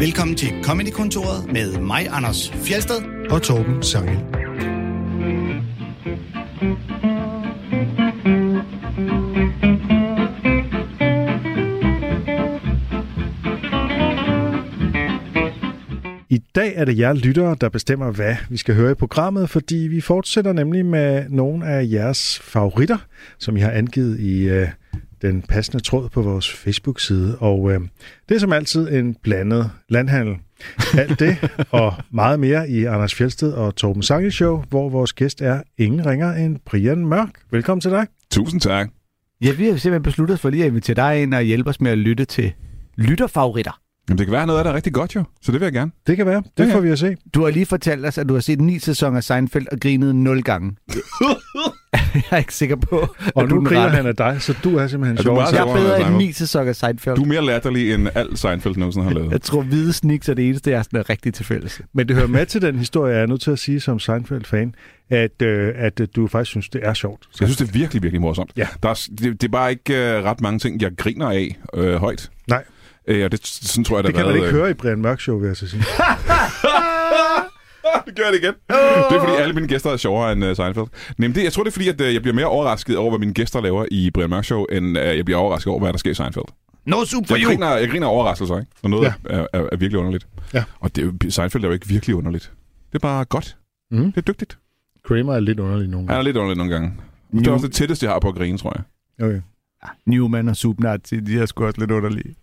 Velkommen 0.00 0.36
til 0.36 0.48
Comedy-kontoret 0.62 1.52
med 1.52 1.78
mig, 1.78 2.06
Anders 2.10 2.50
Fjelsted. 2.50 3.28
og 3.30 3.42
Torben 3.42 3.82
Sangel. 3.82 4.16
I 16.28 16.38
dag 16.54 16.72
er 16.76 16.84
det 16.84 16.98
jer 16.98 17.12
lyttere, 17.12 17.56
der 17.60 17.68
bestemmer, 17.68 18.10
hvad 18.10 18.36
vi 18.50 18.56
skal 18.56 18.74
høre 18.74 18.90
i 18.90 18.94
programmet, 18.94 19.50
fordi 19.50 19.76
vi 19.76 20.00
fortsætter 20.00 20.52
nemlig 20.52 20.86
med 20.86 21.28
nogle 21.28 21.66
af 21.66 21.88
jeres 21.90 22.38
favoritter, 22.38 22.98
som 23.38 23.56
I 23.56 23.60
har 23.60 23.70
angivet 23.70 24.20
i 24.20 24.48
øh, 24.48 24.68
den 25.22 25.42
passende 25.42 25.82
tråd 25.82 26.08
på 26.08 26.22
vores 26.22 26.50
Facebook-side. 26.52 27.36
Og 27.38 27.72
øh, 27.72 27.80
det 28.28 28.34
er 28.34 28.38
som 28.38 28.52
altid 28.52 28.88
en 28.88 29.16
blandet 29.22 29.70
landhandel. 29.88 30.36
Alt 30.98 31.20
det 31.20 31.36
og 31.70 31.94
meget 32.10 32.40
mere 32.40 32.70
i 32.70 32.84
Anders 32.84 33.14
Fjeldsted 33.14 33.52
og 33.52 33.76
Torben 33.76 34.02
Sange 34.02 34.30
Show, 34.30 34.64
hvor 34.68 34.88
vores 34.88 35.12
gæst 35.12 35.42
er 35.42 35.62
ingen 35.78 36.06
ringer 36.06 36.32
end 36.32 36.56
Brian 36.66 37.06
Mørk. 37.06 37.30
Velkommen 37.50 37.80
til 37.80 37.90
dig. 37.90 38.06
Tusind 38.30 38.60
tak. 38.60 38.88
Ja, 39.42 39.52
vi 39.52 39.64
har 39.64 39.70
simpelthen 39.76 40.02
besluttet 40.02 40.34
os 40.34 40.40
for 40.40 40.50
lige 40.50 40.62
at 40.64 40.68
invitere 40.68 40.94
dig 40.96 41.22
ind 41.22 41.34
og 41.34 41.42
hjælpe 41.42 41.70
os 41.70 41.80
med 41.80 41.90
at 41.90 41.98
lytte 41.98 42.24
til 42.24 42.52
lytterfavoritter. 42.96 43.80
Jamen, 44.08 44.18
det 44.18 44.26
kan 44.26 44.32
være 44.32 44.46
noget 44.46 44.58
af 44.58 44.64
det 44.64 44.70
er 44.70 44.74
rigtig 44.74 44.92
godt 44.92 45.14
jo, 45.14 45.24
så 45.42 45.52
det 45.52 45.60
vil 45.60 45.66
jeg 45.66 45.72
gerne. 45.72 45.90
Det 46.06 46.16
kan 46.16 46.26
være. 46.26 46.42
Det 46.56 46.64
Ja, 46.64 46.68
ja. 46.68 46.74
får 46.76 46.80
vi 46.80 46.88
at 46.90 46.98
se. 46.98 47.16
Du 47.34 47.44
har 47.44 47.50
lige 47.50 47.66
fortalt 47.66 48.06
os, 48.06 48.18
at 48.18 48.28
du 48.28 48.34
har 48.34 48.40
set 48.40 48.60
ni 48.60 48.78
sæsoner 48.78 49.16
af 49.16 49.24
Seinfeld 49.24 49.66
og 49.72 49.80
grinet 49.80 50.16
nul 50.16 50.42
gange. 50.42 50.76
jeg 52.14 52.22
er 52.30 52.36
ikke 52.36 52.54
sikker 52.54 52.76
på, 52.76 53.14
Og 53.34 53.48
nu 53.48 53.56
er 53.60 53.68
griner 53.68 53.88
han 53.88 54.06
af 54.06 54.16
dig, 54.16 54.36
så 54.42 54.54
du 54.64 54.76
er 54.76 54.86
simpelthen 54.86 55.18
Er 55.18 55.22
du 55.22 55.22
sjov. 55.22 55.38
Jeg 55.38 55.60
er 55.60 55.74
bedre 55.74 55.96
end 55.96 56.04
Seinfeld? 56.04 56.26
ni 56.26 56.32
sæsoner 56.32 56.68
af 56.68 56.76
Seinfeld. 56.76 57.16
Du 57.16 57.22
er 57.22 57.26
mere 57.26 57.44
latterlig 57.44 57.94
end 57.94 58.08
alt 58.14 58.38
Seinfeld 58.38 58.76
nogensinde 58.76 59.06
har 59.06 59.14
lavet. 59.14 59.32
Jeg 59.32 59.42
tror, 59.42 59.62
hvide 59.62 59.92
sniks 59.92 60.28
er 60.28 60.34
det 60.34 60.48
eneste, 60.48 60.70
jeg 60.70 60.78
er 60.78 60.82
sådan 60.82 61.10
rigtig 61.10 61.34
tilfælles. 61.34 61.80
Men 61.92 62.08
det 62.08 62.16
hører 62.16 62.26
med 62.26 62.46
til 62.46 62.62
den 62.62 62.78
historie, 62.78 63.14
jeg 63.14 63.22
er 63.22 63.26
nødt 63.26 63.40
til 63.40 63.50
at 63.50 63.58
sige 63.58 63.80
som 63.80 63.98
Seinfeld-fan, 63.98 64.74
at, 65.10 65.42
øh, 65.42 65.72
at 65.76 66.00
øh, 66.00 66.08
du 66.16 66.26
faktisk 66.26 66.50
synes, 66.50 66.68
det 66.68 66.80
er 66.84 66.94
sjovt. 66.94 67.28
Jeg 67.40 67.48
synes, 67.48 67.56
det 67.56 67.68
er 67.68 67.72
virkelig, 67.72 68.02
virkelig 68.02 68.20
morsomt. 68.20 68.50
Ja. 68.56 68.66
Der 68.82 68.88
er, 68.88 69.08
det, 69.18 69.40
det 69.40 69.44
er 69.44 69.52
bare 69.52 69.70
ikke 69.70 69.92
uh, 69.92 70.24
ret 70.24 70.40
mange 70.40 70.58
ting, 70.58 70.82
jeg 70.82 70.90
griner 70.96 71.30
af 71.30 71.58
uh, 71.78 71.94
højt. 71.94 72.30
Nej. 72.48 72.64
Uh, 73.10 73.24
og 73.24 73.32
det, 73.32 73.46
sådan 73.46 73.84
tror 73.84 73.96
jeg, 73.96 74.04
det 74.04 74.16
har 74.16 74.22
kan 74.22 74.26
man 74.26 74.34
været, 74.34 74.46
ikke 74.46 74.58
høre 74.58 74.70
i 74.70 74.74
Brian 74.74 75.02
Mørk 75.02 75.20
Show, 75.20 75.38
vil 75.38 75.46
jeg 75.46 75.56
så 75.56 75.68
sige. 75.68 75.82
det 78.06 78.16
gør 78.16 78.24
det 78.30 78.38
igen. 78.42 78.54
Det 79.10 79.16
er 79.16 79.20
fordi, 79.20 79.32
alle 79.42 79.54
mine 79.54 79.66
gæster 79.68 79.90
er 79.90 79.96
sjovere 79.96 80.32
end 80.32 80.44
uh, 80.44 80.56
Seinfeld. 80.56 80.86
Nem, 81.18 81.32
det, 81.32 81.44
jeg 81.44 81.52
tror, 81.52 81.62
det 81.62 81.70
er 81.70 81.72
fordi, 81.72 81.88
at 81.88 82.00
uh, 82.00 82.14
jeg 82.14 82.22
bliver 82.22 82.34
mere 82.34 82.46
overrasket 82.46 82.96
over, 82.96 83.10
hvad 83.10 83.18
mine 83.18 83.32
gæster 83.34 83.60
laver 83.60 83.84
i 83.90 84.10
Brian 84.14 84.30
Mørk 84.30 84.44
Show, 84.44 84.64
end 84.64 84.86
uh, 84.98 85.02
jeg 85.04 85.24
bliver 85.24 85.38
overrasket 85.38 85.70
over, 85.70 85.80
hvad 85.80 85.92
der 85.92 85.98
sker 85.98 86.10
i 86.10 86.14
Seinfeld. 86.14 86.44
No 86.84 87.04
soup 87.04 87.26
for 87.28 87.34
Jeg 87.34 87.42
you! 87.44 87.50
griner, 87.50 87.76
jeg 87.76 87.88
griner 87.88 88.06
af 88.06 88.10
overraskelser, 88.12 88.58
ikke? 88.58 88.70
Når 88.82 88.90
noget 88.90 89.04
Ja. 89.30 89.36
er, 89.36 89.46
er, 89.52 89.66
er, 89.72 89.76
virkelig 89.76 89.98
underligt. 89.98 90.26
Ja. 90.54 90.64
Og 90.80 90.96
det, 90.96 91.02
er 91.02 91.06
jo- 91.24 91.30
Seinfeld 91.30 91.64
er 91.64 91.68
jo 91.68 91.74
ikke 91.74 91.88
virkelig 91.88 92.16
underligt. 92.16 92.52
Det 92.92 92.94
er 92.94 92.98
bare 92.98 93.24
godt. 93.24 93.56
Mm. 93.90 94.04
Det 94.12 94.16
er 94.16 94.32
dygtigt. 94.32 94.58
Kramer 95.04 95.34
er 95.34 95.40
lidt 95.40 95.60
underlig 95.60 95.88
nogle 95.88 96.06
Han 96.08 96.10
er 96.12 96.14
gange. 96.16 96.24
lidt 96.28 96.36
underligt 96.36 96.58
nogle 96.58 96.72
gange. 96.72 96.92
Det 97.32 97.46
er 97.46 97.52
også 97.52 97.66
det 97.66 97.74
tætteste, 97.74 98.06
jeg 98.06 98.12
har 98.12 98.20
på 98.20 98.28
at 98.28 98.34
grine, 98.34 98.58
tror 98.58 98.76
jeg. 98.76 99.26
Okay. 99.26 99.40
Newman 100.06 100.48
og 100.48 100.56
Subnazi, 100.56 101.20
de 101.20 101.40
er 101.40 101.46
sgu 101.46 101.64
også 101.66 101.80
lidt 101.80 101.90
underlige. 101.90 102.34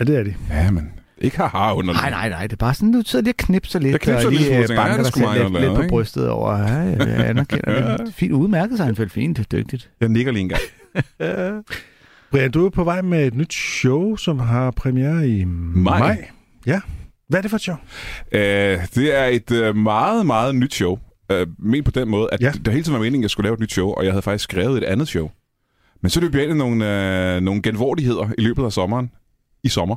Ja, 0.00 0.04
det 0.04 0.16
er 0.18 0.22
de. 0.22 0.34
Ja, 0.50 0.70
men 0.70 0.92
ikke 1.20 1.36
haha 1.36 1.72
underligt. 1.74 2.02
Nej, 2.02 2.10
nej, 2.10 2.28
nej. 2.28 2.42
Det 2.42 2.52
er 2.52 2.56
bare 2.56 2.74
sådan, 2.74 2.92
du 2.92 3.02
sidder 3.06 3.22
lige 3.22 3.32
og 3.32 3.36
knipser 3.36 3.78
lidt. 3.78 3.92
Jeg 3.92 4.00
knipser 4.00 4.26
og 4.26 4.32
lidt 4.32 4.42
lige 4.42 4.50
smule 4.50 4.62
øh. 4.64 4.70
Ja, 4.70 4.76
banker 4.76 4.98
er 4.98 5.02
dig 5.02 5.12
selv 5.12 5.26
lidt, 5.32 5.42
godt 5.42 5.52
lidt 5.52 5.62
lavet, 5.62 5.76
på 5.76 5.88
brystet 5.88 6.28
over. 6.28 6.58
Ja, 6.58 6.74
jeg 6.74 7.28
anerkender 7.28 7.96
det. 7.96 8.14
Fint 8.14 8.32
udmærket, 8.32 8.78
Seinfeld. 8.78 9.10
Fint, 9.10 9.36
det 9.36 9.44
er 9.52 9.56
dygtigt. 9.58 9.90
Jeg 10.00 10.08
nikker 10.08 10.32
lige 10.32 10.42
en 10.42 10.48
gang. 10.48 10.60
Brian, 12.30 12.50
du 12.50 12.66
er 12.66 12.70
på 12.70 12.84
vej 12.84 13.02
med 13.02 13.26
et 13.26 13.34
nyt 13.34 13.52
show, 13.52 14.16
som 14.16 14.38
har 14.38 14.70
premiere 14.70 15.28
i 15.28 15.44
maj. 15.44 15.98
Maj. 15.98 16.28
Ja. 16.66 16.80
Hvad 17.28 17.38
er 17.38 17.42
det 17.42 17.50
for 17.50 17.56
et 17.56 17.62
show? 17.62 17.74
Uh, 18.32 18.38
det 18.94 19.18
er 19.18 19.24
et 19.24 19.50
uh, 19.50 19.76
meget, 19.76 20.26
meget 20.26 20.54
nyt 20.54 20.74
show. 20.74 20.98
Uh, 21.32 21.36
men 21.58 21.84
på 21.84 21.90
den 21.90 22.08
måde, 22.08 22.28
at 22.32 22.40
Ja. 22.40 22.46
ja. 22.46 22.52
det 22.52 22.72
hele 22.72 22.82
tiden 22.84 22.92
var 22.92 22.98
meningen, 23.00 23.20
at 23.20 23.22
jeg 23.22 23.30
skulle 23.30 23.44
lave 23.46 23.54
et 23.54 23.60
nyt 23.60 23.72
show, 23.72 23.88
og 23.88 24.04
jeg 24.04 24.12
havde 24.12 24.22
faktisk 24.22 24.44
skrevet 24.44 24.78
et 24.78 24.84
andet 24.84 25.08
show. 25.08 25.30
Men 26.02 26.10
så 26.10 26.20
løb 26.20 26.34
jeg 26.34 26.42
ind 26.42 26.52
i 26.52 26.56
nogle, 26.56 27.36
uh, 27.36 27.42
nogle 27.42 27.62
genvordigheder 27.62 28.28
i 28.38 28.42
løbet 28.42 28.64
af 28.64 28.72
sommeren. 28.72 29.10
I 29.64 29.68
sommer. 29.68 29.96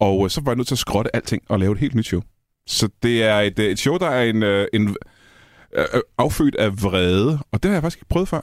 Og 0.00 0.18
uh, 0.18 0.28
så 0.28 0.40
var 0.40 0.52
jeg 0.52 0.56
nødt 0.56 0.68
til 0.68 0.74
at 0.74 0.78
skrotte 0.78 1.16
alting 1.16 1.42
og 1.48 1.58
lave 1.58 1.72
et 1.72 1.78
helt 1.78 1.94
nyt 1.94 2.06
show. 2.06 2.20
Så 2.66 2.88
det 3.02 3.22
er 3.22 3.40
et, 3.40 3.58
uh, 3.58 3.64
et 3.64 3.78
show, 3.78 3.96
der 3.98 4.06
er 4.08 4.22
en, 4.22 4.42
uh, 4.42 4.64
en 4.72 4.88
uh, 4.88 6.00
affødt 6.18 6.54
af 6.54 6.82
vrede, 6.82 7.38
og 7.52 7.62
det 7.62 7.68
har 7.68 7.74
jeg 7.76 7.82
faktisk 7.82 7.98
ikke 7.98 8.08
prøvet 8.08 8.28
før. 8.28 8.40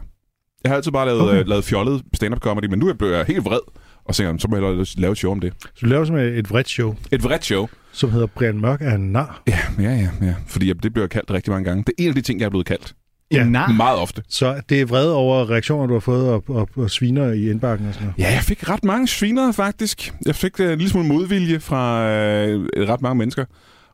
Jeg 0.63 0.69
har 0.72 0.75
altid 0.75 0.92
bare 0.92 1.06
lavet, 1.06 1.22
Okay. 1.22 1.44
lavet 1.46 1.63
fjollet 1.66 2.02
stand-up 2.13 2.40
comedy, 2.42 2.66
men 2.66 2.80
nu 2.80 2.88
er 2.88 3.06
jeg 3.06 3.25
helt 3.25 3.46
vred, 3.46 3.59
og 4.06 4.16
så 4.16 4.36
så 4.40 4.47
må 4.50 4.56
jeg 4.56 4.66
hellere 4.66 4.86
lave 4.97 5.12
et 5.12 5.18
show 5.18 5.31
om 5.31 5.40
det. 5.40 5.53
Så 5.63 5.69
du 5.81 5.86
laver 5.86 6.06
simpelthen 6.06 6.40
et 6.40 6.50
vredt 6.50 6.69
show, 6.69 6.96
Et 7.12 7.24
vredt 7.24 7.46
show. 7.46 7.68
som 7.92 8.12
hedder 8.12 8.28
Brian 8.28 8.59
Mørk 8.62 8.81
er 8.81 8.96
en 8.96 9.12
nar. 9.12 9.42
Ja, 9.47 9.59
ja, 9.80 9.92
ja, 9.92 10.09
ja. 10.22 10.36
Fordi 10.47 10.68
jeg- 10.68 10.84
det 10.84 10.94
bliver 10.94 11.08
kaldt 11.08 11.31
rigtig 11.31 11.52
mange 11.52 11.66
gange. 11.69 11.84
Det 11.88 11.94
er 12.00 12.03
en 12.03 12.09
af 12.09 12.16
de 12.16 12.22
ting, 12.22 12.40
jeg 12.40 12.46
er 12.46 12.50
blevet 12.50 12.66
kaldt. 12.68 12.94
Ja. 13.33 13.44
Nar. 13.45 13.71
Meget 13.71 13.99
ofte. 13.99 14.23
Så 14.29 14.61
det 14.69 14.81
er 14.81 14.85
vrede 14.85 15.16
over 15.16 15.49
reaktioner, 15.49 15.88
du 15.88 15.94
har 15.94 15.99
fået, 15.99 16.29
og, 16.29 16.44
og, 16.47 16.69
og 16.75 16.89
sviner 16.89 17.31
i 17.31 17.49
indbakken 17.49 17.88
og 17.88 17.94
sådan 17.94 18.07
noget. 18.07 18.19
Ja, 18.19 18.33
jeg 18.33 18.41
fik 18.44 18.69
ret 18.69 18.83
mange 18.83 19.07
svinere, 19.07 19.53
faktisk. 19.53 20.13
Jeg 20.25 20.35
fik 20.35 20.59
øh, 20.59 20.71
en 20.71 20.77
lille 20.77 20.89
smule 20.89 21.07
modvilje 21.07 21.59
fra 21.59 22.09
øh, 22.09 22.66
ret 22.89 23.01
mange 23.01 23.17
mennesker. 23.17 23.45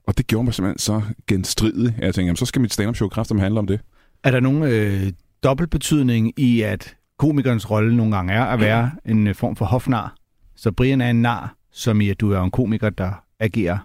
Og 0.08 0.18
det 0.18 0.28
gjorde 0.28 0.44
mig 0.44 0.54
simpelthen 0.54 0.80
så 0.80 1.02
genstridig. 1.28 1.96
Jeg 1.98 2.06
tænkte, 2.06 2.22
jamen, 2.22 2.36
så 2.36 2.46
skal 2.46 2.62
mit 2.62 2.74
stand-up 2.74 2.96
show 2.96 3.10
kraftigt 3.10 3.40
handle 3.40 3.60
om 3.60 3.68
det. 3.68 3.80
Er 4.24 4.32
der 4.32 4.40
nogen 4.40 4.64
øh, 4.64 5.12
dobbeltbetydning 5.44 6.40
i, 6.40 6.62
at 6.62 6.96
komikernes 7.20 7.72
rolle 7.72 7.98
nogle 7.98 8.16
gange 8.16 8.34
er 8.34 8.44
at 8.46 8.60
være 8.60 8.92
en 9.06 9.28
øh, 9.28 9.36
form 9.36 9.56
for 9.56 9.66
hofnar? 9.66 10.16
Så 10.56 10.72
Brian 10.72 11.02
er 11.02 11.10
en 11.10 11.22
nar, 11.22 11.56
som 11.72 12.02
i, 12.02 12.10
at 12.10 12.20
du 12.20 12.32
er 12.32 12.42
en 12.42 12.52
komiker, 12.52 12.90
der 12.90 13.12
agerer 13.40 13.78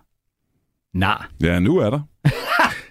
nar. 0.95 1.31
Ja, 1.43 1.59
nu 1.59 1.77
er 1.77 1.91
der. 1.91 2.01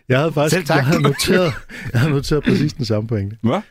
Jeg 0.10 0.20
havde 0.20 0.32
faktisk 0.32 0.56
Selv 0.56 0.66
tak. 0.66 0.78
Jeg 0.78 0.86
havde 0.86 1.02
noteret, 1.02 1.54
jeg 1.94 2.02
havde 2.02 2.14
noteret 2.14 2.44
præcis 2.44 2.74
den 2.74 2.86
samme 2.86 3.08
pointe. 3.08 3.38
Hvad? 3.42 3.62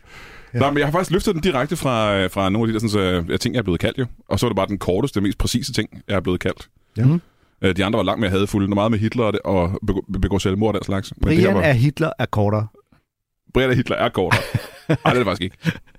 Ja. 0.55 0.59
Nej, 0.59 0.71
men 0.71 0.79
jeg 0.79 0.87
har 0.87 0.93
faktisk 0.93 1.11
løftet 1.11 1.35
den 1.35 1.43
direkte 1.43 1.77
fra, 1.77 2.17
øh, 2.17 2.31
fra 2.31 2.49
nogle 2.51 2.69
af 2.69 2.73
de 2.73 2.81
der 2.81 2.89
sådan, 2.89 3.31
øh, 3.31 3.39
ting, 3.39 3.55
jeg 3.55 3.59
er 3.59 3.63
blevet 3.65 3.81
kaldt 3.81 3.99
jo. 3.99 4.07
Og 4.29 4.39
så 4.39 4.47
var 4.47 4.49
det 4.49 4.57
bare 4.57 4.67
den 4.67 4.79
korteste, 4.79 5.21
mest 5.21 5.39
præcise 5.39 5.73
ting, 5.73 6.03
jeg 6.09 6.17
er 6.17 6.21
blevet 6.21 6.41
kaldt. 6.41 6.69
Ja. 6.97 7.05
Mhm. 7.05 7.21
Øh, 7.63 7.77
De 7.77 7.85
andre 7.85 7.97
var 7.97 8.03
langt 8.03 8.21
mere 8.21 8.31
hadefulde, 8.31 8.75
meget 8.75 8.91
med 8.91 8.99
Hitler 8.99 9.25
og, 9.25 9.33
det, 9.33 9.41
og 9.45 9.81
begå, 9.87 10.05
begå 10.23 10.39
selvmord 10.39 10.75
og 10.75 10.81
den 10.81 10.85
slags. 10.85 11.13
Men 11.17 11.29
det 11.29 11.37
her 11.37 11.45
Brian 11.45 11.55
var, 11.57 11.63
er 11.63 11.73
Hitler 11.73 12.11
er 12.19 12.27
kortere. 12.27 12.67
Brian 13.55 13.71
er 13.71 13.75
Hitler 13.75 13.97
er 13.97 14.09
kortere. 14.09 14.41
Nej, 14.89 14.97
det 15.05 15.11
er 15.11 15.15
det 15.15 15.25
faktisk 15.25 15.43
ikke. 15.43 15.57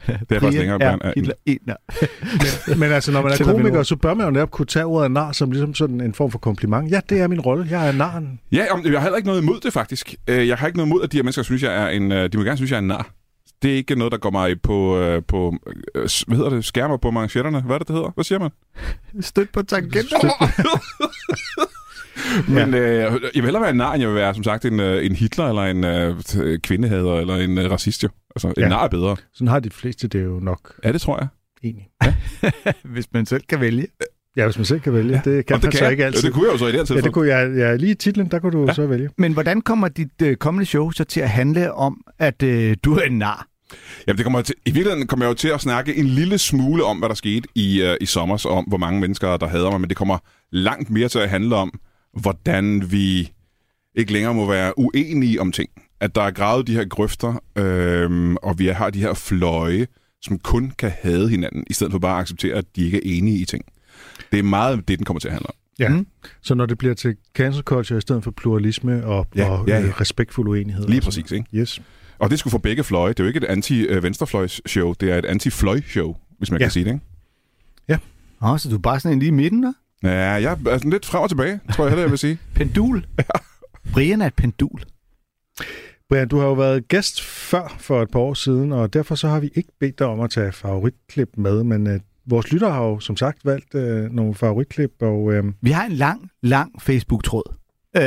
Det 0.08 0.36
er 0.36 0.40
faktisk 0.40 0.60
længere. 0.60 0.82
Er 0.84 1.12
Hitler 1.16 1.34
en 1.46 1.60
nar. 1.66 1.78
Men, 2.70 2.80
men 2.80 2.92
altså, 2.92 3.12
når 3.12 3.22
man 3.22 3.32
er 3.32 3.38
komiker, 3.44 3.84
så 3.84 3.96
bør 3.96 4.14
man 4.14 4.26
jo 4.26 4.32
netop 4.32 4.52
kunne 4.52 4.66
tage 4.66 4.86
ordet 4.86 5.12
nar 5.12 5.32
som 5.32 5.52
ligesom 5.52 5.74
sådan 5.76 6.02
en 6.02 6.14
form 6.14 6.32
for 6.32 6.40
kompliment. 6.40 6.92
Ja, 6.92 7.00
det 7.10 7.22
er 7.22 7.28
min 7.28 7.40
rolle. 7.42 7.68
Jeg 7.70 7.88
er 7.88 7.92
naren. 7.92 8.40
Ja, 8.52 8.66
om- 8.74 8.86
jeg 8.86 8.92
har 8.94 9.00
heller 9.02 9.18
ikke 9.18 9.28
noget 9.28 9.42
imod 9.42 9.60
det, 9.60 9.74
faktisk. 9.74 10.16
Øh, 10.28 10.48
Jeg 10.48 10.58
har 10.58 10.68
ikke 10.68 10.78
noget 10.78 10.88
imod, 10.90 11.04
at 11.04 11.12
de 11.12 11.18
her 11.18 11.24
mennesker 11.24 11.44
synes, 11.44 11.64
jeg 11.64 11.76
er 11.84 11.88
en... 11.88 12.12
øh, 12.12 12.30
De 12.32 12.38
må 12.38 12.44
gerne 12.44 12.58
synes, 12.58 12.72
jeg 12.72 12.78
er 12.78 12.82
en 12.82 12.88
nar. 12.88 13.10
Det 13.62 13.72
er 13.72 13.76
ikke 13.76 13.96
noget, 13.96 14.12
der 14.12 14.18
går 14.18 14.32
mig 14.32 14.62
på, 14.62 15.00
øh, 15.00 15.22
på 15.28 15.56
øh, 15.96 16.10
hvad 16.28 16.38
hedder 16.38 16.50
det, 16.50 16.66
skærmer 16.66 16.98
på 16.98 17.12
manchetterne. 17.12 17.62
Hvad 17.62 17.76
er 17.76 17.80
det, 17.80 17.88
det 17.88 17.96
hedder? 17.96 18.12
Hvad 18.16 18.24
siger 18.24 18.40
man? 18.40 18.50
Støt 19.22 19.50
på 19.50 19.62
tangenter. 19.64 20.50
Men 22.50 22.74
øh, 22.74 22.98
jeg 23.00 23.12
vil 23.34 23.44
hellere 23.44 23.62
være 23.62 23.72
en 23.72 23.78
nar, 23.78 23.94
end 23.94 24.02
jeg 24.02 24.10
vil 24.10 24.16
være, 24.16 24.34
som 24.34 24.44
sagt, 24.44 24.66
en, 24.66 24.80
en 24.80 25.16
Hitler, 25.16 25.46
eller 25.50 25.62
en 25.64 25.84
øh, 25.84 26.60
kvindehader, 26.60 27.14
eller 27.20 27.36
en 27.36 27.58
øh, 27.58 27.72
racist, 27.72 28.04
jo. 28.04 28.10
Altså, 28.36 28.48
en 28.48 28.54
Ja. 28.58 28.62
ja. 28.64 28.70
nar 28.70 28.84
er 28.84 28.88
bedre. 28.88 29.16
Sådan 29.34 29.48
har 29.48 29.60
de 29.60 29.70
fleste 29.70 30.08
det 30.08 30.24
jo 30.24 30.40
nok 30.40 30.74
Ja, 30.84 30.92
det 30.92 31.02
tror 31.02 31.18
jeg. 31.20 31.28
egentlig. 31.64 31.88
Hvis 32.94 33.06
man 33.14 33.26
selv 33.26 33.42
kan 33.50 33.60
vælge. 33.62 33.88
Ja, 34.38 34.46
hvis 34.46 34.58
man 34.58 34.66
selv 34.66 34.80
kan 34.80 34.94
vælge. 34.94 35.12
Ja. 35.26 35.32
Det 35.32 35.46
kan 35.46 35.54
Og 35.56 35.60
man 35.64 35.72
det 35.72 35.78
så 35.80 35.84
jeg. 35.86 35.92
ikke 35.92 36.06
altid. 36.06 36.22
Ja, 36.22 36.28
det 36.28 36.34
kunne 36.34 36.46
jeg 36.46 36.54
jo 36.54 36.58
så 36.58 36.66
i 36.66 36.68
det 36.68 36.74
her 36.74 36.80
Ja, 36.80 36.86
tilfælde. 36.86 37.06
det 37.06 37.14
kunne 37.14 37.28
jeg, 37.28 37.52
ja, 37.58 37.76
lige 37.76 37.92
i 37.92 37.96
titlen, 37.96 38.28
der 38.32 38.40
kunne 38.40 38.52
du 38.52 38.66
ja. 38.68 38.74
så 38.74 38.88
vælge. 38.88 39.10
Men 39.18 39.34
hvordan 39.34 39.62
kommer 39.62 39.88
dit 39.88 40.22
øh, 40.24 40.36
kommende 40.38 40.66
show 40.66 40.92
så 40.92 41.04
til 41.04 41.20
at 41.20 41.30
handle 41.30 41.74
om, 41.74 42.02
at 42.20 42.44
øh, 42.44 42.78
du 42.84 42.94
er 42.96 43.02
en 43.02 43.18
nar? 43.18 43.48
Jamen, 44.08 44.18
det 44.18 44.24
kommer 44.26 44.42
til, 44.42 44.56
I 44.66 44.72
virkeligheden 44.72 45.08
kommer 45.08 45.26
jeg 45.26 45.30
jo 45.30 45.34
til 45.36 45.48
at 45.48 45.62
snakke 45.62 45.96
en 45.96 46.06
lille 46.06 46.38
smule 46.38 46.84
om, 46.84 46.98
hvad 47.00 47.10
der 47.10 47.16
skete 47.16 47.48
i, 47.56 47.82
uh, 47.84 47.90
i 48.02 48.06
sommer, 48.06 48.46
og 48.46 48.52
om 48.58 48.64
hvor 48.64 48.78
mange 48.78 49.00
mennesker, 49.00 49.38
der 49.38 49.48
hader 49.48 49.72
mig, 49.72 49.82
men 49.82 49.90
det 49.90 49.98
kommer 49.98 50.18
langt 50.52 50.90
mere 50.90 51.08
til 51.10 51.20
at 51.20 51.30
handle 51.30 51.56
om, 51.56 51.80
hvordan 52.22 52.92
vi 52.92 53.32
ikke 53.96 54.14
længere 54.14 54.34
må 54.34 54.46
være 54.50 54.80
uenige 54.80 55.42
om 55.42 55.52
ting. 55.52 55.70
At 56.04 56.16
der 56.16 56.22
er 56.22 56.32
gravet 56.32 56.68
de 56.68 56.74
her 56.74 56.86
grøfter, 56.86 57.34
øhm, 57.56 58.36
og 58.36 58.60
vi 58.60 58.68
har 58.68 58.90
de 58.90 59.00
her 59.00 59.14
fløje, 59.14 59.88
som 60.22 60.40
kun 60.40 60.72
kan 60.78 60.92
hade 61.02 61.30
hinanden, 61.30 61.64
i 61.70 61.74
stedet 61.74 61.92
for 61.92 62.00
bare 62.00 62.16
at 62.16 62.22
acceptere, 62.22 62.56
at 62.56 62.66
de 62.76 62.86
ikke 62.86 62.98
er 62.98 63.02
enige 63.18 63.38
i 63.38 63.46
ting. 63.46 63.66
Det 64.32 64.40
er 64.40 64.44
meget 64.44 64.88
det, 64.88 64.98
den 65.00 65.06
kommer 65.06 65.20
til 65.20 65.28
at 65.28 65.32
handle 65.32 65.48
om. 65.50 65.56
Ja. 65.80 65.90
Mm. 65.90 66.08
Så 66.42 66.56
når 66.56 66.66
det 66.66 66.78
bliver 66.78 66.94
til 66.94 67.16
cancel 67.36 67.64
culture 67.64 67.98
i 67.98 68.02
stedet 68.02 68.24
for 68.24 68.32
pluralisme 68.32 69.06
og, 69.06 69.28
Ja, 69.36 69.50
og 69.50 69.68
ja, 69.68 69.80
ja. 69.80 69.86
øh, 69.86 70.02
respektfuld 70.02 70.48
uenighed. 70.50 70.88
Lige 70.88 71.02
præcis, 71.02 71.32
ikke? 71.32 71.46
Yes. 71.56 71.82
Og 72.20 72.30
det 72.30 72.40
skulle 72.40 72.52
få 72.52 72.58
begge 72.58 72.84
fløje. 72.84 73.10
Det 73.10 73.20
er 73.20 73.24
jo 73.24 73.28
ikke 73.28 73.38
et 73.38 73.44
anti-venstrefløjs-show, 73.44 74.94
det 75.00 75.12
er 75.12 75.18
et 75.18 75.26
anti-fløj-show, 75.26 76.16
hvis 76.38 76.52
man 76.52 76.60
Ja. 76.60 76.66
kan 76.66 76.72
sige 76.72 76.86
det, 76.86 76.92
ikke? 76.92 77.06
Åh, 78.46 78.60
så 78.60 78.70
du 78.70 78.76
er 78.76 78.80
bare 78.80 79.00
sådan 79.00 79.14
en 79.14 79.20
lige 79.20 79.28
i 79.28 79.32
midten, 79.32 79.64
der? 79.64 79.74
Ja, 80.04 80.10
jeg 80.12 80.52
er 80.52 80.78
sådan 80.78 80.92
lidt 80.92 81.06
frem 81.06 81.22
og 81.22 81.30
tilbage, 81.30 81.60
tror 81.74 81.84
jeg 81.84 81.92
heller, 81.92 82.04
jeg 82.04 82.12
vil 82.12 82.18
sige. 82.20 82.38
Pendul. 82.56 83.06
Brian 83.94 84.22
er 84.22 84.28
et 84.28 84.34
pendul. 84.34 84.80
Brian, 86.10 86.28
du 86.28 86.38
har 86.40 86.46
jo 86.46 86.54
været 86.54 86.88
gæst 86.88 87.22
før 87.22 87.76
for 87.80 88.02
et 88.02 88.12
par 88.12 88.20
år 88.20 88.34
siden, 88.34 88.72
og 88.72 88.94
derfor 88.94 89.16
så 89.16 89.28
har 89.28 89.40
vi 89.40 89.50
ikke 89.56 89.70
bedt 89.80 90.00
dig 90.00 90.08
om 90.08 90.20
at 90.20 90.30
tage 90.30 90.52
favoritklip 90.52 91.30
med, 91.38 91.64
men 91.64 91.88
uh, 91.88 91.94
vores 92.26 92.52
lytter 92.52 92.70
har 92.70 92.84
jo 92.84 93.00
som 93.00 93.18
sagt 93.18 93.46
valgt 93.46 93.76
øh, 93.76 94.12
nogle 94.12 94.36
favoritklip, 94.36 94.92
og 95.02 95.34
øh, 95.34 95.44
Vi 95.62 95.72
har 95.72 95.86
en 95.86 95.92
lang, 95.92 96.30
lang 96.42 96.82
Facebook-tråd. 96.82 97.54
Øh, 97.98 98.02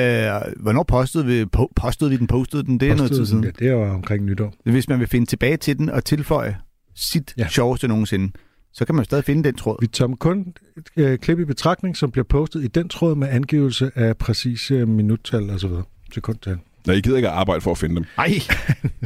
hvornår 0.62 0.82
postede 0.82 1.26
vi, 1.26 1.44
po- 1.56 1.72
postede 1.76 2.10
vi 2.10 2.16
den, 2.16 2.26
postede 2.26 2.64
den? 2.64 2.80
Det 2.80 2.90
er 2.90 2.94
noget 2.96 3.10
tid 3.12 3.18
postede 3.20 3.42
den- 3.42 3.52
siden. 3.54 3.68
Ja, 3.68 3.72
det 3.74 3.76
var 3.86 3.94
omkring 3.94 4.24
nytår. 4.24 4.54
Hvis 4.64 4.88
man 4.88 5.00
vil 5.00 5.06
finde 5.08 5.26
tilbage 5.26 5.56
til 5.56 5.78
den 5.78 5.90
og 5.90 6.04
tilføje 6.04 6.56
sit 6.94 7.34
Ja. 7.38 7.48
sjoveste 7.48 7.88
nogensinde, 7.88 8.32
så 8.72 8.84
kan 8.84 8.94
man 8.94 9.04
stadig 9.04 9.24
finde 9.24 9.44
den 9.44 9.54
tråd. 9.54 9.76
Vi 9.80 9.86
tager 9.86 10.16
kun 10.16 10.54
et 10.76 10.88
øh, 10.96 11.18
klip 11.18 11.38
i 11.38 11.44
betragtning, 11.44 11.96
som 11.96 12.10
bliver 12.10 12.24
postet 12.24 12.64
i 12.64 12.66
den 12.66 12.88
tråd 12.88 13.14
med 13.14 13.28
angivelse 13.28 13.90
af 13.94 14.16
præcise 14.16 14.86
minuttal 14.86 15.50
og 15.50 15.60
så 15.60 15.68
videre. 15.68 15.84
Sekundtal. 16.14 16.58
Ja, 16.86 16.92
I 16.92 17.00
gider 17.00 17.16
ikke 17.16 17.28
at 17.28 17.34
arbejde 17.34 17.60
for 17.60 17.70
at 17.70 17.78
finde 17.78 17.96
dem. 17.96 18.04
Ej, 18.18 18.32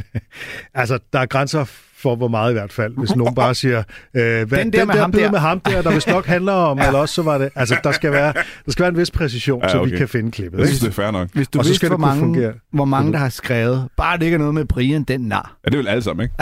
Altså, 0.73 0.99
der 1.13 1.19
er 1.19 1.25
grænser 1.25 1.63
for 1.95 2.15
hvor 2.15 2.27
meget 2.27 2.51
i 2.51 2.53
hvert 2.53 2.73
fald. 2.73 2.93
Hvis 2.97 3.15
nogen 3.15 3.35
bare 3.35 3.55
siger, 3.55 3.77
øh, 4.13 4.47
hvad, 4.47 4.59
Den 4.59 4.73
der 4.73 4.85
med 4.85 4.95
ham 4.95 5.11
bid 5.11 5.19
der." 5.19 5.31
med 5.31 5.39
ham 5.39 5.59
der, 5.59 5.81
der 5.81 5.91
vist 5.93 6.07
nok 6.07 6.25
handler 6.25 6.53
om, 6.53 6.77
ja. 6.79 6.87
eller 6.87 6.99
også 6.99 7.15
så 7.15 7.21
var 7.21 7.37
det... 7.37 7.49
Altså, 7.55 7.77
der 7.83 7.91
skal 7.91 8.11
være, 8.11 8.33
der 8.65 8.71
skal 8.71 8.83
være 8.83 8.89
en 8.89 8.97
vis 8.97 9.11
præcision, 9.11 9.59
ja, 9.61 9.65
Ja, 9.67 9.71
så 9.71 9.77
vi 9.77 9.89
okay. 9.89 9.97
kan 9.97 10.07
finde 10.07 10.31
klippet. 10.31 10.57
Jeg 10.59 10.63
Ikke? 10.67 10.77
synes, 10.77 10.79
det 10.95 10.99
er 10.99 11.03
fair 11.03 11.11
nok. 11.11 11.29
hvis 11.33 11.47
du 11.47 11.59
Og 11.59 11.65
så 11.65 11.69
vidste, 11.69 11.75
skal 11.87 11.87
hvor 11.89 11.97
det 11.97 12.03
kunne 12.03 12.21
mange, 12.21 12.35
fungere. 12.35 12.53
hvor 12.73 12.85
mange, 12.85 13.11
der 13.11 13.17
har 13.19 13.29
skrevet, 13.29 13.87
bare 13.97 14.17
det 14.17 14.25
ikke 14.25 14.35
er 14.35 14.39
noget 14.39 14.53
med 14.53 14.65
Brian, 14.65 15.03
den 15.03 15.21
nar. 15.21 15.57
Ja, 15.65 15.69
det 15.69 15.73
er 15.73 15.77
vel 15.79 15.87
alle 15.87 16.03
sammen, 16.03 16.23
ikke? 16.23 16.35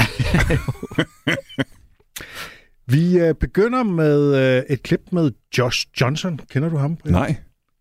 Vi 2.87 3.19
øh, 3.19 3.35
begynder 3.35 3.83
med 3.83 4.35
øh, 4.57 4.63
et 4.69 4.83
klip 4.83 4.99
med 5.11 5.31
Josh 5.57 5.87
Johnson. 6.01 6.39
Kender 6.51 6.69
du 6.69 6.77
ham? 6.77 6.95
Brian? 6.95 7.13
Nej. 7.13 7.35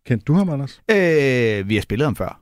Kendte 0.07 0.25
du 0.25 0.33
ham, 0.33 0.49
Anders? 0.49 0.81
Øh, 0.91 1.69
vi 1.69 1.75
har 1.75 1.81
spillet 1.81 2.05
ham 2.05 2.15
før. 2.15 2.41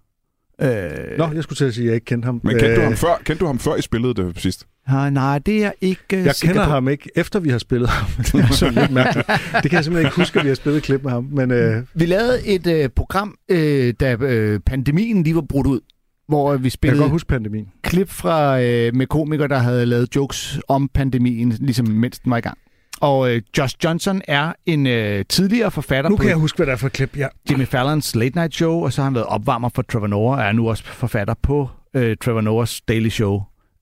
Øh, 0.62 1.18
Nå, 1.18 1.32
jeg 1.34 1.44
skulle 1.44 1.58
til 1.58 1.66
at 1.66 1.74
sige, 1.74 1.84
at 1.84 1.88
jeg 1.88 1.96
ikke 1.96 2.06
kendte 2.06 2.26
ham. 2.26 2.42
Men 2.44 2.52
kendte, 2.52 2.76
du 2.76 2.80
Øh, 2.82 2.84
ham 2.88 2.96
før, 2.96 3.22
kendte 3.24 3.40
du 3.40 3.46
ham 3.46 3.60
før, 3.60 3.76
I 3.76 3.82
spillede 3.82 4.14
det 4.14 4.40
sidst? 4.40 4.68
nej, 4.88 5.10
nej, 5.10 5.40
det 5.40 5.56
er 5.56 5.60
jeg 5.60 5.74
ikke 5.82 6.18
øh, 6.18 6.26
Jeg 6.26 6.34
kender 6.42 6.66
på. 6.66 6.72
ham 6.72 6.88
ikke, 6.90 7.10
efter 7.16 7.40
vi 7.40 7.50
har 7.50 7.58
spillet 7.58 7.90
ham. 7.90 8.10
det 8.24 8.34
er 8.34 8.54
så 8.54 8.70
lidt 8.70 8.92
mærkeligt. 8.92 9.28
Det 9.28 9.70
kan 9.72 9.72
jeg 9.74 9.84
simpelthen 9.84 10.06
ikke 10.06 10.16
huske, 10.16 10.40
at 10.40 10.44
vi 10.46 10.50
har 10.50 10.56
spillet 10.56 10.78
et 10.78 10.84
klip 10.84 11.04
med 11.04 11.12
ham. 11.12 11.28
Men 11.32 11.52
øh, 11.52 11.84
Vi 11.94 12.06
lavede 12.06 12.48
et 12.48 12.68
øh, 12.68 12.90
program, 12.90 13.36
øh, 13.50 13.94
da 14.00 14.16
øh, 14.20 14.60
pandemien 14.60 15.24
lige 15.24 15.36
var 15.36 15.42
brudt 15.42 15.68
ud, 15.68 15.80
hvor 16.28 16.54
øh, 16.54 16.54
vi 16.54 16.58
jeg 16.58 16.62
kan 16.64 16.72
spillede 16.72 17.00
godt 17.02 17.12
huske 17.12 17.28
pandemien. 17.28 17.68
klip 17.84 18.10
fra 18.10 18.62
øh, 18.62 18.96
med 18.96 19.08
komikere, 19.08 19.48
der 19.48 19.58
havde 19.58 19.86
lavet 19.86 20.16
jokes 20.16 20.60
om 20.68 20.90
pandemien, 20.94 21.50
ligesom 21.50 21.88
mens 21.88 22.20
den 22.20 22.30
var 22.32 22.38
i 22.38 22.42
gang. 22.42 22.58
Og 23.02 23.36
øh, 23.36 23.42
Josh 23.58 23.76
Johnson 23.84 24.22
er 24.28 24.54
en 24.66 24.88
øh, 24.88 25.26
tidligere 25.30 25.72
forfatter 25.72 26.10
Nu 26.10 26.16
på 26.16 26.22
kan 26.22 26.30
jeg 26.30 26.38
huske, 26.38 26.56
hvad 26.56 26.66
det 26.66 26.74
er 26.74 26.78
for 26.78 26.90
klip. 26.90 27.18
Ja. 27.18 27.28
Jimmy 27.50 27.66
Fallons 27.66 28.16
Late 28.16 28.36
Night 28.36 28.56
Show, 28.56 28.84
og 28.84 28.94
så 28.94 29.02
har 29.02 29.04
han 29.04 29.16
været 29.16 29.28
opvarmer 29.28 29.70
for 29.76 29.82
Trevor 29.82 30.08
Noah, 30.08 30.38
og 30.38 30.46
er 30.46 30.52
nu 30.52 30.70
også 30.70 30.84
forfatter 30.84 31.34
på 31.42 31.70
øh, 31.94 32.18
Trevor 32.18 32.42
Noahs 32.42 32.82
Daily 32.82 33.10
Show. 33.10 33.42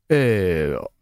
Øh, 0.10 0.18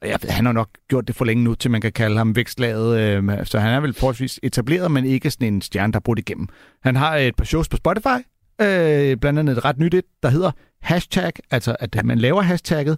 jeg 0.01 0.17
ved, 0.21 0.29
han 0.29 0.45
har 0.45 0.51
nok 0.51 0.69
gjort 0.89 1.07
det 1.07 1.15
for 1.15 1.25
længe 1.25 1.43
nu, 1.43 1.55
til 1.55 1.71
man 1.71 1.81
kan 1.81 1.91
kalde 1.91 2.17
ham 2.17 2.35
vækstlaget. 2.35 2.99
Øh, 2.99 3.45
så 3.45 3.59
han 3.59 3.73
er 3.73 3.79
vel 3.79 3.93
forholdsvis 3.93 4.39
etableret, 4.43 4.91
men 4.91 5.05
ikke 5.05 5.31
sådan 5.31 5.53
en 5.53 5.61
stjerne, 5.61 5.93
der 5.93 5.99
er 5.99 6.01
brudt 6.01 6.19
igennem. 6.19 6.47
Han 6.83 6.95
har 6.95 7.15
et 7.15 7.35
par 7.35 7.45
shows 7.45 7.69
på 7.69 7.77
Spotify, 7.77 8.19
øh, 8.61 9.17
blandt 9.17 9.39
andet 9.39 9.57
et 9.57 9.65
ret 9.65 9.77
nyt 9.77 9.93
et, 9.93 10.05
der 10.23 10.29
hedder 10.29 10.51
hashtag, 10.81 11.31
altså 11.51 11.75
at 11.79 12.05
man 12.05 12.19
laver 12.19 12.41
hashtagget, 12.41 12.97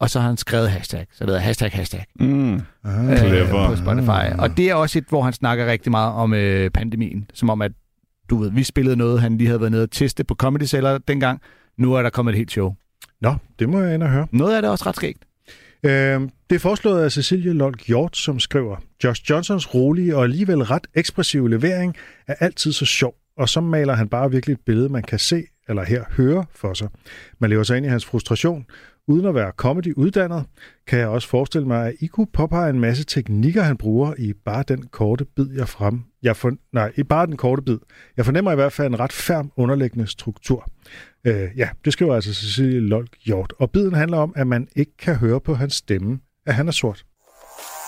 og 0.00 0.10
så 0.10 0.20
har 0.20 0.26
han 0.28 0.36
skrevet 0.36 0.70
hashtag, 0.70 1.06
så 1.12 1.24
det 1.24 1.28
hedder 1.28 1.40
hashtag 1.40 1.70
hashtag 1.72 2.04
Mm. 2.20 2.54
Ah, 2.84 3.16
Clever. 3.18 3.68
på 3.68 3.76
Spotify. 3.76 4.38
Og 4.38 4.56
det 4.56 4.70
er 4.70 4.74
også 4.74 4.98
et, 4.98 5.04
hvor 5.08 5.22
han 5.22 5.32
snakker 5.32 5.66
rigtig 5.66 5.90
meget 5.90 6.12
om 6.14 6.34
øh, 6.34 6.70
pandemien, 6.70 7.30
som 7.34 7.50
om 7.50 7.62
at, 7.62 7.72
du 8.30 8.36
ved, 8.36 8.50
vi 8.50 8.62
spillede 8.62 8.96
noget, 8.96 9.20
han 9.20 9.36
lige 9.38 9.46
havde 9.46 9.60
været 9.60 9.72
nede 9.72 9.82
og 9.82 9.90
teste 9.90 10.24
på 10.24 10.34
Comedy 10.34 10.62
Cellar 10.64 10.98
dengang. 10.98 11.40
Nu 11.78 11.94
er 11.94 12.02
der 12.02 12.10
kommet 12.10 12.32
et 12.32 12.36
helt 12.38 12.50
show. 12.50 12.74
Nå, 13.20 13.34
det 13.58 13.68
må 13.68 13.80
jeg 13.80 13.94
ind 13.94 14.02
og 14.02 14.08
høre. 14.10 14.26
Noget 14.32 14.56
af 14.56 14.62
det 14.62 14.66
er 14.68 14.72
også 14.72 14.84
ret 14.86 14.96
skægt. 14.96 15.18
Øh, 15.82 16.20
det 16.50 16.56
er 16.56 16.58
foreslået 16.58 17.02
af 17.02 17.12
Cecilie 17.12 17.52
Lolk 17.52 17.86
Hjort, 17.86 18.16
som 18.16 18.40
skriver, 18.40 18.76
Josh 19.04 19.22
Johnsons 19.30 19.74
rolige 19.74 20.16
og 20.16 20.24
alligevel 20.24 20.62
ret 20.62 20.86
ekspressive 20.94 21.50
levering 21.50 21.96
er 22.28 22.34
altid 22.40 22.72
så 22.72 22.84
sjov, 22.84 23.14
og 23.38 23.48
så 23.48 23.60
maler 23.60 23.94
han 23.94 24.08
bare 24.08 24.30
virkelig 24.30 24.54
et 24.54 24.60
billede, 24.66 24.88
man 24.88 25.02
kan 25.02 25.18
se 25.18 25.44
eller 25.68 25.84
her 25.84 26.04
høre 26.10 26.44
for 26.54 26.74
sig. 26.74 26.88
Man 27.40 27.50
lever 27.50 27.62
sig 27.62 27.76
ind 27.76 27.86
i 27.86 27.88
hans 27.88 28.04
frustration. 28.04 28.64
Uden 29.08 29.26
at 29.26 29.34
være 29.34 29.52
comedy-uddannet, 29.56 30.44
kan 30.86 30.98
jeg 30.98 31.08
også 31.08 31.28
forestille 31.28 31.66
mig, 31.66 31.86
at 31.86 31.94
I 32.00 32.06
kunne 32.06 32.26
påpege 32.26 32.70
en 32.70 32.80
masse 32.80 33.04
teknikker, 33.04 33.62
han 33.62 33.76
bruger 33.76 34.14
i 34.18 34.32
bare 34.32 34.64
den 34.68 34.86
korte 34.86 35.24
bid, 35.24 35.50
jeg 35.56 35.68
frem... 35.68 36.02
Jeg 36.22 36.36
for... 36.36 36.52
Nej, 36.72 36.92
i 36.96 37.02
bare 37.02 37.26
den 37.26 37.36
korte 37.36 37.62
bid. 37.62 37.78
Jeg 38.16 38.24
fornemmer 38.24 38.52
i 38.52 38.54
hvert 38.54 38.72
fald 38.72 38.88
en 38.88 39.00
ret 39.00 39.12
færm 39.12 39.52
underliggende 39.56 40.06
struktur. 40.06 40.68
Øh, 41.24 41.48
ja, 41.56 41.68
det 41.84 41.92
skriver 41.92 42.14
altså 42.14 42.34
Cecilie 42.34 42.80
Lolk 42.80 43.16
Hjort. 43.24 43.52
Og 43.58 43.70
biden 43.70 43.94
handler 43.94 44.18
om, 44.18 44.32
at 44.36 44.46
man 44.46 44.68
ikke 44.76 44.96
kan 44.96 45.14
høre 45.14 45.40
på 45.40 45.54
hans 45.54 45.74
stemme, 45.74 46.20
at 46.46 46.54
han 46.54 46.68
er 46.68 46.72
sort. 46.72 47.04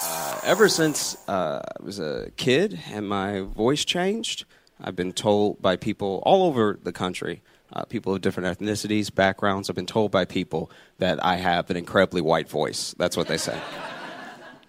Uh, 0.02 0.52
ever 0.52 0.68
since 0.68 1.18
uh, 1.28 1.34
I 1.34 1.84
was 1.84 1.98
a 1.98 2.30
kid 2.36 2.68
and 2.94 3.06
my 3.06 3.40
voice 3.56 3.84
changed, 3.88 4.44
I've 4.80 4.96
been 4.96 5.12
told 5.12 5.56
by 5.62 5.76
people 5.76 6.22
all 6.26 6.42
over 6.42 6.74
the 6.84 6.92
country, 6.92 7.34
uh, 7.72 7.84
people 7.84 8.14
of 8.14 8.20
different 8.20 8.58
ethnicities, 8.58 9.14
backgrounds, 9.14 9.68
I've 9.68 9.76
been 9.76 9.86
told 9.86 10.10
by 10.10 10.24
people 10.24 10.70
that 10.98 11.24
I 11.24 11.36
have 11.36 11.70
an 11.70 11.76
incredibly 11.76 12.20
white 12.20 12.48
voice. 12.48 12.94
That's 12.98 13.16
what 13.16 13.28
they 13.28 13.38
say. 13.38 13.60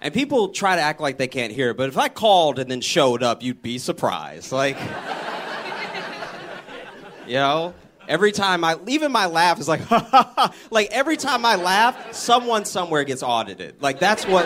And 0.01 0.13
people 0.13 0.48
try 0.48 0.78
to 0.78 0.81
act 0.81 1.01
like 1.01 1.18
they 1.18 1.28
can't 1.28 1.51
hear 1.51 1.72
it, 1.72 1.78
but 1.78 1.90
if 1.90 1.98
I 1.98 2.07
called 2.07 2.57
and 2.57 2.72
then 2.72 2.80
showed 2.80 3.22
up, 3.22 3.44
you'd 3.44 3.62
be 3.62 3.78
surprised. 3.78 4.54
Like, 4.54 4.78
you 7.28 7.34
know, 7.34 7.74
every 8.07 8.31
time 8.31 8.63
I, 8.63 8.78
even 8.88 9.12
my 9.12 9.25
laugh 9.25 9.60
is 9.60 9.68
like, 9.68 9.81
like 10.72 10.88
every 10.92 11.18
time 11.18 11.46
I 11.46 11.56
laugh, 11.56 12.13
someone 12.13 12.63
somewhere 12.63 13.04
gets 13.04 13.24
audited. 13.24 13.81
Like, 13.81 14.00
that's 14.00 14.25
what 14.25 14.46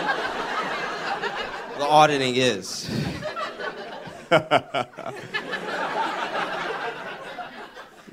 the 1.78 1.84
auditing 1.84 2.34
is. 2.34 2.90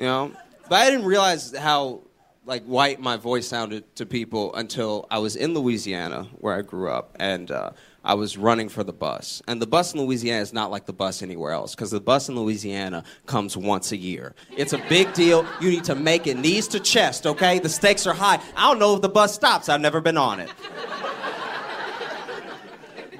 You 0.01 0.07
know, 0.07 0.31
but 0.67 0.75
I 0.81 0.89
didn't 0.89 1.05
realize 1.05 1.55
how 1.55 2.01
like 2.45 2.63
white 2.63 2.99
my 2.99 3.17
voice 3.17 3.47
sounded 3.47 3.95
to 3.95 4.05
people 4.05 4.53
until 4.55 5.05
I 5.11 5.19
was 5.19 5.35
in 5.35 5.53
Louisiana 5.53 6.27
where 6.39 6.55
I 6.57 6.63
grew 6.63 6.89
up 6.89 7.15
and 7.19 7.51
uh, 7.51 7.69
I 8.03 8.15
was 8.15 8.35
running 8.35 8.67
for 8.67 8.83
the 8.83 8.93
bus. 8.93 9.43
And 9.47 9.61
the 9.61 9.67
bus 9.67 9.93
in 9.93 10.01
Louisiana 10.01 10.41
is 10.41 10.53
not 10.53 10.71
like 10.71 10.87
the 10.87 10.93
bus 10.93 11.21
anywhere 11.21 11.51
else 11.51 11.75
because 11.75 11.91
the 11.91 12.01
bus 12.01 12.29
in 12.29 12.35
Louisiana 12.35 13.03
comes 13.27 13.55
once 13.55 13.91
a 13.91 13.97
year. 13.97 14.33
It's 14.57 14.73
a 14.73 14.79
big 14.89 15.13
deal. 15.13 15.45
You 15.61 15.69
need 15.69 15.83
to 15.83 15.93
make 15.93 16.25
it 16.25 16.37
knees 16.37 16.67
to 16.69 16.79
chest, 16.79 17.27
okay? 17.27 17.59
The 17.59 17.69
stakes 17.69 18.07
are 18.07 18.13
high. 18.15 18.41
I 18.57 18.69
don't 18.69 18.79
know 18.79 18.95
if 18.95 19.03
the 19.03 19.09
bus 19.09 19.35
stops. 19.35 19.69
I've 19.69 19.81
never 19.81 20.01
been 20.01 20.17
on 20.17 20.39
it. 20.39 20.49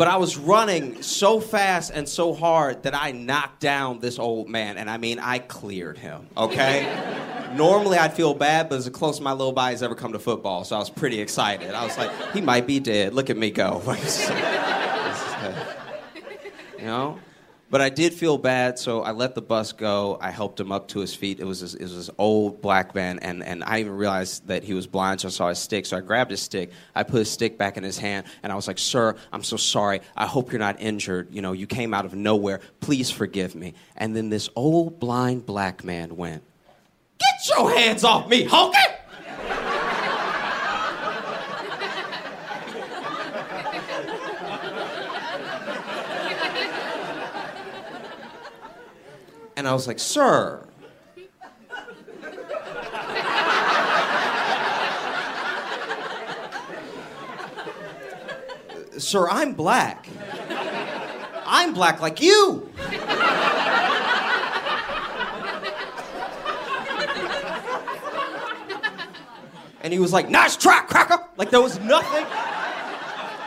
But 0.02 0.08
I 0.08 0.18
was 0.18 0.36
running 0.36 1.04
so 1.04 1.40
fast 1.40 1.92
and 1.94 2.10
so 2.10 2.34
hard 2.34 2.82
that 2.82 2.96
I 2.96 3.12
knocked 3.12 3.60
down 3.60 4.00
this 4.00 4.18
old 4.18 4.50
man. 4.50 4.80
And 4.80 4.90
I 4.90 4.98
mean, 4.98 5.20
I 5.20 5.38
cleared 5.38 6.00
him, 6.00 6.26
okay? 6.36 7.52
Normally 7.56 8.00
I'd 8.00 8.16
feel 8.16 8.34
bad, 8.34 8.68
but 8.68 8.78
it's 8.78 8.86
the 8.86 8.92
closest 8.92 9.22
my 9.22 9.34
little 9.34 9.54
body's 9.54 9.84
ever 9.84 9.94
come 9.94 10.14
to 10.14 10.18
football. 10.18 10.64
So 10.64 10.76
I 10.76 10.80
was 10.80 10.90
pretty 10.90 11.22
excited. 11.22 11.76
I 11.76 11.86
was 11.86 12.00
like, 12.00 12.10
he 12.34 12.42
might 12.42 12.66
be 12.66 12.80
dead. 12.80 13.14
Look 13.14 13.30
at 13.30 13.38
me 13.38 13.52
go. 13.52 13.84
you 16.80 16.86
know? 16.86 17.20
But 17.72 17.80
I 17.80 17.88
did 17.88 18.14
feel 18.14 18.38
bad, 18.38 18.78
so 18.78 19.02
I 19.02 19.12
let 19.12 19.34
the 19.34 19.42
bus 19.42 19.72
go. 19.72 20.18
I 20.20 20.30
helped 20.30 20.60
him 20.60 20.74
up 20.74 20.90
to 20.90 21.00
his 21.00 21.16
feet. 21.16 21.40
It 21.40 21.46
was 21.46 21.62
this, 21.62 21.74
it 21.74 21.84
was 21.84 21.96
this 21.96 22.10
old 22.18 22.62
black 22.62 22.94
man, 22.94 23.18
and, 23.20 23.42
and 23.42 23.64
I 23.64 23.80
even 23.80 23.96
realized 23.96 24.46
that 24.48 24.66
he 24.66 24.74
was 24.74 24.88
blind, 24.88 25.22
so 25.22 25.30
I 25.30 25.32
saw 25.32 25.48
his 25.48 25.60
stick. 25.60 25.86
So 25.86 25.96
I 25.96 26.02
grabbed 26.02 26.32
his 26.32 26.42
stick. 26.42 26.72
I 26.94 27.04
put 27.04 27.20
his 27.20 27.32
stick 27.32 27.58
back 27.58 27.78
in 27.78 27.84
his 27.84 27.98
hand, 27.98 28.26
and 28.44 28.52
I 28.52 28.58
was 28.58 28.68
like, 28.68 28.78
Sir, 28.78 29.16
I'm 29.32 29.42
so 29.42 29.56
sorry. 29.56 30.02
I 30.18 30.26
hope 30.26 30.52
you're 30.52 30.60
not 30.60 30.82
injured. 30.82 31.30
You 31.32 31.42
know, 31.42 31.54
you 31.54 31.66
came 31.66 31.94
out 31.94 32.04
of 32.04 32.14
nowhere. 32.14 32.60
Please 32.82 33.10
forgive 33.10 33.56
me. 33.56 33.74
And 33.96 34.14
then 34.14 34.30
this 34.30 34.50
old 34.58 35.00
blind 35.00 35.46
black 35.46 35.86
man 35.86 36.18
went, 36.18 36.44
Get 37.20 37.58
your 37.58 37.74
hands 37.74 38.04
off 38.04 38.28
me, 38.28 38.48
honky! 38.48 39.01
And 49.62 49.68
I 49.68 49.74
was 49.74 49.86
like, 49.86 50.00
Sir. 50.00 50.68
Sir, 58.98 59.30
I'm 59.30 59.54
black. 59.54 60.08
I'm 61.46 61.76
black 61.76 62.02
like 62.02 62.20
you. 62.24 62.74
And 69.82 69.94
he 69.94 70.00
was 70.00 70.12
like, 70.12 70.28
nice 70.28 70.58
try, 70.58 70.80
cracker. 70.88 71.24
Like 71.38 71.52
there 71.52 71.62
was 71.62 71.80
nothing. 71.82 72.26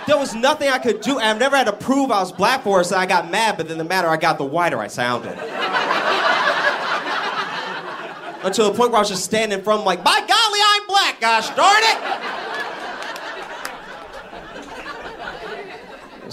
There 0.06 0.18
was 0.18 0.34
nothing 0.34 0.68
I 0.68 0.78
could 0.78 1.00
do. 1.00 1.18
I've 1.18 1.38
never 1.38 1.56
had 1.56 1.64
to 1.64 1.72
prove 1.72 2.10
I 2.10 2.20
was 2.20 2.32
black 2.32 2.62
for 2.62 2.80
it, 2.80 2.84
so 2.84 2.96
I 2.96 3.06
got 3.06 3.30
mad, 3.30 3.56
but 3.56 3.68
then 3.68 3.78
the 3.78 3.84
madder 3.84 4.08
I 4.08 4.16
got, 4.16 4.38
the 4.38 4.44
whiter 4.44 4.78
I 4.78 4.88
sounded. 4.88 5.32
Until 8.44 8.70
the 8.70 8.76
point 8.76 8.90
where 8.90 8.98
I 8.98 9.00
was 9.00 9.08
just 9.08 9.24
standing 9.24 9.58
in 9.58 9.64
front 9.64 9.80
of 9.80 9.86
like, 9.86 10.04
by 10.04 10.18
golly, 10.18 10.60
I'm 10.62 10.86
black, 10.86 11.20
gosh 11.20 11.48
darn 11.50 11.82
it! 11.82 12.32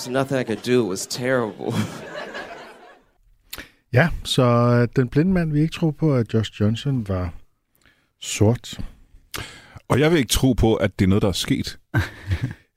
was 0.02 0.10
nothing 0.10 0.38
I 0.38 0.44
could 0.44 0.62
do. 0.62 0.86
It 0.86 0.90
was 0.90 1.08
terrible. 1.08 1.74
Ja, 3.94 4.10
så 4.24 4.88
den 4.96 5.08
blinde 5.08 5.34
mand 5.34 5.52
vil 5.52 5.62
ikke 5.62 5.74
tro 5.74 5.92
på, 5.92 6.16
at 6.16 6.34
Josh 6.34 6.62
Johnson 6.62 7.08
var 7.08 7.34
sort. 8.22 8.80
Og 9.88 10.00
jeg 10.00 10.12
vil 10.12 10.18
ikke 10.18 10.30
tro 10.30 10.54
på, 10.54 10.76
at 10.76 11.00
det 11.00 11.06
er 11.06 11.10
noget, 11.10 11.22
der 11.22 11.28
er 11.28 11.32
sket. 11.32 11.80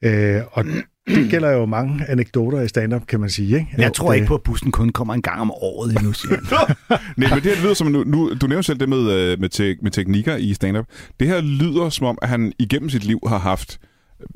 Øh, 0.05 0.43
og 0.53 0.65
det 0.65 0.85
gælder 1.31 1.51
jo 1.51 1.67
mange 1.67 2.05
anekdoter 2.09 2.61
i 2.61 2.69
stand-up, 2.69 3.07
kan 3.07 3.21
man 3.21 3.31
sige. 3.31 3.57
Ikke? 3.57 3.75
Jeg 3.79 3.93
tror 3.93 4.13
ikke 4.13 4.27
på, 4.27 4.35
at 4.35 4.43
bussen 4.43 4.73
kun 4.73 4.91
kommer 4.91 5.15
en 5.15 5.23
gang 5.23 5.41
om 5.41 5.51
året 5.51 5.97
endnu, 5.97 6.13
siger 6.13 6.35
han. 6.35 6.77
Nej, 7.17 7.35
men 7.35 7.43
det 7.43 7.57
her 7.57 7.63
lyder 7.63 7.75
som, 7.75 7.87
nu, 7.87 8.05
nu, 8.05 8.35
du 8.41 8.47
nævner 8.47 8.63
selv 8.63 8.81
det 8.81 8.89
med, 8.89 9.13
øh, 9.13 9.41
med, 9.41 9.49
te, 9.49 9.77
med 9.83 9.91
teknikker 9.91 10.37
i 10.37 10.55
stand-up. 10.55 10.87
Det 11.21 11.29
her 11.29 11.41
lyder 11.41 11.89
som 11.89 12.07
om, 12.07 12.19
at 12.23 12.29
han 12.29 12.53
igennem 12.59 12.91
sit 12.91 13.05
liv 13.05 13.21
har 13.27 13.39
haft 13.39 13.79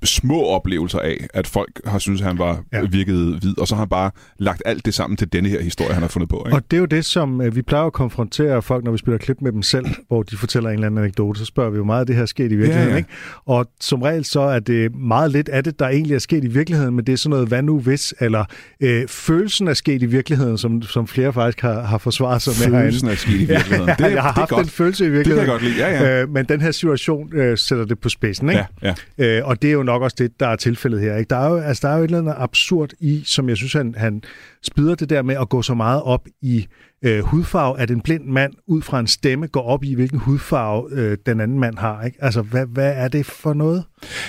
små 0.04 0.45
oplevelser 0.47 0.99
af, 0.99 1.26
at 1.35 1.47
folk 1.47 1.80
har 1.87 1.99
synes 1.99 2.21
han 2.21 2.38
var 2.38 2.61
Ja. 2.73 2.80
virket 2.90 3.14
hvid, 3.40 3.59
og 3.59 3.68
så 3.68 3.75
har 3.75 3.83
han 3.83 3.88
bare 3.88 4.11
lagt 4.38 4.62
alt 4.66 4.87
det 4.87 4.95
sammen 4.95 5.16
til 5.16 5.33
denne 5.33 5.49
her 5.49 5.61
historie, 5.62 5.92
han 5.92 6.02
har 6.02 6.09
fundet 6.09 6.28
på. 6.28 6.42
Ikke? 6.47 6.57
Og 6.57 6.62
det 6.71 6.76
er 6.76 6.80
jo 6.80 6.87
det, 6.87 7.04
som 7.04 7.40
øh, 7.40 7.57
vi 7.57 7.62
plejer 7.62 7.85
at 7.85 7.92
konfrontere 7.92 8.62
folk, 8.62 8.85
når 8.85 8.92
vi 8.92 8.99
spiller 8.99 9.18
klip 9.18 9.37
med 9.40 9.52
dem 9.52 9.62
selv, 9.62 9.87
hvor 10.09 10.23
de 10.23 10.37
fortæller 10.37 10.71
en 10.71 10.75
eller 10.75 10.87
anden 10.87 10.99
anekdote, 11.04 11.38
så 11.40 11.45
spørger 11.45 11.71
vi 11.71 11.76
jo 11.76 11.85
meget, 11.85 12.00
at 12.00 12.09
det 12.09 12.14
her 12.16 12.23
er 12.23 12.26
sket 12.26 12.52
i 12.52 12.57
virkeligheden. 12.57 12.88
Ja, 12.88 12.92
ja. 12.92 12.99
Ikke? 12.99 13.09
Og 13.47 13.66
som 13.80 14.02
regel 14.02 14.25
så 14.25 14.40
er 14.40 14.59
det 14.59 14.95
meget 14.95 15.30
lidt 15.33 15.49
af 15.49 15.64
det, 15.64 15.78
der 15.78 15.88
egentlig 15.88 16.14
er 16.14 16.18
sket 16.18 16.45
i 16.45 16.49
virkeligheden, 16.49 16.95
men 16.97 17.07
det 17.07 17.12
er 17.12 17.16
sådan 17.16 17.30
noget, 17.30 17.49
hvad 17.49 17.62
nu 17.62 17.78
hvis, 17.80 18.14
eller 18.21 18.45
øh, 18.80 19.09
følelsen 19.09 19.68
er 19.68 19.75
sket 19.75 20.02
i 20.02 20.07
virkeligheden, 20.07 20.59
som, 20.59 20.83
som 20.83 21.07
flere 21.07 21.33
faktisk 21.33 21.61
har, 21.61 21.83
har 21.83 21.99
forsvaret 21.99 22.42
sig 22.42 22.52
med 22.59 22.75
herinde. 22.76 22.80
Følelsen 22.83 23.09
er 23.09 23.14
sket 23.14 23.33
i 23.33 23.45
virkeligheden. 23.45 23.88
Ja, 24.00 24.07
jeg 24.07 24.23
har 24.23 24.33
haft 24.33 24.50
godt. 24.50 24.61
den 24.64 24.68
følelse 24.71 25.04
i 25.04 25.07
Det 25.07 25.12
kan 25.12 25.16
virkeligheden. 25.16 25.47
jeg 25.49 25.52
godt 25.52 25.62
lide. 25.62 25.88
Ja, 25.88 26.04
ja. 26.16 26.23
Øh, 26.23 26.28
men 26.28 26.45
den 26.45 26.61
her 26.61 26.71
situation 26.71 27.33
øh, 27.37 27.59
sætter 27.59 27.85
det 27.85 27.99
på 27.99 28.09
spidsen, 28.09 28.49
ikke? 28.49 28.64
ja, 28.83 28.95
ja. 29.18 29.38
Øh, 29.38 29.47
og 29.49 29.62
det 29.62 29.68
er 29.68 29.73
jo 29.78 29.82
nok 29.82 30.02
også 30.02 30.16
det, 30.18 30.40
der 30.40 30.47
er 30.47 30.56
tilfældet 30.56 31.00
her. 31.00 31.16
Ikke? 31.16 31.28
Der, 31.28 31.37
er 31.37 31.50
jo, 31.50 31.56
altså, 31.56 31.88
der 31.88 31.94
er 31.94 31.99
jo 31.99 32.04
et 32.04 32.08
eller 32.08 32.18
andet 32.18 32.35
absurd 32.37 32.90
i, 33.00 33.23
som 33.25 33.49
jeg 33.49 33.56
synes, 33.56 33.73
han, 33.73 33.94
han 33.97 34.23
spider 34.62 34.94
det 34.94 35.11
der 35.11 35.23
med 35.23 35.37
at 35.40 35.49
gå 35.49 35.62
så 35.62 35.75
meget 35.75 36.02
op 36.02 36.28
i 36.42 36.66
øh, 37.02 37.25
hudfarve, 37.25 37.80
at 37.80 37.90
en 37.90 38.00
blind 38.00 38.25
mand 38.25 38.52
ud 38.66 38.82
fra 38.82 39.00
en 39.00 39.06
stemme 39.06 39.47
går 39.47 39.62
op 39.62 39.85
i, 39.85 39.94
hvilken 39.94 40.18
hudfarve 40.18 40.88
øh, 40.92 41.18
den 41.26 41.40
anden 41.40 41.58
mand 41.58 41.78
har. 41.78 42.02
Ikke? 42.02 42.25
Altså, 42.25 42.42
hvad, 42.42 42.66
hvad 42.66 42.92
er 42.97 43.08
det 43.08 43.26
for 43.26 43.54
noget? 43.54 43.85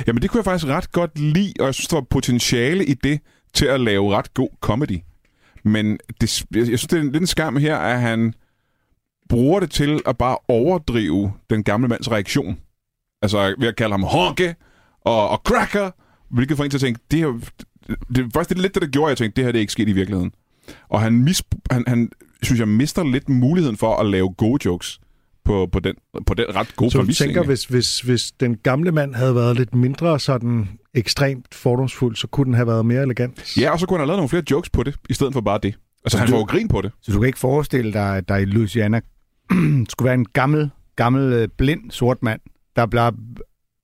Jamen, 0.07 0.21
det 0.21 0.29
kunne 0.29 0.37
jeg 0.37 0.45
faktisk 0.45 0.67
ret 0.67 0.91
godt 0.91 1.19
lide, 1.19 1.53
og 1.59 1.65
jeg 1.65 1.73
synes, 1.73 1.87
der 1.87 1.95
var 1.95 2.05
potentiale 2.09 2.85
i 2.85 2.93
det 2.93 3.19
til 3.53 3.65
at 3.65 3.81
lave 3.81 4.15
ret 4.15 4.33
god 4.33 4.49
comedy. 4.61 4.99
Men 5.63 5.97
det, 6.21 6.45
jeg 6.55 6.65
synes, 6.65 6.81
det 6.81 6.93
er 6.93 7.01
en 7.01 7.11
lidt 7.11 7.21
en 7.21 7.27
skam 7.27 7.57
her, 7.57 7.77
at 7.77 8.01
han 8.01 8.33
bruger 9.29 9.59
det 9.59 9.71
til 9.71 10.01
at 10.05 10.17
bare 10.17 10.37
overdrive 10.47 11.33
den 11.49 11.63
gamle 11.63 11.87
mands 11.87 12.11
reaktion. 12.11 12.57
Altså 13.21 13.55
ved 13.59 13.67
at 13.67 13.75
kalde 13.75 13.93
ham 13.93 14.03
honke 14.03 14.55
og, 15.09 15.29
og 15.29 15.37
cracker, 15.37 15.91
hvilket 16.29 16.57
får 16.57 16.63
en 16.63 16.69
til 16.69 16.77
at 16.77 16.81
tænke, 16.81 16.99
det, 17.11 17.17
er, 17.19 17.23
jo- 17.23 17.39
det 18.15 18.17
er 18.17 18.29
faktisk 18.33 18.59
lidt 18.61 18.73
det, 18.73 18.81
der 18.81 18.87
gjorde, 18.87 19.05
at 19.07 19.09
jeg 19.09 19.17
tænkte, 19.17 19.35
det 19.35 19.45
her 19.45 19.51
det 19.51 19.59
er 19.59 19.61
ikke 19.61 19.73
sket 19.73 19.89
i 19.89 19.91
virkeligheden. 19.91 20.31
Og 20.89 21.01
han, 21.01 21.13
mis, 21.13 21.43
han, 21.71 21.83
han 21.87 22.09
synes 22.43 22.59
jeg, 22.59 22.67
mister 22.67 23.03
lidt 23.03 23.29
muligheden 23.29 23.77
for 23.77 23.95
at 23.95 24.05
lave 24.05 24.29
gode 24.33 24.59
jokes 24.65 24.99
på, 25.45 25.69
på, 25.71 25.79
den, 25.79 25.93
på 26.25 26.33
den 26.33 26.45
ret 26.55 26.75
gode 26.75 26.91
Så 26.91 27.01
du 27.01 27.13
tænker, 27.13 27.43
hvis, 27.43 27.65
hvis, 27.65 27.99
hvis 28.01 28.31
den 28.31 28.57
gamle 28.57 28.91
mand 28.91 29.15
havde 29.15 29.35
været 29.35 29.55
lidt 29.57 29.75
mindre 29.75 30.19
sådan 30.19 30.67
ekstremt 30.93 31.55
fordomsfuld, 31.55 32.15
så 32.15 32.27
kunne 32.27 32.45
den 32.45 32.53
have 32.53 32.67
været 32.67 32.85
mere 32.85 33.01
elegant? 33.03 33.57
Ja, 33.57 33.71
og 33.71 33.79
så 33.79 33.85
kunne 33.85 33.95
han 33.97 34.01
have 34.01 34.07
lavet 34.07 34.17
nogle 34.17 34.29
flere 34.29 34.43
jokes 34.51 34.69
på 34.69 34.83
det, 34.83 34.95
i 35.09 35.13
stedet 35.13 35.33
for 35.33 35.41
bare 35.41 35.59
det. 35.63 35.75
Altså, 36.05 36.17
han 36.17 36.27
du- 36.27 36.31
får 36.31 36.37
jo 36.37 36.43
grin 36.45 36.67
på 36.67 36.81
det. 36.81 36.91
Så 37.01 37.11
du 37.11 37.19
kan 37.19 37.27
ikke 37.27 37.39
forestille 37.39 37.93
dig, 37.93 38.17
at 38.17 38.29
der 38.29 38.35
i 38.37 38.45
Louisiana 38.45 38.99
skulle 39.89 40.05
være 40.05 40.13
en 40.13 40.25
gammel, 40.25 40.69
gammel 40.95 41.33
øh, 41.33 41.47
blind 41.57 41.91
sort 41.91 42.23
mand, 42.23 42.39
der 42.75 42.85
bare 42.85 43.13
øh, 43.13 43.35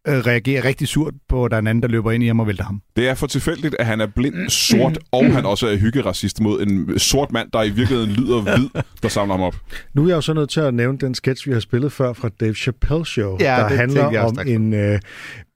reagerer 0.08 0.66
rigtig 0.66 0.88
surt 0.88 1.14
på, 1.30 1.46
at 1.46 1.52
der 1.52 1.58
er 1.58 1.62
en 1.62 1.68
anden, 1.68 1.82
der 1.82 1.88
løber 1.88 2.12
ind 2.12 2.24
i 2.24 2.28
ham 2.28 2.40
og 2.40 2.48
vælter 2.48 2.64
ham. 2.64 2.82
Det 2.96 3.08
er 3.08 3.14
for 3.14 3.28
tilfældigt, 3.28 3.76
at 3.80 3.86
han 3.86 4.02
er 4.02 4.08
blind, 4.08 4.50
sort, 4.50 5.00
og 5.12 5.26
han 5.34 5.46
også 5.46 5.68
er 5.68 5.78
hyggeracist 5.78 6.42
mod 6.42 6.62
en 6.62 7.00
sort 7.00 7.32
mand, 7.32 7.52
der 7.54 7.64
i 7.64 7.70
virkeligheden 7.70 8.12
lyder 8.12 8.42
hvid, 8.42 8.70
der 9.04 9.10
samler 9.10 9.36
ham 9.36 9.44
op. 9.44 9.56
Nu 9.94 10.04
er 10.04 10.08
jeg 10.08 10.16
jo 10.16 10.22
så 10.22 10.34
nødt 10.34 10.50
til 10.50 10.60
at 10.60 10.74
nævne 10.74 10.98
den 10.98 11.16
sketch, 11.16 11.48
vi 11.48 11.54
har 11.54 11.60
spillet 11.60 11.92
før 11.92 12.14
fra 12.14 12.30
Dave 12.40 12.54
Chappelle 12.54 13.06
Show, 13.06 13.38
Ja, 13.40 13.46
der 13.46 13.68
det 13.68 13.78
handler 13.78 14.12
jeg 14.12 14.22
om 14.22 14.38
en 14.48 14.74
øh, 14.74 15.00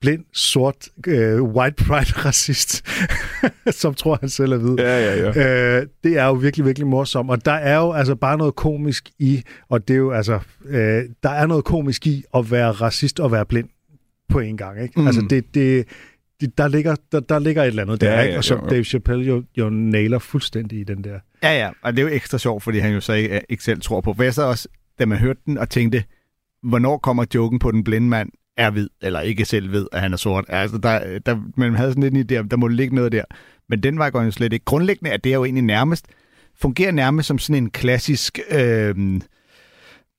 blind, 0.01 0.24
sort, 0.34 0.75
øh, 1.08 1.44
white 1.44 1.84
pride-racist, 1.84 2.84
som 3.82 3.94
tror, 3.94 4.18
han 4.20 4.29
selv 4.29 4.51
er 4.51 4.58
hvid. 4.58 4.75
Ja, 4.77 5.00
ja, 5.00 5.32
ja. 5.32 5.77
Øh, 5.79 5.88
det 6.03 6.18
er 6.18 6.25
jo 6.25 6.34
virkelig, 6.34 6.65
virkelig 6.65 6.88
morsomt. 6.88 7.32
Og 7.32 7.46
der 7.46 7.51
er 7.51 7.75
jo 7.75 7.91
altså 7.91 8.15
bare 8.15 8.38
noget 8.38 8.56
komisk 8.56 9.10
i, 9.20 9.41
og 9.70 9.88
det 9.88 9.94
er 9.94 9.98
jo 9.98 10.12
altså, 10.12 10.39
øh, 10.65 11.03
der 11.24 11.29
er 11.29 11.46
noget 11.46 11.63
komisk 11.63 12.08
i 12.08 12.24
at 12.36 12.51
være 12.51 12.72
racist 12.72 13.20
og 13.20 13.32
være 13.32 13.46
blind 13.46 13.70
på 14.29 14.39
en 14.39 14.57
gang. 14.57 14.81
Ikke? 14.83 15.00
Mm. 15.01 15.07
Altså 15.07 15.21
det, 15.29 15.53
det, 15.53 15.88
det, 16.41 16.57
der, 16.57 16.67
ligger, 16.67 16.95
der, 17.12 17.19
der 17.19 17.39
ligger 17.39 17.63
et 17.63 17.67
eller 17.67 17.83
andet 17.83 18.01
der, 18.01 18.13
Ja, 18.13 18.21
ikke? 18.21 18.31
ja, 18.31 18.38
og 18.38 18.43
som 18.43 18.57
jo, 18.59 18.63
jo. 18.63 18.69
Dave 18.69 18.83
Chappelle 18.83 19.25
jo, 19.25 19.43
jo 19.57 19.69
nailer 19.69 20.19
fuldstændig 20.19 20.79
i 20.79 20.83
den 20.83 21.03
der. 21.03 21.19
Ja, 21.43 21.57
ja, 21.57 21.69
og 21.81 21.93
det 21.98 22.00
er 22.03 22.09
jo 22.09 22.15
ekstra 22.15 22.38
sjovt, 22.38 22.63
fordi 22.63 22.77
han 22.79 22.93
jo 22.93 23.01
så 23.01 23.13
ikke, 23.13 23.41
ikke 23.50 23.63
selv 23.63 23.81
tror 23.81 24.01
på. 24.01 24.13
For 24.13 24.24
jeg 24.24 24.33
sad 24.33 24.43
også, 24.43 24.67
da 25.00 25.05
man 25.05 25.17
hørte 25.17 25.39
den, 25.45 25.57
og 25.57 25.69
tænkte, 25.69 26.03
hvornår 26.63 26.98
kommer 26.98 27.25
joken 27.36 27.59
på 27.59 27.71
den 27.71 27.83
blinde 27.83 28.07
mand 28.07 28.29
er 28.57 28.69
hvid, 28.69 28.89
eller 29.01 29.21
ikke 29.21 29.45
selv 29.45 29.71
ved, 29.71 29.88
at 29.91 30.01
han 30.01 30.13
er 30.13 30.17
sort. 30.17 30.45
Altså, 30.48 30.77
der, 30.77 31.19
der, 31.19 31.38
man 31.57 31.74
havde 31.74 31.91
sådan 31.91 32.03
lidt 32.03 32.31
en 32.31 32.38
idé 32.38 32.39
om, 32.39 32.50
der 32.50 32.57
må 32.57 32.67
ligge 32.67 32.95
noget 32.95 33.12
der. 33.12 33.24
Men 33.69 33.83
den 33.83 34.00
var 34.00 34.12
jo 34.24 34.31
slet 34.31 34.53
ikke. 34.53 34.65
Grundlæggende 34.65 35.12
er 35.12 35.17
det 35.17 35.33
jo 35.33 35.45
egentlig 35.45 35.63
nærmest, 35.63 36.05
fungerer 36.62 36.91
nærmest 36.91 37.27
som 37.27 37.39
sådan 37.39 37.63
en 37.63 37.69
klassisk, 37.69 38.39
øh, 38.51 38.95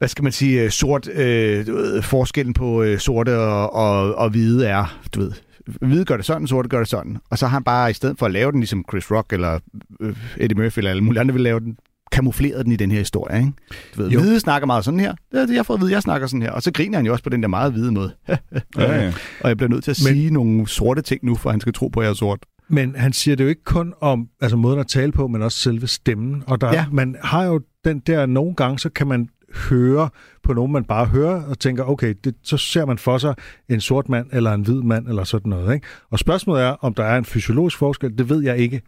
hvad 0.01 0.09
skal 0.09 0.23
man 0.23 0.33
sige, 0.33 0.63
øh, 0.63 0.71
sort, 0.71 1.09
øh, 1.09 1.67
du 1.67 1.73
ved, 1.75 2.03
forskellen 2.03 2.55
på 2.55 2.83
øh, 2.83 2.99
sorte 2.99 3.39
og, 3.39 3.73
og, 3.75 4.15
og 4.15 4.31
hvide 4.31 4.67
er, 4.67 4.99
du 5.15 5.21
ved, 5.21 5.33
hvide 5.81 6.05
gør 6.05 6.17
det 6.17 6.27
sådan, 6.27 6.47
sorte 6.47 6.69
gør 6.69 6.79
det 6.79 6.89
sådan. 6.89 7.17
Og 7.31 7.39
så 7.39 7.47
har 7.47 7.57
han 7.57 7.65
bare, 7.65 7.91
i 7.91 7.95
stedet 7.95 8.19
for 8.19 8.27
at 8.27 8.33
lave 8.33 8.53
den 8.53 8.61
ligesom 8.61 8.85
Chris 8.91 9.11
Rock 9.11 9.33
eller 9.33 9.59
øh, 10.01 10.17
Eddie 10.37 10.63
Murphy 10.63 10.79
eller 10.79 10.91
alle 10.91 11.05
mulige 11.05 11.21
andre 11.21 11.33
vil 11.35 11.43
lave 11.43 11.61
den, 11.61 11.77
kamufleret 12.13 12.65
den 12.65 12.73
i 12.73 12.77
den 12.77 12.91
her 12.91 12.99
historie, 12.99 13.39
ikke? 13.39 13.53
Du 13.97 14.03
ved, 14.03 14.11
Jo. 14.11 14.21
hvide 14.21 14.41
snakker 14.41 14.67
meget 14.67 14.85
sådan 14.85 15.01
her. 15.01 15.15
Det 15.33 15.41
er 15.43 15.47
det, 15.47 15.55
jeg 15.55 15.67
får 15.67 15.75
at 15.75 15.81
vide, 15.81 15.93
jeg 15.93 16.03
snakker 16.03 16.27
sådan 16.27 16.43
her. 16.43 16.51
Og 16.51 16.63
så 16.63 16.73
griner 16.73 16.99
han 16.99 17.07
jo 17.07 17.13
også 17.13 17.25
på 17.25 17.31
den 17.31 17.43
der 17.43 17.49
meget 17.49 17.73
hvide 17.73 17.93
måde. 17.93 18.13
ja, 18.29 18.39
ja. 18.77 19.13
Og 19.41 19.49
jeg 19.49 19.57
bliver 19.57 19.71
nødt 19.71 19.85
til 19.85 19.91
at 19.91 20.01
Men- 20.05 20.15
sige 20.15 20.31
nogle 20.31 20.69
sorte 20.69 21.03
ting 21.03 21.25
nu, 21.25 21.35
for 21.35 21.51
han 21.51 21.61
skal 21.61 21.73
tro 21.73 21.89
på, 21.89 22.01
at 22.01 22.05
jeg 22.05 22.11
er 22.11 22.15
sort. 22.15 22.39
Men 22.69 22.95
han 22.97 23.13
siger 23.13 23.37
det 23.37 23.45
jo 23.45 23.49
ikke 23.49 23.65
kun 23.65 23.95
om 24.01 24.29
altså 24.41 24.57
måden 24.57 24.79
at 24.81 24.87
tale 24.87 25.13
på, 25.13 25.29
men 25.29 25.43
også 25.43 25.59
selve 25.59 25.87
stemmen. 25.87 26.43
Og 26.47 26.61
der, 26.61 26.67
Ja. 26.67 26.73
ja. 26.75 26.85
man 26.93 27.17
har 27.23 27.45
jo 27.45 27.61
den 27.85 27.99
der, 27.99 28.27
nogle 28.27 28.55
gange, 28.55 28.79
så 28.79 28.89
kan 28.89 29.07
man 29.07 29.29
høre 29.55 30.09
på 30.43 30.53
nogen, 30.53 30.73
man 30.73 30.85
bare 30.85 31.07
hører, 31.07 31.43
og 31.43 31.59
tænker, 31.59 31.85
okay, 31.85 32.15
det, 32.25 32.35
så 32.43 32.57
ser 32.57 32.85
man 32.85 32.99
for 32.99 33.19
sig 33.19 33.35
en 33.69 33.81
sort 33.81 34.09
mand, 34.09 34.27
eller 34.33 34.53
en 34.53 34.63
hvid 34.63 34.83
mand, 34.83 35.09
eller 35.09 35.25
sådan 35.25 35.51
noget. 35.51 35.75
Ikke? 35.75 35.87
Og 36.11 36.19
spørgsmålet 36.19 36.63
er, 36.63 36.71
om 36.71 36.95
der 36.95 37.05
er 37.05 37.19
en 37.19 37.25
fysiologisk 37.25 37.79
forskel, 37.79 38.19
det 38.19 38.29
ved 38.29 38.43
jeg 38.43 38.59
ikke. 38.59 38.83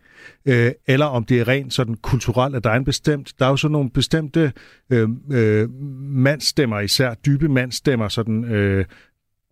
Øh, 0.47 0.73
eller 0.87 1.07
om 1.07 1.25
det 1.25 1.41
er 1.41 1.49
rent 1.49 1.75
sådan 1.75 1.95
kulturelt, 1.95 2.57
at 2.57 2.65
der 2.65 2.71
er 2.71 2.77
en 2.77 2.85
bestemt, 2.85 3.33
der 3.39 3.47
er 3.47 3.51
jo 3.51 3.57
sådan 3.57 3.73
nogle 3.73 3.91
bestemte 3.91 4.53
øh, 4.91 5.09
øh, 5.33 5.69
mandstemmer, 6.01 6.81
især 6.81 7.15
dybe 7.15 7.49
mandstemmer, 7.49 8.09
sådan... 8.09 8.45
Øh, 8.45 8.85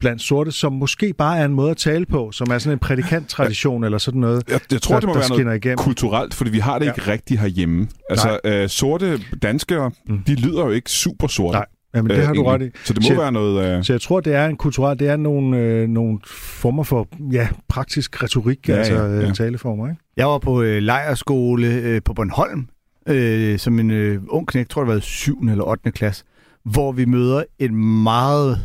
blandt 0.01 0.23
sorte, 0.23 0.53
som 0.53 0.73
måske 0.73 1.13
bare 1.19 1.39
er 1.39 1.45
en 1.45 1.53
måde 1.55 1.71
at 1.71 1.77
tale 1.77 2.07
på, 2.07 2.31
som 2.33 2.47
er 2.51 2.59
sådan 2.59 2.73
en 2.73 2.79
prædikanttradition 2.79 3.85
eller 3.85 3.99
sådan 3.99 4.21
noget, 4.21 4.43
Jeg, 4.49 4.61
jeg 4.73 4.83
tror, 4.83 4.95
der, 4.95 5.01
det 5.01 5.07
må 5.09 5.15
der 5.15 5.21
være 5.29 5.45
noget 5.45 5.57
igennem. 5.65 5.77
kulturelt, 5.79 6.35
fordi 6.35 6.51
vi 6.51 6.59
har 6.59 6.79
det 6.79 6.87
Ja. 6.87 6.93
ikke 6.93 7.11
rigtigt 7.11 7.41
herhjemme. 7.41 7.89
Altså, 8.11 8.39
øh, 8.45 8.69
sorte 8.69 9.19
danskere, 9.43 9.91
Mm. 10.09 10.19
de 10.27 10.35
lyder 10.35 10.65
jo 10.65 10.71
ikke 10.71 10.91
super 10.91 11.27
sorte. 11.27 11.57
Nej, 11.57 11.67
Jamen, 11.95 12.11
det 12.11 12.19
øh, 12.19 12.27
har 12.27 12.33
du 12.35 12.43
ret 12.45 12.63
i. 12.63 12.71
Så 12.85 12.93
det 12.93 13.03
må 13.03 13.07
Så- 13.09 13.15
være 13.21 13.33
noget... 13.33 13.79
Øh, 13.79 13.85
Så 13.85 13.93
jeg 13.93 14.01
tror, 14.01 14.21
det 14.21 14.35
er 14.35 14.47
en 14.47 14.57
kulturel, 14.57 14.99
det 14.99 15.09
er 15.09 15.17
nogle, 15.17 15.59
øh, 15.59 15.89
nogle 15.89 16.19
former 16.27 16.83
for 16.83 17.09
ja, 17.33 17.49
praktisk 17.69 18.23
retorik, 18.23 18.69
Ja, 18.69 18.73
ja, 18.73 18.79
altså 18.79 18.95
ja, 18.95 19.05
ja, 19.07 19.21
ja. 19.21 19.27
ja. 19.27 19.33
taleformer. 19.33 19.89
Ikke? 19.89 20.01
Jeg 20.17 20.27
var 20.27 20.39
på 20.39 20.63
øh, 20.63 20.83
lejerskole 20.83 21.67
øh, 21.75 22.01
på 22.05 22.13
Bornholm, 22.15 22.67
øh, 23.09 23.59
som 23.59 23.79
en 23.79 23.91
øh, 23.91 24.23
ung 24.29 24.47
knæk, 24.49 24.69
tror 24.69 24.85
det 24.85 24.95
var 24.95 25.01
7. 25.01 25.41
eller 25.51 25.65
8. 25.65 25.91
klasse, 25.93 26.25
hvor 26.65 26.93
vi 26.93 27.05
møder 27.05 27.43
en 27.59 28.03
meget 28.03 28.59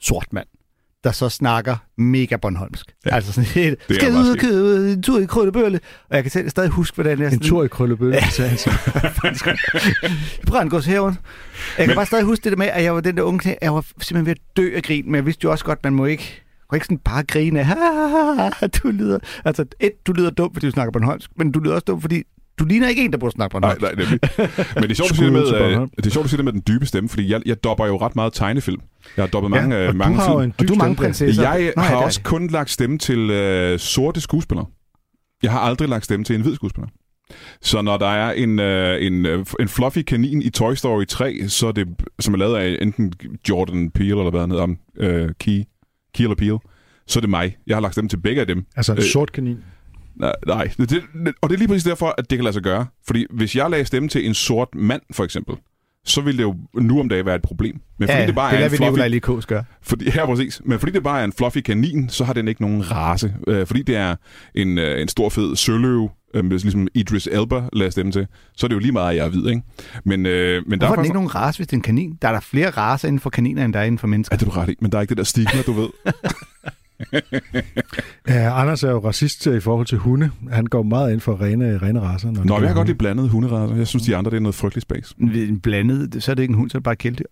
sort 0.00 0.26
mand, 0.32 0.46
der 1.04 1.12
så 1.12 1.28
snakker 1.28 1.76
mega 1.98 2.36
Bornholmsk. 2.36 2.86
Ja. 3.06 3.14
Altså 3.14 3.32
sådan 3.32 3.48
helt, 3.62 3.78
Det 3.88 3.96
er 3.96 4.00
skal 4.00 4.12
ud 4.14 4.28
og 4.30 4.36
købe 4.38 4.92
en 4.92 5.02
tur 5.02 5.18
i 5.20 5.24
Krøllebølle? 5.26 5.80
Og 6.10 6.16
jeg 6.16 6.24
kan 6.24 6.30
selv 6.30 6.50
stadig 6.50 6.70
huske, 6.70 6.94
hvordan 6.94 7.20
jeg... 7.20 7.32
En 7.32 7.40
tur 7.40 7.64
i 7.64 7.68
Krøllebølle, 7.68 8.14
Ja. 8.14 8.28
sagde 8.30 8.48
han 8.48 8.58
så. 8.58 8.70
i 10.42 10.46
Brændgårdshaven. 10.46 11.18
Jeg 11.78 11.86
kan 11.86 11.94
bare 11.96 12.06
stadig 12.06 12.24
huske 12.24 12.44
det 12.44 12.52
der 12.52 12.58
med, 12.58 12.66
at 12.66 12.84
jeg 12.84 12.94
var 12.94 13.00
den 13.00 13.16
der 13.16 13.22
unge 13.22 13.38
knæ, 13.38 13.54
jeg 13.62 13.74
var 13.74 13.80
simpelthen 14.00 14.26
ved 14.26 14.32
at 14.32 14.38
dø 14.56 14.76
af 14.76 14.82
grin, 14.82 15.04
men 15.06 15.14
jeg 15.14 15.26
vidste 15.26 15.44
jo 15.44 15.50
også 15.50 15.64
godt, 15.64 15.78
man 15.84 15.94
må 15.94 16.04
ikke, 16.06 16.42
må 16.72 16.74
ikke 16.76 16.84
sådan 16.86 16.98
bare 16.98 17.22
grine 17.22 17.58
af, 17.60 17.66
"Ha, 17.66 17.74
ha, 17.74 18.50
ha, 18.60 18.66
du 18.66 18.88
lyder, 18.88 19.18
altså 19.44 19.64
et, 19.80 19.92
du 20.06 20.12
lyder 20.12 20.30
dum, 20.30 20.52
fordi 20.54 20.66
du 20.66 20.72
snakker 20.72 20.92
Bornholmsk, 20.92 21.30
men 21.36 21.52
du 21.52 21.60
lyder 21.60 21.74
også 21.74 21.84
dum, 21.84 22.00
fordi 22.00 22.22
du 22.62 22.68
ligner 22.68 22.88
ikke 22.88 23.04
en, 23.04 23.12
der 23.12 23.18
burde 23.18 23.32
snakke 23.32 23.60
nej, 23.60 23.74
Bornholmsk. 23.74 23.96
nej, 23.98 24.04
nemlig. 24.04 24.20
Men 24.74 24.82
det 24.82 24.90
er 24.90 24.94
sjovt, 24.94 25.10
du 25.10 25.14
siger 25.14 25.24
det 25.24 25.32
med, 25.32 25.54
øh, 25.54 25.60
Bornholm. 25.60 25.90
det 25.96 26.06
er 26.06 26.10
sjovt, 26.10 26.24
du 26.24 26.28
siger 26.28 26.36
det 26.38 26.44
med 26.44 26.52
den 26.52 26.62
dybe 26.68 26.86
stemme, 26.86 27.08
fordi 27.08 27.30
jeg, 27.32 27.42
jeg 27.46 27.64
dopper 27.64 27.86
jo 27.86 27.96
ret 27.96 28.16
meget 28.16 28.32
tegnefilm. 28.32 28.80
Jeg 29.16 29.22
har 29.22 29.28
dobbet 29.30 29.50
mange, 29.50 29.76
ja, 29.76 29.82
øh, 29.82 29.88
og 29.88 29.96
mange 29.96 30.14
du 30.16 30.20
har 30.20 30.28
film. 30.28 30.38
jo 30.38 30.44
en 30.44 30.50
Og 30.58 30.60
dyb 30.60 30.68
du 30.68 30.74
er 30.74 30.78
mange 30.78 30.94
stemme. 30.94 31.06
prinsesser. 31.06 31.42
Jeg 31.42 31.72
Nå, 31.76 31.82
ja, 31.82 31.88
har 31.88 31.96
er 31.96 32.04
også 32.04 32.20
kun 32.22 32.46
lagt 32.46 32.70
stemme 32.70 32.98
til 32.98 33.30
øh, 33.30 33.78
sorte 33.78 34.20
skuespillere. 34.20 34.66
Jeg 35.42 35.50
har 35.50 35.58
aldrig 35.60 35.88
lagt 35.88 36.04
stemme 36.04 36.24
til 36.24 36.36
en 36.36 36.42
hvid 36.42 36.54
skuespiller. 36.54 36.88
Så 37.62 37.82
når 37.82 37.96
der 37.96 38.06
er 38.06 38.32
en, 38.32 38.58
øh, 38.58 39.06
en, 39.06 39.26
øh, 39.26 39.46
en 39.60 39.68
fluffy 39.68 39.98
kanin 39.98 40.42
i 40.42 40.50
Toy 40.50 40.74
Story 40.74 41.04
3, 41.04 41.48
så 41.48 41.66
er 41.66 41.72
det, 41.72 41.88
som 42.20 42.34
er 42.34 42.38
lavet 42.38 42.56
af 42.56 42.78
enten 42.82 43.12
Jordan 43.48 43.90
Peele, 43.90 44.10
eller 44.10 44.30
hvad 44.30 44.40
han 44.40 44.50
hedder, 44.50 44.66
øh, 44.96 45.30
Key, 45.40 45.62
Key 46.14 46.22
eller 46.24 46.34
Peele, 46.36 46.58
så 47.06 47.18
er 47.18 47.20
det 47.20 47.30
mig. 47.30 47.56
Jeg 47.66 47.76
har 47.76 47.80
lagt 47.80 47.94
stemme 47.94 48.08
til 48.08 48.16
begge 48.16 48.40
af 48.40 48.46
dem. 48.46 48.64
Altså 48.76 48.92
en 48.92 48.98
Øh, 48.98 49.04
sort 49.04 49.32
kanin. 49.32 49.56
Nej, 50.16 50.32
nej. 50.46 50.70
Det, 50.78 51.02
og 51.42 51.48
det 51.50 51.54
er 51.54 51.58
lige 51.58 51.68
præcis 51.68 51.84
derfor, 51.84 52.14
at 52.18 52.30
det 52.30 52.38
kan 52.38 52.44
lade 52.44 52.52
sig 52.52 52.62
gøre. 52.62 52.86
Fordi 53.06 53.26
hvis 53.30 53.56
jeg 53.56 53.70
lagde 53.70 53.84
stemme 53.84 54.08
til 54.08 54.26
en 54.26 54.34
sort 54.34 54.68
mand, 54.74 55.02
for 55.12 55.24
eksempel, 55.24 55.56
så 56.04 56.20
ville 56.20 56.38
det 56.38 56.42
jo 56.42 56.54
nu 56.74 57.00
om 57.00 57.08
dagen 57.08 57.26
være 57.26 57.34
et 57.36 57.42
problem. 57.42 57.80
Men 57.98 58.08
fordi 58.08 58.20
Ja, 58.20 58.26
det 58.26 58.34
bare 58.34 58.52
det 58.52 58.60
er 58.60 58.64
en 58.66 58.72
vi 58.72 58.76
fluffy, 58.76 58.90
Nikolaj 58.90 59.08
Likos 59.08 59.46
gøre. 59.46 59.64
fordi, 59.82 60.04
ja, 60.14 60.26
præcis. 60.26 60.60
Men 60.64 60.78
fordi 60.78 60.92
det 60.92 61.02
bare 61.02 61.20
er 61.20 61.24
en 61.24 61.32
fluffy 61.32 61.58
kanin, 61.58 62.08
så 62.08 62.24
har 62.24 62.32
den 62.32 62.48
ikke 62.48 62.62
nogen 62.62 62.90
race. 62.90 63.34
Øh, 63.48 63.66
fordi 63.66 63.82
det 63.82 63.96
er 63.96 64.16
en, 64.54 64.78
øh, 64.78 65.02
en 65.02 65.08
stor 65.08 65.28
fed 65.28 65.56
søløv, 65.56 66.10
øh, 66.34 66.50
ligesom 66.50 66.88
Idris 66.94 67.26
Elba 67.32 67.62
lader 67.72 67.90
stemme 67.90 68.12
til, 68.12 68.26
så 68.56 68.66
er 68.66 68.68
det 68.68 68.74
jo 68.74 68.80
lige 68.80 68.92
meget, 68.92 69.16
jeg 69.16 69.24
er 69.26 69.30
hvid, 69.30 69.46
ikke? 69.48 69.62
Men, 70.04 70.26
øh, 70.26 70.62
men 70.66 70.80
der 70.80 70.86
Hvorfor 70.86 70.86
er 70.86 70.86
er 70.86 70.88
den 70.88 70.96
faktisk... 70.96 71.04
ikke 71.08 71.14
nogen 71.14 71.34
race, 71.34 71.58
hvis 71.58 71.66
det 71.66 71.72
er 71.72 71.78
en 71.78 71.82
kanin? 71.82 72.18
Der 72.22 72.28
er 72.28 72.32
der 72.32 72.40
flere 72.40 72.70
racer 72.70 73.08
inden 73.08 73.20
for 73.20 73.30
kaniner, 73.30 73.64
end 73.64 73.72
der 73.72 73.80
er 73.80 73.84
inden 73.84 73.98
for 73.98 74.06
mennesker. 74.06 74.36
Ja, 74.36 74.38
det 74.38 74.46
er 74.46 74.50
du 74.50 74.60
ret 74.60 74.68
i. 74.68 74.74
Men 74.80 74.92
der 74.92 74.98
er 74.98 75.02
ikke 75.02 75.10
det 75.10 75.18
der 75.18 75.24
stigma, 75.24 75.62
du 75.66 75.72
ved. 75.72 75.88
Ja, 78.28 78.60
Anders 78.60 78.82
er 78.82 78.90
jo 78.90 78.98
racist 78.98 79.46
i 79.46 79.60
forhold 79.60 79.86
til 79.86 79.98
hunde. 79.98 80.30
Han 80.52 80.66
går 80.66 80.82
meget 80.82 81.12
ind 81.12 81.20
for 81.20 81.40
rene, 81.42 81.78
rene 81.82 82.00
racer. 82.00 82.26
Når 82.30 82.34
det 82.34 82.44
Nå, 82.46 82.54
gælder 82.54 82.60
jeg 82.60 82.68
har 82.68 82.74
godt 82.74 82.86
lide 82.88 82.98
blandede 82.98 83.28
hunderaser. 83.28 83.76
Jeg 83.76 83.86
synes, 83.86 84.04
de 84.04 84.16
andre 84.16 84.30
det 84.30 84.36
er 84.36 84.40
noget 84.40 84.54
frygteligt 84.54 84.82
spas. 84.82 85.14
En 85.20 85.60
blandet, 85.60 86.22
så 86.22 86.30
er 86.30 86.34
det 86.34 86.42
ikke 86.42 86.52
en 86.52 86.58
hund, 86.58 86.70
så 86.70 86.76
er 86.76 86.80
det 86.80 86.84
bare 86.84 86.92
et 86.92 86.98
kæledyr. 86.98 87.24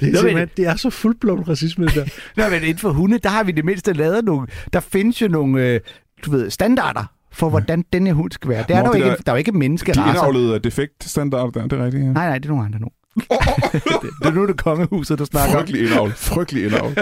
Det 0.00 0.08
er, 0.08 0.22
Nå, 0.22 0.32
men- 0.38 0.48
det 0.56 0.66
er 0.66 0.76
så 0.76 0.90
fuldblom 0.90 1.42
racisme, 1.42 1.86
det 1.86 1.94
der. 1.94 2.04
Nå, 2.42 2.50
men 2.50 2.62
inden 2.62 2.78
for 2.78 2.90
hunde, 2.90 3.18
der 3.18 3.28
har 3.28 3.44
vi 3.44 3.52
det 3.52 3.64
mindste 3.64 3.92
lavet 3.92 4.24
nogle... 4.24 4.46
Der 4.72 4.80
findes 4.80 5.22
jo 5.22 5.28
nogle, 5.28 5.62
øh, 5.68 5.80
du 6.26 6.30
ved, 6.30 6.50
standarder 6.50 7.04
for, 7.32 7.48
hvordan 7.48 7.84
den 7.92 8.06
her 8.06 8.14
hund 8.14 8.30
skal 8.32 8.50
være. 8.50 8.64
Det 8.68 8.76
er 8.76 8.82
Nå, 8.82 8.82
der, 8.82 8.86
jo 8.86 8.92
det 8.92 8.98
ikke, 8.98 9.08
der- 9.16 9.22
der 9.26 9.32
er 9.32 9.36
jo 9.36 9.38
ikke 9.38 9.52
De 9.52 9.58
menneskeracer. 9.58 10.08
indavlede 10.08 10.58
defekt 10.58 11.04
standard 11.04 11.52
der, 11.52 11.62
det 11.66 11.72
er 11.80 11.84
rigtigt. 11.84 12.04
Ja. 12.04 12.12
Nej, 12.12 12.26
nej, 12.28 12.38
det 12.38 12.44
er 12.44 12.48
nogle 12.48 12.64
andre 12.64 12.78
nu. 12.80 12.88
Det, 13.16 14.10
det 14.22 14.28
er 14.28 14.32
nu 14.32 14.46
det 14.46 14.56
kongehuset, 14.56 15.18
der 15.18 15.24
snakker. 15.24 15.56
Frygtelig 15.56 15.82
indavl. 15.82 16.12
Frygtelig 16.16 16.64
indavl. 16.64 16.98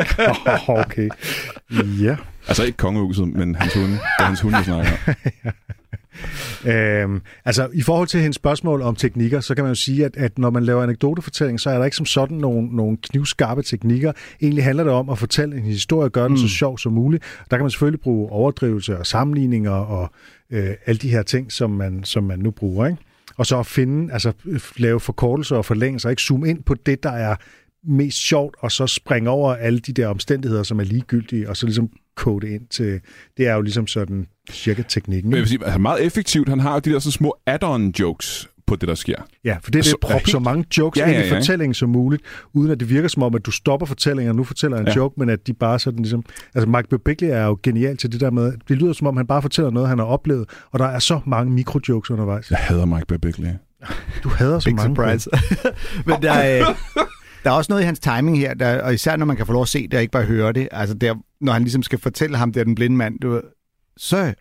okay. 0.68 1.08
Ja. 2.00 2.16
Altså 2.48 2.64
ikke 2.64 2.76
kongehuset, 2.76 3.28
men 3.28 3.54
hans 3.54 3.74
hunde. 3.74 3.92
Det 3.92 4.00
er 4.18 4.24
hans 4.24 4.40
hunde, 4.40 4.58
vi 4.58 4.64
snakker. 4.64 4.90
Øhm, 6.66 7.20
altså, 7.44 7.68
i 7.72 7.82
forhold 7.82 8.08
til 8.08 8.20
hendes 8.20 8.36
spørgsmål 8.36 8.82
om 8.82 8.96
teknikker, 8.96 9.40
så 9.40 9.54
kan 9.54 9.64
man 9.64 9.70
jo 9.70 9.74
sige, 9.74 10.04
at, 10.04 10.16
at 10.16 10.38
når 10.38 10.50
man 10.50 10.64
laver 10.64 10.82
anekdotefortælling, 10.82 11.60
så 11.60 11.70
er 11.70 11.78
der 11.78 11.84
ikke 11.84 11.96
som 11.96 12.06
sådan 12.06 12.36
nogle, 12.36 12.76
nogle 12.76 12.96
knivskarpe 12.96 13.62
teknikker. 13.62 14.12
Egentlig 14.42 14.64
handler 14.64 14.84
det 14.84 14.92
om 14.92 15.08
at 15.10 15.18
fortælle 15.18 15.56
en 15.56 15.62
historie 15.62 16.06
og 16.06 16.12
gøre 16.12 16.24
den 16.24 16.32
mm. 16.32 16.38
så 16.38 16.48
sjov 16.48 16.78
som 16.78 16.92
muligt. 16.92 17.24
Der 17.50 17.56
kan 17.56 17.64
man 17.64 17.70
selvfølgelig 17.70 18.00
bruge 18.00 18.30
overdrivelse 18.30 18.98
og 18.98 19.06
sammenligninger 19.06 19.70
og 19.70 20.10
øh, 20.50 20.70
alle 20.86 20.98
de 20.98 21.08
her 21.08 21.22
ting, 21.22 21.52
som 21.52 21.70
man, 21.70 22.04
som 22.04 22.24
man 22.24 22.38
nu 22.38 22.50
bruger. 22.50 22.86
Ikke? 22.86 22.98
Og 23.36 23.46
så 23.46 23.58
at 23.58 23.66
finde, 23.66 24.12
altså 24.12 24.32
lave 24.76 25.00
forkortelser 25.00 25.56
og 25.56 25.64
forlængelser, 25.64 26.10
ikke 26.10 26.22
zoome 26.22 26.48
ind 26.48 26.62
på 26.62 26.74
det, 26.74 27.02
der 27.02 27.10
er 27.10 27.36
mest 27.86 28.18
sjovt, 28.18 28.56
og 28.58 28.72
så 28.72 28.86
springe 28.86 29.30
over 29.30 29.54
alle 29.54 29.78
de 29.78 29.92
der 29.92 30.06
omstændigheder, 30.06 30.62
som 30.62 30.80
er 30.80 30.84
ligegyldige, 30.84 31.48
og 31.48 31.56
så 31.56 31.66
ligesom 31.66 31.90
kode 32.16 32.50
ind 32.50 32.66
til, 32.66 33.00
det 33.36 33.46
er 33.46 33.54
jo 33.54 33.60
ligesom 33.60 33.86
sådan 33.86 34.26
cirka 34.50 34.82
teknikken. 34.82 35.30
Men 35.30 35.36
jeg 35.36 35.40
vil 35.40 35.48
sige, 35.48 35.64
altså 35.64 35.78
meget 35.78 36.04
effektivt. 36.04 36.48
Han 36.48 36.60
har 36.60 36.72
jo 36.72 36.78
de 36.78 36.90
der 36.90 36.98
sådan 36.98 37.12
små 37.12 37.36
add-on 37.50 37.92
jokes 38.00 38.48
på 38.66 38.76
det, 38.76 38.88
der 38.88 38.94
sker. 38.94 39.16
Ja, 39.44 39.56
for 39.62 39.70
det 39.70 39.78
er 39.78 39.82
det 39.82 39.84
Så- 39.90 39.96
at 39.96 40.00
proppe 40.00 40.14
helt- 40.18 40.30
så 40.30 40.38
mange 40.38 40.64
jokes 40.78 40.98
Ja, 41.00 41.06
ja, 41.06 41.12
ja, 41.12 41.18
ind 41.24 41.26
i 41.26 41.36
fortællingen 41.36 41.74
som 41.74 41.88
muligt, 41.88 42.22
uden 42.52 42.70
at 42.70 42.80
det 42.80 42.90
virker 42.90 43.08
som 43.08 43.22
om, 43.22 43.34
at 43.34 43.46
du 43.46 43.50
stopper 43.50 43.86
fortællingen, 43.86 44.30
og 44.30 44.36
nu 44.36 44.44
fortæller 44.44 44.78
en 44.78 44.86
Ja. 44.86 44.92
joke, 44.96 45.14
men 45.18 45.28
at 45.28 45.46
de 45.46 45.52
bare 45.52 45.78
sådan 45.78 45.98
ligesom... 45.98 46.24
Altså, 46.54 46.68
Mike 46.68 46.88
Birbiglia 46.88 47.30
er 47.34 47.44
jo 47.46 47.58
genial 47.62 47.96
til 47.96 48.12
det 48.12 48.20
der 48.20 48.30
med... 48.30 48.52
Det 48.68 48.76
lyder 48.76 48.92
som 48.92 49.06
om, 49.06 49.16
han 49.16 49.26
bare 49.26 49.42
fortæller 49.42 49.70
noget, 49.70 49.88
han 49.88 49.98
har 49.98 50.06
oplevet, 50.06 50.48
og 50.72 50.78
der 50.78 50.86
er 50.86 50.98
så 50.98 51.20
mange 51.26 51.52
mikrojokes 51.52 52.10
undervejs. 52.10 52.50
Jeg 52.50 52.58
hader 52.58 52.84
Mike 52.84 53.06
Birbiglia. 53.06 53.56
Du 54.24 54.28
hader 54.28 54.58
så 54.58 54.64
Big 54.68 54.74
mange. 54.74 54.96
surprise. 54.96 55.30
Men 56.06 56.22
der 56.22 56.32
er, 56.32 56.64
der 57.44 57.50
er 57.50 57.54
også 57.54 57.72
noget 57.72 57.82
i 57.82 57.84
hans 57.86 57.98
timing 58.00 58.38
her, 58.38 58.54
der, 58.54 58.82
og 58.82 58.94
især 58.94 59.16
når 59.16 59.26
man 59.26 59.36
kan 59.36 59.46
få 59.46 59.52
lov 59.52 59.62
at 59.62 59.68
se 59.68 59.82
det, 59.82 59.94
og 59.94 60.00
ikke 60.00 60.12
bare 60.12 60.24
høre 60.24 60.52
det. 60.52 60.68
Altså 60.70 60.94
der, 60.94 61.14
når 61.40 61.52
han 61.52 61.62
ligesom 61.62 61.82
skal 61.82 61.98
fortælle 61.98 62.36
ham, 62.36 62.52
det 62.52 62.60
er 62.60 62.64
den 62.64 62.74
blinde 62.74 62.96
mand, 62.96 63.18
du 63.20 63.30
ved, 63.30 63.42
så 63.96 64.34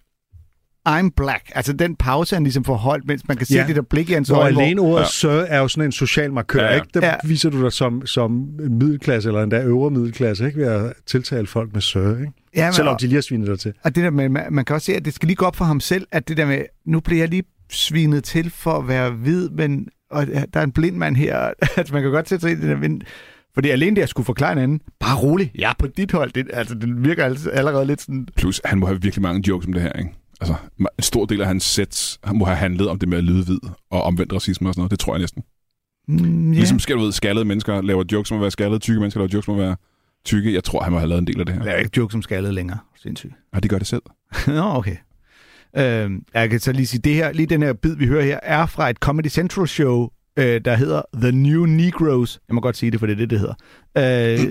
I'm 0.90 1.10
black. 1.18 1.52
Altså 1.56 1.74
den 1.74 1.96
pause, 1.96 2.36
han 2.36 2.44
ligesom 2.44 2.64
får 2.64 2.76
holdt, 2.76 3.08
mens 3.08 3.28
man 3.28 3.38
kan 3.38 3.46
se 3.46 3.54
Ja. 3.54 3.64
det 3.68 3.76
der 3.76 3.82
blik 3.82 4.10
i 4.10 4.14
hans 4.14 4.30
øjne. 4.30 4.54
hvor- 4.54 4.62
alene 4.62 4.82
ordet 4.82 4.96
Ja. 4.96 5.00
ja. 5.02 5.08
sir 5.08 5.30
er 5.30 5.60
jo 5.60 5.68
sådan 5.68 5.86
en 5.86 5.92
social 5.92 6.34
markør, 6.34 6.60
Ja, 6.60 6.66
ja, 6.66 6.72
ja. 6.72 6.76
ikke? 6.76 6.88
Der 6.94 7.00
Ja. 7.06 7.08
ja. 7.12 7.16
viser 7.24 7.50
du 7.50 7.64
dig 7.64 7.72
som, 7.72 8.06
som 8.06 8.32
middelklasse, 8.60 9.30
eller 9.30 9.44
endda 9.44 9.64
øvre 9.64 9.92
middelklasse, 9.92 10.46
ikke? 10.46 10.58
Ved 10.60 10.68
at 10.68 10.94
tiltale 11.06 11.48
folk 11.48 11.74
med 11.74 11.82
sir, 11.82 12.00
ikke? 12.20 12.32
Ja, 12.56 12.66
men, 12.66 12.74
Selvom 12.74 12.98
de 12.98 13.06
lige 13.08 13.16
har 13.16 13.22
svinet 13.22 13.48
dig 13.48 13.60
til. 13.60 13.74
og 13.84 13.96
det 13.96 14.04
der 14.04 14.10
med, 14.10 14.30
man, 14.30 14.44
man 14.52 14.66
kan 14.66 14.74
også 14.74 14.86
se, 14.86 14.96
at 14.96 15.06
det 15.06 15.14
skal 15.14 15.28
lige 15.28 15.36
gå 15.36 15.46
op 15.46 15.56
for 15.56 15.66
ham 15.66 15.80
selv, 15.80 16.08
at 16.12 16.28
det 16.28 16.38
der 16.38 16.46
med, 16.46 16.62
nu 16.86 17.00
bliver 17.00 17.22
jeg 17.22 17.30
lige 17.30 17.44
svinet 17.72 18.24
til 18.24 18.50
for 18.50 18.72
at 18.72 18.88
være 18.88 19.12
hvid, 19.12 19.50
men 19.50 19.88
og 20.12 20.28
der 20.28 20.60
er 20.60 20.64
en 20.64 20.72
blind 20.72 20.98
mand 20.98 21.16
her. 21.16 21.38
altså 21.78 21.94
man 21.94 22.02
kan 22.04 22.12
godt 22.12 22.30
sætte 22.30 22.42
sig 22.42 22.52
ind 22.52 22.60
i 22.60 22.62
det 22.62 22.70
der, 22.70 22.78
men, 22.90 23.02
fordi 23.54 23.70
alene 23.70 23.96
det 23.96 24.02
at 24.02 24.10
skulle 24.10 24.26
forklare 24.26 24.52
en 24.52 24.58
anden, 24.58 24.82
bare 25.00 25.16
rolig, 25.18 25.52
jeg 25.56 25.70
er 25.70 25.74
på 25.80 25.88
dit 25.88 26.12
hold. 26.12 26.32
Det, 26.32 26.48
altså, 26.54 26.76
det 26.76 27.04
virker 27.06 27.26
altså 27.26 27.50
allerede 27.50 27.86
lidt 27.86 28.02
sådan, 28.02 28.28
Plus, 28.36 28.62
han 28.66 28.80
må 28.80 28.86
have 28.86 29.02
virkelig 29.02 29.22
mange 29.22 29.44
jokes 29.48 29.68
om 29.68 29.74
det 29.74 29.82
her, 29.82 29.92
ikke? 29.92 30.10
Altså, 30.44 30.56
en 30.80 30.88
stor 31.00 31.26
del 31.26 31.42
af 31.42 31.48
hans 31.48 31.80
han 32.24 32.38
må 32.38 32.46
have 32.46 32.58
handlet 32.58 32.90
om 32.90 33.00
det 33.00 33.10
med 33.10 33.18
at 33.18 33.24
lyde 33.24 33.44
hvid 33.46 33.60
og 33.92 34.04
omvendt 34.04 34.34
racisme 34.34 34.70
og 34.70 34.74
sådan 34.74 34.80
noget. 34.80 34.92
Det 34.92 35.00
tror 35.00 35.14
jeg 35.14 35.20
næsten. 35.20 35.44
mm, 36.08 36.16
Yeah. 36.16 36.54
ja. 36.54 36.60
Ligesom 36.60 36.80
skal 36.80 36.96
du 36.96 37.02
ved, 37.02 37.12
skaldede 37.12 37.46
mennesker 37.46 37.82
laver 37.82 38.04
jokes 38.12 38.32
om 38.32 38.38
at 38.38 38.42
være 38.42 38.52
skaldede, 38.52 38.80
tykke 38.80 39.00
mennesker 39.00 39.20
laver 39.20 39.30
jokes 39.34 39.48
om 39.48 39.54
at 39.60 39.60
være 39.66 39.76
tykke. 40.26 40.54
Jeg 40.54 40.64
tror, 40.64 40.82
han 40.84 40.92
må 40.92 41.00
have 41.00 41.10
lavet 41.10 41.20
en 41.22 41.28
del 41.28 41.40
af 41.40 41.46
det 41.46 41.56
her. 41.56 41.64
Jeg 41.64 41.74
er 41.74 41.78
ikke 41.78 41.92
joke 41.98 42.12
som 42.12 42.22
skaldet 42.22 42.54
længere. 42.54 42.78
Sindssygt. 43.02 43.34
Og 43.54 43.64
de 43.64 43.68
gør 43.68 43.78
det 43.78 43.88
selv. 43.88 44.02
Nå, 44.48 44.62
okay. 44.62 44.96
Øhm, 45.78 46.24
jeg 46.34 46.50
kan 46.50 46.60
så 46.60 46.72
lige 46.72 46.86
sige, 46.88 47.02
det 47.02 47.14
her, 47.16 47.32
lige 47.32 47.46
den 47.48 47.62
her 47.64 47.74
bid, 47.74 47.96
vi 47.96 48.08
hører 48.08 48.24
her, 48.26 48.40
er 48.44 48.66
fra 48.66 48.90
et 48.90 48.98
Comedy 48.98 49.28
Central 49.30 49.68
show, 49.68 50.10
øh, 50.40 50.62
der 50.66 50.76
hedder 50.76 51.02
The 51.14 51.32
New 51.32 51.66
Negroes. 51.66 52.40
Jeg 52.48 52.56
må 52.56 52.62
godt 52.62 52.78
sige 52.78 52.92
det, 52.92 53.00
for 53.00 53.08
det 53.08 53.14
er 53.14 53.18
det, 53.18 53.30
det 53.30 53.40
hedder. 53.40 53.54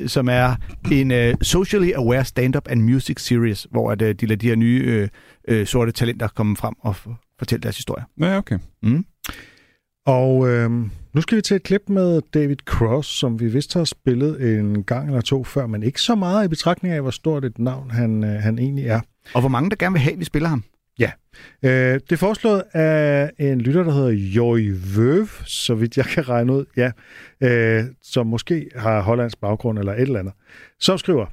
Øh, 0.03 0.09
som 0.09 0.29
er 0.29 0.55
en 0.93 1.11
øh, 1.11 1.35
socially 1.43 1.91
aware 1.93 2.25
stand-up 2.25 2.69
and 2.71 2.83
music 2.83 3.21
series, 3.21 3.67
hvor 3.71 3.91
at, 3.93 4.03
øh, 4.03 4.15
de 4.15 4.27
lader 4.27 4.39
de 4.39 4.49
her 4.49 4.57
nye 4.57 4.83
øh, 4.87 5.09
øh, 5.49 5.67
sorte 5.67 5.93
talenter 5.93 6.29
komme 6.29 6.57
frem 6.57 6.75
og 6.81 6.91
f- 6.91 7.35
fortælle 7.39 7.63
deres 7.63 7.77
historie. 7.77 8.05
Ja, 8.21 8.37
okay. 8.37 8.59
Mm. 8.83 9.05
Og 10.07 10.49
øhm, 10.49 10.91
nu 11.15 11.21
skal 11.21 11.37
vi 11.37 11.43
til 11.43 11.57
et 11.57 11.63
klip 11.63 11.83
med 11.89 12.21
David 12.35 12.57
Cross, 12.67 13.19
som 13.19 13.41
vi 13.41 13.47
vist 13.47 13.75
har 13.75 13.85
spillet 13.85 14.59
en 14.59 14.85
gang 14.85 15.07
eller 15.09 15.21
to 15.21 15.45
før, 15.45 15.67
men 15.67 15.83
ikke 15.83 16.01
så 16.01 16.15
meget 16.15 16.45
i 16.45 16.49
betragtning 16.49 16.95
af, 16.95 17.01
hvor 17.03 17.11
stort 17.11 17.45
et 17.45 17.59
navn 17.59 17.91
han, 17.91 18.25
øh, 18.25 18.31
han 18.31 18.59
egentlig 18.59 18.87
er. 18.87 19.01
Og 19.35 19.41
hvor 19.41 19.49
mange, 19.49 19.71
der 19.71 19.77
gerne 19.77 19.93
vil 19.93 20.01
have, 20.01 20.13
at 20.13 20.19
vi 20.19 20.25
spiller 20.25 20.49
ham? 20.49 20.65
Ja. 20.99 21.11
Øh, 21.63 21.95
det 21.95 22.13
er 22.13 22.17
foreslået 22.17 22.63
af 22.73 23.31
en 23.39 23.61
lytter, 23.61 23.83
der 23.83 23.93
hedder 23.93 24.11
Joy 24.11 24.75
Vøv, 24.97 25.27
så 25.45 25.75
vidt 25.75 25.97
jeg 25.97 26.05
kan 26.05 26.29
regne 26.29 26.53
ud, 26.53 26.65
ja, 26.77 26.91
øh, 27.41 27.85
som 28.03 28.27
måske 28.27 28.71
har 28.77 29.01
hollandsk 29.01 29.41
baggrund 29.41 29.79
eller 29.79 29.93
et 29.93 30.01
eller 30.01 30.19
andet, 30.19 30.35
som 30.81 30.99
skriver, 30.99 31.27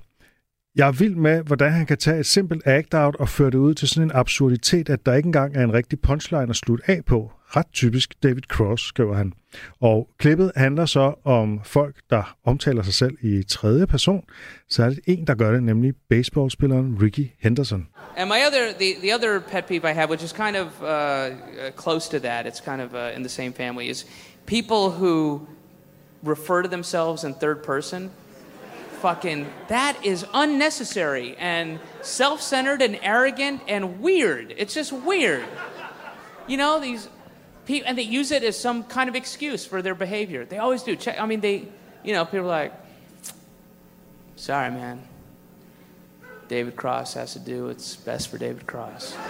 jeg 0.75 0.87
er 0.87 0.91
vild 0.91 1.15
med, 1.15 1.41
hvordan 1.43 1.71
han 1.71 1.85
kan 1.85 1.97
tage 1.97 2.19
et 2.19 2.25
simpelt 2.25 2.61
act-out 2.65 3.15
og 3.15 3.29
føre 3.29 3.49
det 3.49 3.57
ud 3.57 3.73
til 3.73 3.87
sådan 3.87 4.03
en 4.03 4.11
absurditet, 4.13 4.89
at 4.89 5.05
der 5.05 5.15
ikke 5.15 5.27
engang 5.27 5.55
er 5.55 5.63
en 5.63 5.73
rigtig 5.73 5.99
punchline 5.99 6.49
at 6.49 6.55
slutte 6.55 6.83
af 6.87 7.05
på. 7.05 7.31
Ret 7.55 7.65
typisk 7.73 8.23
David 8.23 8.41
Cross, 8.41 8.83
skriver 8.83 9.15
han. 9.15 9.33
Og 9.81 10.09
klippet 10.17 10.51
handler 10.55 10.85
så 10.85 11.13
om 11.23 11.59
folk, 11.63 11.95
der 12.09 12.37
omtaler 12.45 12.83
sig 12.83 12.93
selv 12.93 13.17
i 13.21 13.43
tredje 13.43 13.87
person. 13.87 14.23
Så 14.69 14.83
er 14.83 14.89
det 14.89 14.99
en, 15.07 15.27
der 15.27 15.35
gør 15.35 15.51
det, 15.51 15.63
nemlig 15.63 15.93
baseballspilleren 16.09 16.97
Ricky 17.01 17.31
Henderson. 17.39 17.87
And 18.17 18.29
my 18.29 18.35
other, 18.47 18.73
the, 18.79 18.93
the 19.01 19.15
other 19.15 19.39
pet 19.51 19.65
peeve 19.65 19.91
I 19.91 19.93
have, 19.93 20.09
which 20.09 20.23
is 20.23 20.31
kind 20.31 20.55
of 20.55 20.67
uh, 20.81 20.87
uh, 20.87 21.71
close 21.75 22.09
to 22.09 22.19
that, 22.19 22.45
it's 22.45 22.61
kind 22.61 22.81
of 22.81 22.93
uh, 22.93 23.17
in 23.17 23.23
the 23.23 23.29
same 23.29 23.53
family, 23.53 23.89
is 23.89 24.05
people 24.45 24.91
who 24.99 25.41
refer 26.23 26.61
to 26.61 26.69
themselves 26.69 27.23
in 27.23 27.33
third 27.33 27.63
person. 27.63 28.09
Fucking, 29.01 29.51
that 29.69 30.05
is 30.05 30.25
unnecessary 30.33 31.37
and 31.37 31.79
self 32.01 32.41
centered 32.41 32.81
and 32.81 32.99
arrogant 33.01 33.61
and 33.67 34.01
weird. 34.01 34.53
It's 34.57 34.73
just 34.73 34.91
weird. 34.91 35.45
You 36.47 36.57
know, 36.57 36.81
these 36.81 37.07
people, 37.65 37.87
and 37.87 37.97
they 37.97 38.03
use 38.03 38.31
it 38.31 38.43
as 38.43 38.59
some 38.59 38.83
kind 38.83 39.07
of 39.07 39.15
excuse 39.15 39.65
for 39.65 39.81
their 39.81 39.95
behavior. 39.95 40.43
They 40.43 40.57
always 40.57 40.83
do. 40.83 40.97
Check, 40.97 41.19
I 41.19 41.25
mean, 41.25 41.39
they, 41.39 41.67
you 42.03 42.13
know, 42.13 42.25
people 42.25 42.39
are 42.39 42.47
like, 42.47 42.73
sorry, 44.35 44.71
man. 44.71 45.01
David 46.49 46.75
Cross 46.75 47.13
has 47.13 47.33
to 47.33 47.39
do 47.39 47.67
what's 47.67 47.95
best 47.95 48.27
for 48.27 48.37
David 48.37 48.65
Cross. 48.65 49.15
Um, 49.15 49.21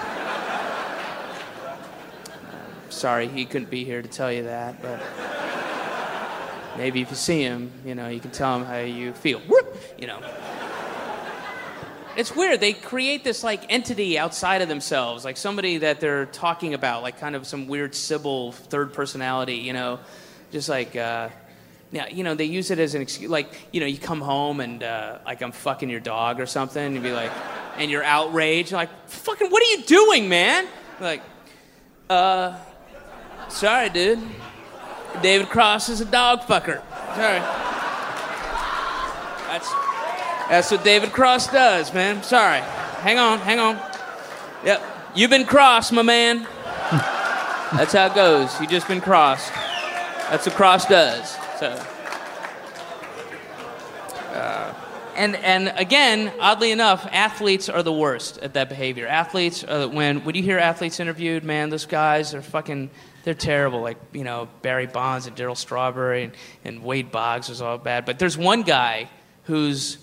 sorry 2.90 3.28
he 3.28 3.46
couldn't 3.46 3.70
be 3.70 3.84
here 3.84 4.02
to 4.02 4.08
tell 4.08 4.32
you 4.32 4.44
that, 4.44 4.82
but 4.82 5.02
maybe 6.78 7.02
if 7.02 7.10
you 7.10 7.16
see 7.16 7.42
him, 7.42 7.72
you 7.86 7.96
know, 7.96 8.10
you 8.10 8.20
can 8.20 8.32
tell 8.32 8.58
him 8.58 8.66
how 8.66 8.80
you 8.80 9.14
feel. 9.14 9.40
Whoop! 9.40 9.76
You 9.98 10.08
know. 10.08 10.20
It's 12.16 12.36
weird. 12.36 12.60
They 12.60 12.74
create 12.74 13.24
this 13.24 13.44
like 13.44 13.72
entity 13.72 14.20
outside 14.20 14.62
of 14.62 14.68
themselves, 14.68 15.24
like 15.24 15.38
somebody 15.38 15.78
that 15.78 16.02
they're 16.02 16.26
talking 16.26 16.74
about, 16.74 17.02
like 17.02 17.20
kind 17.20 17.36
of 17.36 17.48
some 17.48 17.68
weird 17.68 17.96
Sybil 17.96 18.52
third 18.52 18.94
personality, 18.94 19.56
you 19.56 19.72
know, 19.72 20.00
just 20.52 20.68
like 20.68 20.96
uh, 20.96 21.30
yeah, 21.92 22.08
you 22.08 22.24
know, 22.24 22.36
they 22.36 22.46
use 22.46 22.72
it 22.72 22.80
as 22.80 22.94
an 22.94 23.02
excuse. 23.02 23.30
Like, 23.30 23.52
you 23.72 23.80
know, 23.80 23.88
you 23.88 23.98
come 23.98 24.22
home 24.22 24.60
and 24.60 24.84
uh, 24.84 25.20
like 25.26 25.42
I'm 25.42 25.52
fucking 25.52 25.90
your 25.90 26.00
dog 26.00 26.40
or 26.40 26.46
something, 26.46 26.84
and 26.84 26.94
you'd 26.94 27.04
be 27.04 27.12
like, 27.12 27.32
and 27.78 27.90
you're 27.90 28.04
outraged, 28.04 28.72
you're 28.72 28.80
like, 28.80 29.10
fucking, 29.10 29.50
what 29.50 29.64
are 29.64 29.78
you 29.78 29.84
doing, 29.84 30.30
man? 30.30 30.68
Like, 31.00 31.24
uh, 32.10 32.56
sorry, 33.48 33.90
dude. 33.90 34.20
David 35.22 35.50
Cross 35.50 35.90
is 35.90 36.02
a 36.02 36.06
dog 36.06 36.42
fucker. 36.42 36.82
Sorry. 37.16 37.40
That's 39.48 39.70
That's 40.50 40.72
what 40.72 40.84
David 40.84 41.12
Cross 41.12 41.52
does, 41.52 41.94
man. 41.94 42.24
Sorry. 42.24 42.62
Hang 43.02 43.18
on, 43.18 43.40
hang 43.40 43.60
on. 43.60 43.80
Yep. 44.64 44.82
You've 45.16 45.30
been 45.30 45.46
crossed, 45.46 45.92
my 45.92 46.02
man. 46.02 46.48
That's 47.72 47.94
how 47.94 48.08
it 48.08 48.16
goes. 48.16 48.60
You 48.60 48.68
just 48.68 48.88
been 48.88 49.02
crossed. 49.02 49.52
That's 50.30 50.46
what 50.46 50.56
Cross 50.56 50.86
does. 50.88 51.38
So. 51.60 51.68
Uh, 54.34 54.74
and 55.16 55.36
and 55.38 55.74
again, 55.76 56.32
oddly 56.40 56.72
enough, 56.72 57.08
athletes 57.12 57.68
are 57.70 57.84
the 57.84 57.92
worst 57.92 58.38
at 58.40 58.54
that 58.54 58.70
behavior. 58.70 59.08
Athletes, 59.08 59.64
when 59.66 60.24
when 60.24 60.36
you 60.36 60.44
hear 60.44 60.58
athletes 60.58 61.00
interviewed, 61.00 61.44
man, 61.44 61.70
those 61.70 61.86
guys 61.86 62.34
are 62.34 62.42
fucking. 62.42 62.90
They're 63.30 63.36
terrible. 63.36 63.82
Like 63.82 64.00
you 64.12 64.24
know 64.24 64.50
Barry 64.64 64.88
Bonds 64.88 65.28
and 65.28 65.36
Daryl 65.36 65.56
Strawberry 65.56 66.24
and, 66.24 66.34
and 66.66 66.84
Wade 66.84 67.12
Boggs 67.12 67.48
was 67.48 67.62
all 67.62 67.78
bad. 67.78 68.04
But 68.04 68.18
there's 68.18 68.36
one 68.36 68.64
guy 68.64 69.08
who's 69.44 70.00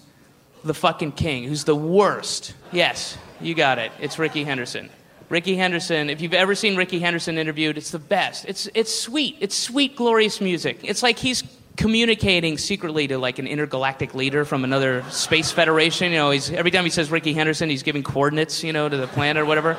the 0.63 0.73
fucking 0.73 1.11
king, 1.11 1.43
who's 1.43 1.65
the 1.65 1.75
worst. 1.75 2.55
Yes, 2.71 3.19
you 3.41 3.57
got 3.57 3.81
it. 3.81 3.91
It's 3.99 4.17
Ricky 4.17 4.45
Henderson. 4.45 4.91
Ricky 5.29 5.57
Henderson, 5.57 6.09
if 6.09 6.21
you've 6.21 6.35
ever 6.35 6.55
seen 6.55 6.77
Ricky 6.77 7.01
Henderson 7.01 7.37
interviewed, 7.37 7.77
it's 7.77 7.91
the 7.91 7.99
best. 7.99 8.45
It's, 8.45 8.69
it's 8.75 8.95
sweet. 8.95 9.39
It's 9.41 9.57
sweet, 9.57 9.97
glorious 9.97 10.41
music. 10.41 10.79
It's 10.85 11.03
like 11.03 11.19
he's 11.19 11.43
communicating 11.77 12.59
secretly 12.59 13.09
to 13.09 13.19
like 13.19 13.41
an 13.41 13.49
intergalactic 13.49 14.15
leader 14.15 14.45
from 14.45 14.63
another 14.63 15.03
space 15.11 15.51
federation. 15.51 16.13
You 16.13 16.19
know, 16.19 16.31
he's, 16.31 16.53
every 16.53 16.71
time 16.71 16.85
he 16.85 16.91
says 16.91 17.11
Ricky 17.11 17.33
Henderson, 17.33 17.69
he's 17.69 17.83
giving 17.83 18.05
coordinates, 18.05 18.63
you 18.63 18.73
know, 18.73 18.89
to 18.89 18.97
the 18.97 19.09
planet 19.09 19.43
or 19.43 19.47
whatever. 19.47 19.77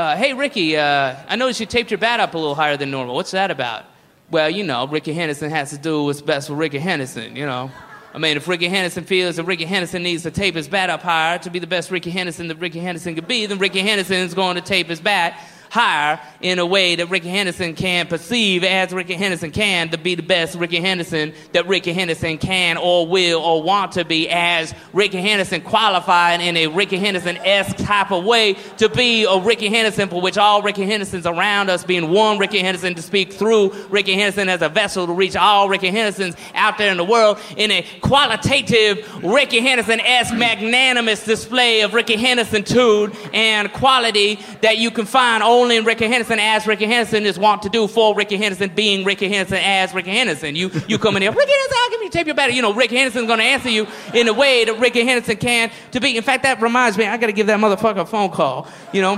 Uh, 0.00 0.16
hey, 0.16 0.32
Ricky, 0.32 0.78
uh, 0.78 1.14
I 1.28 1.36
noticed 1.36 1.60
you 1.60 1.66
taped 1.66 1.90
your 1.90 1.98
bat 1.98 2.20
up 2.20 2.32
a 2.32 2.38
little 2.38 2.54
higher 2.54 2.78
than 2.78 2.90
normal. 2.90 3.14
What's 3.14 3.32
that 3.32 3.50
about? 3.50 3.84
Well, 4.30 4.48
you 4.48 4.64
know, 4.64 4.86
Ricky 4.86 5.12
Henderson 5.12 5.50
has 5.50 5.68
to 5.72 5.76
do 5.76 6.04
what's 6.04 6.22
best 6.22 6.48
for 6.48 6.54
Ricky 6.54 6.78
Henderson, 6.78 7.36
you 7.36 7.44
know. 7.44 7.70
I 8.14 8.16
mean, 8.16 8.38
if 8.38 8.48
Ricky 8.48 8.68
Henderson 8.68 9.04
feels 9.04 9.36
that 9.36 9.44
Ricky 9.44 9.66
Henderson 9.66 10.02
needs 10.02 10.22
to 10.22 10.30
tape 10.30 10.54
his 10.54 10.68
bat 10.68 10.88
up 10.88 11.02
higher 11.02 11.36
to 11.40 11.50
be 11.50 11.58
the 11.58 11.66
best 11.66 11.90
Ricky 11.90 12.08
Henderson 12.08 12.48
that 12.48 12.56
Ricky 12.56 12.80
Henderson 12.80 13.14
could 13.14 13.28
be, 13.28 13.44
then 13.44 13.58
Ricky 13.58 13.80
Henderson 13.80 14.16
is 14.16 14.32
going 14.32 14.54
to 14.54 14.62
tape 14.62 14.86
his 14.86 15.02
bat 15.02 15.38
higher 15.70 16.20
in 16.40 16.58
a 16.58 16.66
way 16.66 16.96
that 16.96 17.06
Ricky 17.06 17.28
Henderson 17.28 17.74
can 17.74 18.08
perceive 18.08 18.64
as 18.64 18.92
Ricky 18.92 19.14
Henderson 19.14 19.52
can 19.52 19.88
to 19.90 19.98
be 19.98 20.16
the 20.16 20.22
best 20.22 20.56
Ricky 20.56 20.80
Henderson 20.80 21.32
that 21.52 21.66
Ricky 21.68 21.92
Henderson 21.92 22.38
can 22.38 22.76
or 22.76 23.06
will 23.06 23.40
or 23.40 23.62
want 23.62 23.92
to 23.92 24.04
be 24.04 24.28
as 24.28 24.74
Ricky 24.92 25.20
Henderson 25.20 25.60
qualified 25.60 26.40
in 26.40 26.56
a 26.56 26.66
Ricky 26.66 26.98
Henderson-esque 26.98 27.76
type 27.76 28.10
of 28.10 28.24
way 28.24 28.54
to 28.78 28.88
be 28.88 29.24
a 29.24 29.38
Ricky 29.38 29.68
Henderson 29.68 30.08
for 30.08 30.20
which 30.20 30.36
all 30.36 30.60
Ricky 30.60 30.86
Hendersons 30.86 31.24
around 31.24 31.70
us 31.70 31.84
being 31.84 32.10
one 32.10 32.38
Ricky 32.38 32.58
Henderson 32.58 32.96
to 32.96 33.02
speak 33.02 33.32
through 33.32 33.72
Ricky 33.90 34.14
Henderson 34.14 34.48
as 34.48 34.62
a 34.62 34.68
vessel 34.68 35.06
to 35.06 35.12
reach 35.12 35.36
all 35.36 35.68
Ricky 35.68 35.90
Hendersons 35.90 36.34
out 36.54 36.78
there 36.78 36.90
in 36.90 36.96
the 36.96 37.04
world 37.04 37.38
in 37.56 37.70
a 37.70 37.86
qualitative 38.00 39.22
Ricky 39.22 39.60
Henderson-esque 39.60 40.34
magnanimous 40.34 41.24
display 41.24 41.82
of 41.82 41.94
Ricky 41.94 42.16
Henderson-tude 42.16 43.16
and 43.32 43.72
quality 43.72 44.40
that 44.62 44.78
you 44.78 44.90
can 44.90 45.06
find 45.06 45.44
only 45.44 45.59
in 45.68 45.84
Ricky 45.84 46.06
Henderson 46.06 46.38
as 46.38 46.66
Ricky 46.66 46.86
Henderson 46.86 47.26
is 47.26 47.38
wont 47.38 47.62
to 47.62 47.68
do 47.68 47.88
for 47.88 48.14
Ricky 48.14 48.36
Henderson 48.36 48.70
being 48.74 49.04
Ricky 49.04 49.28
Henderson 49.28 49.58
as 49.58 49.92
Ricky 49.92 50.10
Henderson. 50.10 50.54
You 50.54 50.70
you 50.86 50.98
come 50.98 51.16
in 51.16 51.22
here, 51.22 51.32
Ricky 51.32 51.50
Henderson, 51.50 51.76
I'll 51.76 51.90
give 51.90 52.02
you 52.02 52.10
tape 52.10 52.26
your 52.26 52.36
battery. 52.36 52.54
You 52.54 52.62
know, 52.62 52.72
Ricky 52.72 52.96
Henderson's 52.96 53.26
gonna 53.26 53.42
answer 53.42 53.68
you 53.68 53.86
in 54.14 54.28
a 54.28 54.32
way 54.32 54.64
that 54.64 54.78
Ricky 54.78 55.04
Henderson 55.04 55.36
can 55.36 55.72
to 55.90 56.00
be. 56.00 56.16
In 56.16 56.22
fact, 56.22 56.44
that 56.44 56.62
reminds 56.62 56.96
me, 56.96 57.06
I 57.06 57.16
gotta 57.16 57.32
give 57.32 57.48
that 57.48 57.58
motherfucker 57.58 58.00
a 58.00 58.06
phone 58.06 58.30
call. 58.30 58.68
You 58.92 59.02
know? 59.02 59.16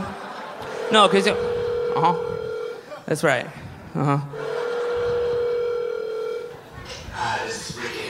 No, 0.91 1.09
cause 1.09 1.27
uh 1.27 1.35
huh. 1.97 2.19
That's 3.07 3.23
right. 3.23 3.47
Uh 3.95 4.17
huh. 4.17 4.19
Hi, 7.13 7.47
this 7.47 7.71
is 7.71 7.79
Ricky 7.79 8.02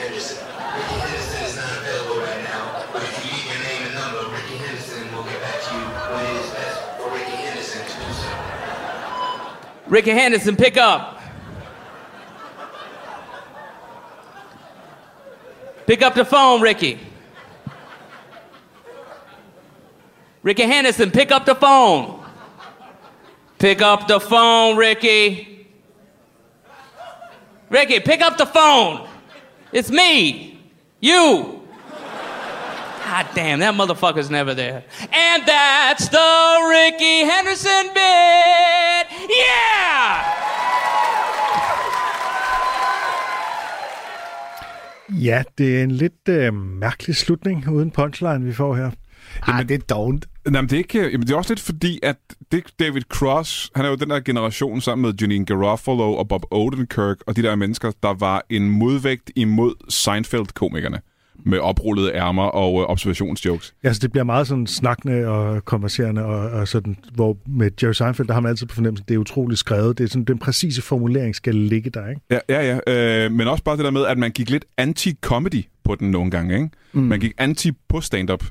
Ricky 9.92 10.12
Henderson, 10.12 10.56
pick 10.56 10.78
up. 10.78 11.20
Pick 15.86 16.00
up 16.00 16.14
the 16.14 16.24
phone, 16.24 16.62
Ricky. 16.62 16.98
Ricky 20.42 20.62
Henderson, 20.62 21.10
pick 21.10 21.30
up 21.30 21.44
the 21.44 21.54
phone. 21.54 22.24
Pick 23.58 23.82
up 23.82 24.08
the 24.08 24.18
phone, 24.18 24.78
Ricky. 24.78 25.68
Ricky, 27.68 28.00
pick 28.00 28.22
up 28.22 28.38
the 28.38 28.46
phone. 28.46 29.06
It's 29.72 29.90
me. 29.90 30.58
You. 31.00 31.68
God 33.04 33.28
damn, 33.34 33.58
that 33.58 33.74
motherfucker's 33.74 34.30
never 34.30 34.54
there. 34.54 34.84
And 35.12 35.44
that's 35.44 36.08
the 36.08 36.66
Ricky 36.70 37.24
Henderson 37.24 37.92
bit. 37.92 39.01
Yeah! 39.30 40.42
Ja, 45.24 45.42
det 45.58 45.78
er 45.78 45.82
en 45.82 45.90
lidt 45.90 46.28
øh, 46.28 46.54
mærkelig 46.54 47.16
slutning 47.16 47.68
uden 47.70 47.90
punchline, 47.90 48.44
vi 48.44 48.52
får 48.52 48.76
her. 48.76 48.90
Ej, 49.46 49.62
det 49.62 49.74
er 49.74 49.94
dovent. 49.94 50.26
Nej, 50.50 50.60
men 50.60 50.70
det, 50.70 50.76
er 50.76 50.78
ikke, 50.78 51.02
jamen, 51.02 51.26
det 51.26 51.30
er 51.30 51.36
også 51.36 51.50
lidt 51.50 51.60
fordi, 51.60 52.00
at 52.02 52.16
det, 52.52 52.64
David 52.78 53.02
Cross, 53.02 53.70
han 53.74 53.84
er 53.84 53.88
jo 53.88 53.94
den 53.94 54.10
der 54.10 54.20
generation 54.20 54.80
sammen 54.80 55.02
med 55.02 55.14
Janine 55.20 55.46
Garofalo 55.46 56.14
og 56.14 56.28
Bob 56.28 56.44
Odenkirk 56.50 57.16
og 57.26 57.36
de 57.36 57.42
der 57.42 57.56
mennesker, 57.56 57.92
der 58.02 58.14
var 58.14 58.42
en 58.50 58.70
modvægt 58.70 59.30
imod 59.36 59.74
Seinfeld-komikerne 59.88 61.00
med 61.44 61.58
oprullede 61.58 62.12
ærmer 62.14 62.42
og 62.42 62.80
øh, 62.80 62.86
observationsjokes. 62.88 63.74
Altså, 63.82 64.00
det 64.00 64.12
bliver 64.12 64.24
meget 64.24 64.46
sådan 64.46 64.66
snakkende 64.66 65.26
og 65.26 65.64
konverserende, 65.64 66.24
og, 66.24 66.50
og 66.50 66.68
sådan, 66.68 66.96
hvor 67.14 67.36
med 67.46 67.70
Jerry 67.82 67.92
Seinfeld, 67.92 68.28
der 68.28 68.34
har 68.34 68.40
man 68.40 68.50
altid 68.50 68.66
på 68.66 68.74
fornemmelsen, 68.74 69.04
det 69.08 69.14
er 69.14 69.18
utroligt 69.18 69.58
skrevet. 69.58 69.98
Det 69.98 70.04
er 70.04 70.08
sådan, 70.08 70.24
den 70.24 70.38
præcise 70.38 70.82
formulering 70.82 71.34
skal 71.34 71.54
ligge 71.54 71.90
der, 71.90 72.08
ikke? 72.08 72.20
Ja, 72.30 72.38
ja, 72.48 72.80
ja. 72.86 73.24
Øh, 73.24 73.32
men 73.32 73.48
også 73.48 73.64
bare 73.64 73.76
det 73.76 73.84
der 73.84 73.90
med, 73.90 74.06
at 74.06 74.18
man 74.18 74.30
gik 74.30 74.50
lidt 74.50 74.64
anti-comedy 74.80 75.80
på 75.84 75.94
den 75.94 76.10
nogle 76.10 76.30
gange, 76.30 76.54
ikke? 76.54 76.70
Mm. 76.92 77.02
Man 77.02 77.20
gik 77.20 77.32
anti 77.38 77.72
på 77.88 78.00
stand-up. 78.00 78.44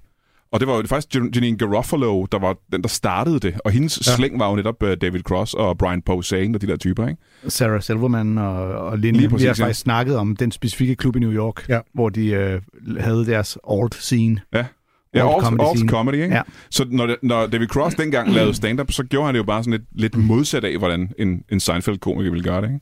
Og 0.52 0.60
det 0.60 0.68
var 0.68 0.76
jo 0.78 0.84
faktisk 0.88 1.16
Jan- 1.16 1.32
Janine 1.36 1.58
Garofalo, 1.58 2.26
der 2.32 2.40
var 2.40 2.56
den, 2.72 2.82
der 2.82 2.88
startede 2.88 3.40
det. 3.40 3.54
Og 3.66 3.72
hendes 3.72 4.08
ja. 4.08 4.16
slæng 4.16 4.40
var 4.40 4.50
jo 4.50 4.56
netop 4.56 4.84
uh, 4.84 4.90
David 5.02 5.20
Cross 5.22 5.54
og 5.54 5.78
Brian 5.78 6.02
Posehn 6.02 6.56
og 6.56 6.62
de 6.62 6.68
der 6.68 6.76
typer, 6.76 7.08
ikke? 7.08 7.22
Sarah 7.48 7.82
Silverman 7.82 8.38
og, 8.38 8.56
og 8.68 8.98
Lynn, 9.00 9.16
Lige 9.16 9.22
vi 9.22 9.32
præcis, 9.34 9.48
har 9.48 9.56
ja. 9.58 9.64
faktisk 9.64 9.80
snakket 9.80 10.18
om 10.18 10.36
den 10.36 10.52
specifikke 10.52 10.96
klub 10.96 11.16
i 11.16 11.20
New 11.20 11.32
York, 11.32 11.70
Ja. 11.70 11.80
hvor 11.94 12.10
de 12.10 12.28
øh, 12.28 12.62
havde 13.00 13.26
deres 13.26 13.58
alt 13.72 13.96
scene. 13.96 14.42
Ja. 14.54 14.66
Ja, 15.14 15.34
Alt 15.36 15.44
comedy 15.46 15.90
comedy, 15.90 16.14
ikke? 16.16 16.36
Ja. 16.36 16.42
Så 16.70 16.86
når, 16.90 17.16
når 17.24 17.48
David 17.48 17.68
Cross 17.68 17.96
dengang 17.96 18.32
lavede 18.36 18.54
stand-up, 18.54 18.92
så 18.92 19.04
gjorde 19.04 19.26
han 19.26 19.34
det 19.36 19.40
jo 19.40 19.44
bare 19.46 19.64
sådan 19.64 19.72
lidt, 19.80 20.02
lidt 20.02 20.16
modsat 20.26 20.64
af, 20.64 20.78
hvordan 20.78 21.12
en, 21.20 21.44
en 21.52 21.60
Seinfeld-komiker 21.60 22.30
ville 22.30 22.44
gøre 22.44 22.62
det, 22.62 22.68
ikke? 22.68 22.80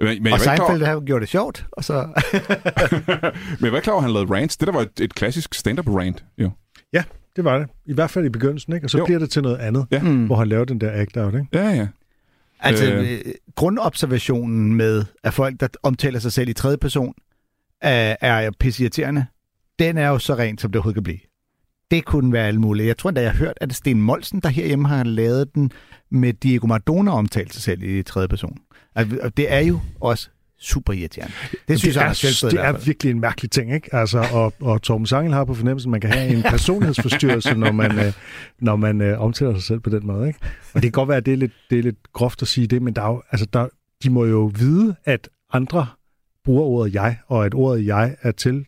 Men, 0.00 0.22
men, 0.22 0.32
Og 0.32 0.38
klar, 0.40 0.56
Seinfeld 0.56 0.82
har 0.82 1.00
gjort 1.00 1.20
det 1.20 1.28
sjovt, 1.28 1.66
og 1.72 1.84
så... 1.84 1.94
men 3.58 3.64
jeg 3.64 3.72
var 3.72 3.76
ikke 3.76 3.80
klar 3.80 3.92
over, 3.92 4.00
at 4.00 4.02
han 4.02 4.12
lavede 4.12 4.34
rants. 4.34 4.56
Det 4.56 4.66
der 4.68 4.72
var 4.74 4.80
et, 4.80 5.00
et 5.00 5.14
klassisk 5.14 5.54
stand-up-rant, 5.54 6.24
jo. 6.38 6.50
Det 7.38 7.44
var 7.44 7.58
det. 7.58 7.68
I 7.86 7.92
hvert 7.92 8.10
fald 8.10 8.26
i 8.26 8.28
begyndelsen, 8.28 8.72
ikke? 8.72 8.86
Og 8.86 8.90
så 8.90 8.98
Jo. 8.98 9.04
bliver 9.04 9.18
det 9.18 9.30
til 9.30 9.42
noget 9.42 9.56
andet, 9.56 9.86
Ja. 9.90 10.02
mm. 10.02 10.26
hvor 10.26 10.36
han 10.36 10.48
laver 10.48 10.64
den 10.64 10.80
der 10.80 10.90
act-out, 10.92 11.34
ikke? 11.34 11.46
Ja, 11.52 11.68
ja. 11.70 11.86
Altså, 12.60 12.84
Øh. 12.92 13.12
øh, 13.12 13.18
grundobservationen 13.54 14.74
med, 14.74 15.04
at 15.24 15.34
folk, 15.34 15.60
der 15.60 15.68
omtaler 15.82 16.18
sig 16.18 16.32
selv 16.32 16.48
i 16.48 16.52
tredje 16.52 16.76
person, 16.76 17.14
er, 17.80 18.16
er 18.20 18.50
pisseirriterende, 18.60 19.26
den 19.78 19.98
er 19.98 20.08
jo 20.08 20.18
så 20.18 20.34
rent, 20.34 20.60
som 20.60 20.70
det 20.70 20.76
overhovedet 20.76 20.96
kan 20.96 21.02
blive. 21.02 21.18
Det 21.90 22.04
kunne 22.04 22.32
være 22.32 22.46
alt 22.46 22.60
muligt. 22.60 22.86
Jeg 22.86 22.96
tror 22.98 23.10
endda, 23.10 23.22
jeg 23.22 23.30
har 23.30 23.38
hørt, 23.38 23.58
at 23.60 23.74
Sten 23.74 24.00
Molsen, 24.00 24.40
der 24.40 24.48
herhjemme 24.48 24.88
har 24.88 25.04
lavet 25.04 25.54
den 25.54 25.70
med 26.10 26.32
Diego 26.32 26.66
Maradona 26.66 27.10
omtalt 27.10 27.54
sig 27.54 27.62
selv 27.62 27.82
i 27.82 28.02
tredje 28.02 28.28
person. 28.28 28.58
Altså, 28.94 29.18
og 29.22 29.36
det 29.36 29.52
er 29.52 29.60
jo 29.60 29.80
også 30.00 30.30
super 30.60 30.92
irriterende. 30.92 31.32
Det 31.68 31.78
synes 31.78 31.94
det 31.94 32.00
jeg, 32.00 32.08
er, 32.08 32.12
Fjeldsted 32.12 32.48
i 32.48 32.56
det 32.56 32.64
er 32.64 32.72
virkelig 32.72 33.10
en 33.10 33.20
mærkelig 33.20 33.50
ting, 33.50 33.74
ikke? 33.74 33.94
Altså, 33.94 34.26
og, 34.32 34.54
og 34.60 34.82
Torben 34.82 35.06
Sangel 35.06 35.32
har 35.32 35.44
på 35.44 35.54
fornemmelsen, 35.54 35.88
at 35.88 35.90
man 35.90 36.00
kan 36.00 36.10
have 36.10 36.28
en 36.36 36.42
personlighedsforstyrrelse, 36.42 37.54
når 37.54 37.72
man, 37.72 37.98
øh, 37.98 38.12
når 38.60 38.76
man 38.76 39.00
øh, 39.00 39.20
omtaler 39.20 39.54
sig 39.54 39.62
selv 39.62 39.80
på 39.80 39.90
den 39.90 40.06
måde, 40.06 40.28
ikke? 40.28 40.40
Og 40.74 40.74
det 40.74 40.82
kan 40.82 40.92
godt 40.92 41.08
være, 41.08 41.16
at 41.16 41.26
det 41.26 41.32
er 41.32 41.36
lidt, 41.36 41.52
det 41.70 41.78
er 41.78 41.82
lidt 41.82 42.12
groft 42.12 42.42
at 42.42 42.48
sige 42.48 42.66
det, 42.66 42.82
men 42.82 42.94
der 42.94 43.02
er 43.02 43.08
jo, 43.08 43.22
altså, 43.30 43.46
der, 43.52 43.68
de 44.02 44.10
må 44.10 44.24
jo 44.24 44.52
vide, 44.58 44.96
at 45.04 45.28
andre 45.52 45.86
bruger 46.44 46.62
ordet 46.62 46.94
jeg, 46.94 47.18
og 47.26 47.46
at 47.46 47.54
ordet 47.54 47.86
jeg 47.86 48.16
er 48.22 48.32
til 48.32 48.66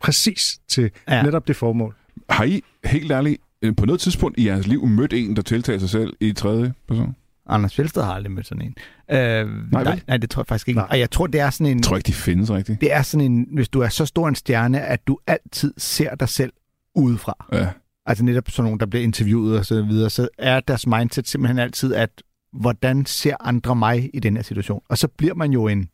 præcis 0.00 0.58
til 0.68 0.90
Ja. 1.08 1.16
ja. 1.16 1.22
netop 1.22 1.48
det 1.48 1.56
formål. 1.56 1.94
Har 2.28 2.44
I 2.44 2.62
helt 2.84 3.12
ærligt 3.12 3.40
øh, 3.62 3.76
på 3.76 3.86
noget 3.86 4.00
tidspunkt 4.00 4.38
i 4.38 4.46
jeres 4.46 4.66
liv 4.66 4.86
mødt 4.86 5.12
en, 5.12 5.36
der 5.36 5.42
tiltager 5.42 5.78
sig 5.78 5.90
selv 5.90 6.12
i 6.20 6.32
tredje 6.32 6.72
person? 6.88 7.16
Anders 7.50 7.74
Fjeldsted 7.74 8.02
har 8.02 8.12
aldrig 8.12 8.32
mødt 8.32 8.46
sådan 8.46 8.62
en. 8.62 8.74
Øh, 9.16 9.72
nej, 9.72 9.84
vel? 9.84 10.02
nej, 10.08 10.16
det 10.16 10.30
tror 10.30 10.40
jeg 10.40 10.46
faktisk 10.46 10.68
ikke. 10.68 10.80
Nej. 10.80 10.88
Og 10.90 10.98
jeg 10.98 11.10
tror, 11.10 11.26
det 11.26 11.40
er 11.40 11.50
sådan 11.50 11.66
en... 11.66 11.76
Jeg 11.76 11.84
tror 11.84 11.96
ikke, 11.96 12.06
de 12.06 12.12
findes 12.12 12.50
rigtigt. 12.50 12.80
Det 12.80 12.92
er 12.92 13.02
sådan 13.02 13.32
en, 13.32 13.46
hvis 13.52 13.68
du 13.68 13.80
er 13.80 13.88
så 13.88 14.06
stor 14.06 14.28
en 14.28 14.34
stjerne, 14.34 14.80
at 14.80 15.06
du 15.06 15.18
altid 15.26 15.74
ser 15.78 16.14
dig 16.14 16.28
selv 16.28 16.52
udefra. 16.94 17.46
Ja. 17.52 17.68
Altså 18.06 18.24
netop 18.24 18.50
sådan 18.50 18.64
nogen, 18.64 18.80
der 18.80 18.86
bliver 18.86 19.02
interviewet 19.02 19.58
og 19.58 19.66
så 19.66 19.82
videre, 19.82 20.10
så 20.10 20.28
er 20.38 20.60
deres 20.60 20.86
mindset 20.86 21.28
simpelthen 21.28 21.58
altid, 21.58 21.94
at 21.94 22.10
hvordan 22.52 23.06
ser 23.06 23.36
andre 23.40 23.76
mig 23.76 24.10
i 24.14 24.20
den 24.20 24.36
her 24.36 24.42
situation? 24.42 24.82
Og 24.88 24.98
så 24.98 25.08
bliver 25.08 25.34
man 25.34 25.52
jo 25.52 25.68
en 25.68 25.88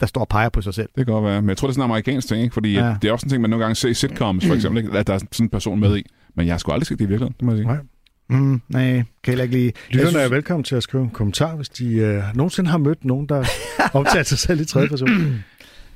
der 0.00 0.06
står 0.06 0.20
og 0.20 0.28
peger 0.28 0.48
på 0.48 0.60
sig 0.60 0.74
selv. 0.74 0.88
Det 0.96 1.06
kan 1.06 1.14
godt 1.14 1.24
være. 1.24 1.42
Men 1.42 1.48
jeg 1.48 1.56
tror, 1.56 1.68
det 1.68 1.72
er 1.72 1.74
sådan 1.74 1.86
en 1.86 1.90
amerikansk 1.90 2.28
ting, 2.28 2.42
ikke? 2.42 2.54
Fordi 2.54 2.72
ja. 2.72 2.96
det 3.02 3.08
er 3.08 3.12
også 3.12 3.26
en 3.26 3.30
ting, 3.30 3.40
man 3.40 3.50
nogle 3.50 3.64
gange 3.64 3.74
ser 3.74 3.88
i 3.88 3.94
sitcoms, 3.94 4.46
for 4.46 4.54
eksempel, 4.54 4.84
ikke? 4.84 4.98
at 4.98 5.06
der 5.06 5.14
er 5.14 5.18
sådan 5.18 5.44
en 5.44 5.48
person 5.48 5.80
med 5.80 5.96
i. 5.96 6.02
Men 6.34 6.46
jeg 6.46 6.52
har 6.52 6.58
sgu 6.58 6.72
aldrig 6.72 6.86
set 6.86 6.98
det 6.98 7.04
i 7.04 7.08
virkeligheden, 7.08 7.34
det 7.38 7.42
må 7.42 7.52
jeg 7.52 7.58
sige. 7.58 7.66
Nej. 7.66 7.76
Mm, 8.28 8.60
nej, 8.68 8.92
kan 8.92 9.04
heller 9.26 9.44
ikke. 9.44 9.64
Jeg 9.64 9.72
Lytterne 9.90 10.18
er 10.18 10.28
velkommen 10.28 10.64
til 10.64 10.76
at 10.76 10.82
skrive 10.82 11.04
en 11.04 11.10
kommentar, 11.10 11.56
hvis 11.56 11.68
de 11.68 11.94
øh, 11.94 12.22
nogensinde 12.34 12.70
har 12.70 12.78
mødt 12.78 13.04
nogen, 13.04 13.26
der 13.28 13.44
optager 13.92 14.22
sig 14.22 14.38
selv 14.38 14.60
i 14.60 14.64
tredje 14.64 14.88
person. 14.88 15.08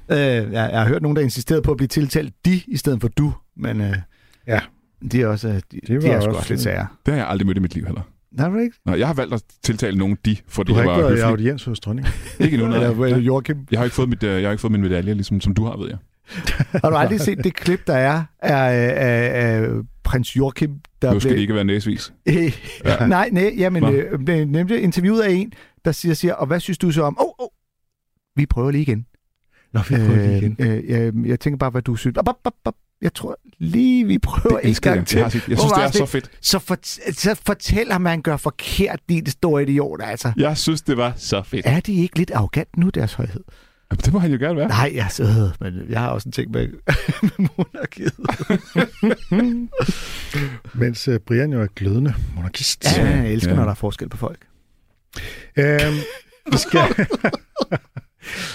Øh, 0.09 0.19
jeg, 0.19 0.51
jeg 0.53 0.81
har 0.81 0.89
hørt 0.89 1.03
nogen, 1.03 1.17
der 1.17 1.23
insisterede 1.23 1.63
på 1.63 1.71
at 1.71 1.77
blive 1.77 1.89
tiltalt 1.89 2.35
de 2.45 2.61
i 2.69 2.77
stedet 2.77 3.01
for 3.01 3.09
du, 3.09 3.33
men 3.57 3.81
øh, 3.81 3.95
Ja. 4.47 4.61
de 5.13 5.23
er 5.23 5.27
også, 5.27 5.49
de, 5.49 5.61
Det 5.73 5.89
de 5.89 5.95
var 5.95 6.03
er 6.15 6.21
sgu 6.21 6.29
også- 6.29 6.39
også 6.39 6.53
lidt 6.53 6.61
sager. 6.61 6.87
Det 7.07 7.15
har 7.15 7.19
jeg 7.21 7.29
aldrig 7.29 7.47
mødt 7.47 7.57
i 7.57 7.61
mit 7.61 7.75
liv 7.75 7.85
heller. 7.85 8.03
Nej, 8.33 8.49
var 8.49 8.57
det 8.57 8.65
ikke? 8.65 8.77
Nå, 8.87 8.95
jeg 8.95 9.07
har 9.07 9.15
valgt 9.15 9.35
at 9.35 9.43
tiltale 9.63 9.99
nogen 9.99 10.17
de, 10.25 10.37
fordi 10.49 10.69
Du 10.69 10.75
har 10.75 10.83
jeg 10.83 10.91
ikke 10.93 11.03
var 11.03 11.09
været 11.09 11.19
i 11.19 11.23
audiens 11.23 11.65
hos 11.65 11.81
dronningen. 11.81 12.13
Ikke 12.41 12.55
endnu, 12.55 12.69
nej. 12.71 12.77
Eller 12.87 13.17
øh, 13.17 13.27
Joachim. 13.27 13.57
Jeg 13.71 13.79
har 13.81 13.85
ikke 13.85 13.95
fået, 13.95 14.09
mit, 14.09 14.23
øh, 14.23 14.31
jeg 14.31 14.43
har 14.49 14.51
ikke 14.51 14.61
fået 14.61 14.73
min 14.73 14.81
medalje, 14.81 15.15
ligesom 15.15 15.41
som 15.41 15.55
du 15.55 15.65
har, 15.65 15.77
ved 15.77 15.89
jeg. 15.89 15.99
Har 16.83 16.91
du 16.91 16.97
aldrig 16.97 17.21
set 17.21 17.45
det 17.45 17.55
klip, 17.55 17.87
der 17.87 17.95
er 17.95 18.25
af, 18.39 18.55
af, 18.97 19.61
af 19.63 19.69
prins 20.05 20.37
Joachim, 20.37 20.71
der 21.03 21.13
Nu 21.15 21.21
skal 21.21 21.33
det 21.35 21.41
ikke 21.41 21.55
være 21.55 21.65
næsvis. 21.65 22.13
Øh, 22.29 22.53
Ja. 22.85 23.07
nej, 23.07 23.29
nej, 23.33 23.55
jamen, 23.57 23.83
Nå. 23.83 23.91
øh, 23.93 24.49
nemlig 24.49 24.83
interviewet 24.83 25.21
af 25.23 25.31
en, 25.31 25.53
der 25.85 25.93
siger, 25.93 26.15
siger, 26.15 26.35
og 26.35 26.47
hvad 26.47 26.61
synes 26.61 26.79
du 26.79 26.91
så 26.91 27.03
om? 27.03 27.17
Åh, 27.21 27.27
oh, 27.27 27.33
oh, 27.39 27.49
vi 28.37 28.47
prøver 28.47 28.71
lige 28.71 28.83
igen. 28.83 29.07
Nå, 29.73 29.81
vi 29.89 29.95
prøver 29.95 30.17
lige 30.27 30.37
igen. 30.39 30.57
Øh, 30.59 30.77
øh, 30.77 30.91
jeg, 30.91 31.13
jeg 31.27 31.41
tænker 31.41 31.59
bare, 31.59 31.71
hvad 31.71 31.83
du 31.83 31.97
synes. 31.97 32.17
Op, 32.17 32.29
op, 32.29 32.37
op, 32.45 32.55
op. 32.65 32.75
Jeg 33.03 33.15
tror 33.15 33.37
lige, 33.59 34.07
vi 34.07 34.19
prøver 34.19 34.61
Det 34.61 34.69
en 34.69 34.75
gang 34.75 34.97
jeg. 34.97 35.07
til. 35.07 35.19
Jeg, 35.19 35.31
synes, 35.31 35.45
det 35.73 35.83
er 35.85 35.91
så 35.91 36.07
fedt. 36.07 36.31
Så, 36.43 36.59
for, 36.59 36.79
så 37.13 37.41
fortæl 37.47 37.93
ham, 37.93 38.07
at 38.07 38.11
han 38.11 38.23
gør 38.23 38.37
forkert, 38.37 39.01
din 39.09 39.27
store 39.27 39.63
idiot, 39.63 40.01
altså. 40.03 40.33
Jeg 40.37 40.57
synes, 40.57 40.83
det 40.83 40.97
var 40.97 41.13
så 41.17 41.43
fedt. 41.43 41.67
Er 41.67 41.81
de 41.81 41.93
ikke 41.95 42.19
lidt 42.19 42.31
arrogant 42.31 42.77
nu, 42.77 42.89
deres 42.89 43.13
højhed? 43.15 43.45
Jamen, 43.91 44.01
Det 44.05 44.13
må 44.13 44.19
han 44.19 44.33
jo 44.33 44.39
gerne 44.39 44.57
være. 44.57 44.69
Nej, 44.69 44.91
jeg 44.95 45.07
så, 45.11 45.51
men 45.61 45.87
jeg 45.89 46.01
har 46.01 46.09
også 46.09 46.29
en 46.29 46.33
ting 46.33 46.51
med, 46.51 46.69
med 47.23 47.49
monarkiet. 47.57 48.15
Mens 50.81 51.09
øh, 51.09 51.21
Brian 51.21 51.53
jo 51.53 51.63
er 51.63 51.67
glødende 51.67 52.15
monarkist. 52.35 52.85
Ja, 52.97 53.07
jeg 53.07 53.33
elsker, 53.33 53.51
Ja. 53.51 53.57
når 53.57 53.65
der 53.65 53.71
er 53.71 53.75
forskel 53.75 54.09
på 54.09 54.17
folk. 54.17 54.47
Øhm, 55.57 55.95
vi 56.53 56.59
skal... 56.59 56.81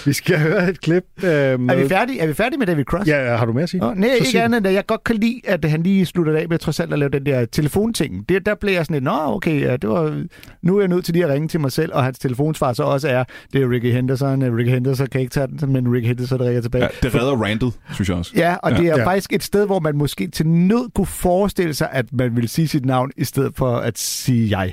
vi 0.04 0.12
skal 0.12 0.38
høre 0.38 0.70
et 0.70 0.80
klip 0.80 1.04
øh, 1.24 1.60
med... 1.60 1.74
Er 1.74 1.82
vi 1.82 1.88
færdige? 1.88 2.20
Er 2.20 2.26
vi 2.26 2.34
færdige 2.34 2.58
med 2.58 2.66
David 2.66 2.84
Cross? 2.84 3.08
Ja, 3.08 3.36
har 3.36 3.46
du 3.46 3.52
mere 3.52 3.62
at 3.62 3.68
sige? 3.68 3.80
Nå, 3.80 3.94
nej, 3.94 4.08
Så 4.08 4.16
sig 4.16 4.26
ikke 4.26 4.38
det. 4.38 4.44
andet 4.44 4.58
end, 4.58 4.66
at 4.66 4.74
jeg 4.74 4.86
godt 4.86 5.04
kan 5.04 5.16
lide, 5.16 5.40
at 5.44 5.64
han 5.64 5.82
lige 5.82 6.06
slutter 6.06 6.36
af 6.36 6.48
med 6.48 6.58
trods 6.58 6.80
alt 6.80 6.92
at 6.92 6.98
lave 6.98 7.08
den 7.08 7.26
der 7.26 7.44
telefonting. 7.44 8.28
Det, 8.28 8.46
der 8.46 8.54
blev 8.54 8.72
jeg 8.72 8.84
sådan 8.86 8.94
lidt, 8.94 9.04
nå 9.04 9.12
okay, 9.12 9.60
ja, 9.60 9.76
det 9.76 9.90
var, 9.90 10.24
nu 10.62 10.76
er 10.76 10.80
jeg 10.80 10.88
nødt 10.88 11.04
til 11.04 11.14
lige 11.14 11.24
at 11.24 11.30
ringe 11.30 11.48
til 11.48 11.60
mig 11.60 11.72
selv, 11.72 11.92
og 11.94 12.04
hans 12.04 12.18
telefonsvar 12.18 12.72
så 12.72 12.82
også 12.82 13.08
er, 13.08 13.24
det 13.52 13.62
er 13.62 13.70
Ricky 13.70 13.92
Henderson, 13.92 14.56
Ricky 14.58 14.70
Henderson 14.70 15.06
kan 15.06 15.20
ikke 15.20 15.30
tage 15.30 15.46
den, 15.46 15.72
men 15.72 15.94
Ricky 15.94 16.06
Henderson 16.06 16.40
ringer 16.40 16.60
tilbage. 16.60 16.84
Ja, 16.84 16.88
det 17.08 17.14
redder 17.14 17.42
randet, 17.42 17.72
synes 17.94 18.08
jeg 18.08 18.16
også. 18.16 18.32
Ja, 18.36 18.54
og 18.62 18.70
Ja. 18.70 18.76
det 18.76 18.86
er 18.86 18.98
ja. 18.98 19.06
faktisk 19.06 19.32
et 19.32 19.42
sted, 19.42 19.66
hvor 19.66 19.80
man 19.80 19.96
måske 19.96 20.28
til 20.28 20.46
nød 20.46 20.90
kunne 20.94 21.06
forestille 21.06 21.74
sig, 21.74 21.88
at 21.92 22.06
man 22.12 22.36
ville 22.36 22.48
sige 22.48 22.68
sit 22.68 22.84
navn, 22.86 23.10
i 23.16 23.24
stedet 23.24 23.52
for 23.56 23.76
at 23.76 23.98
sige 23.98 24.58
jeg. 24.58 24.72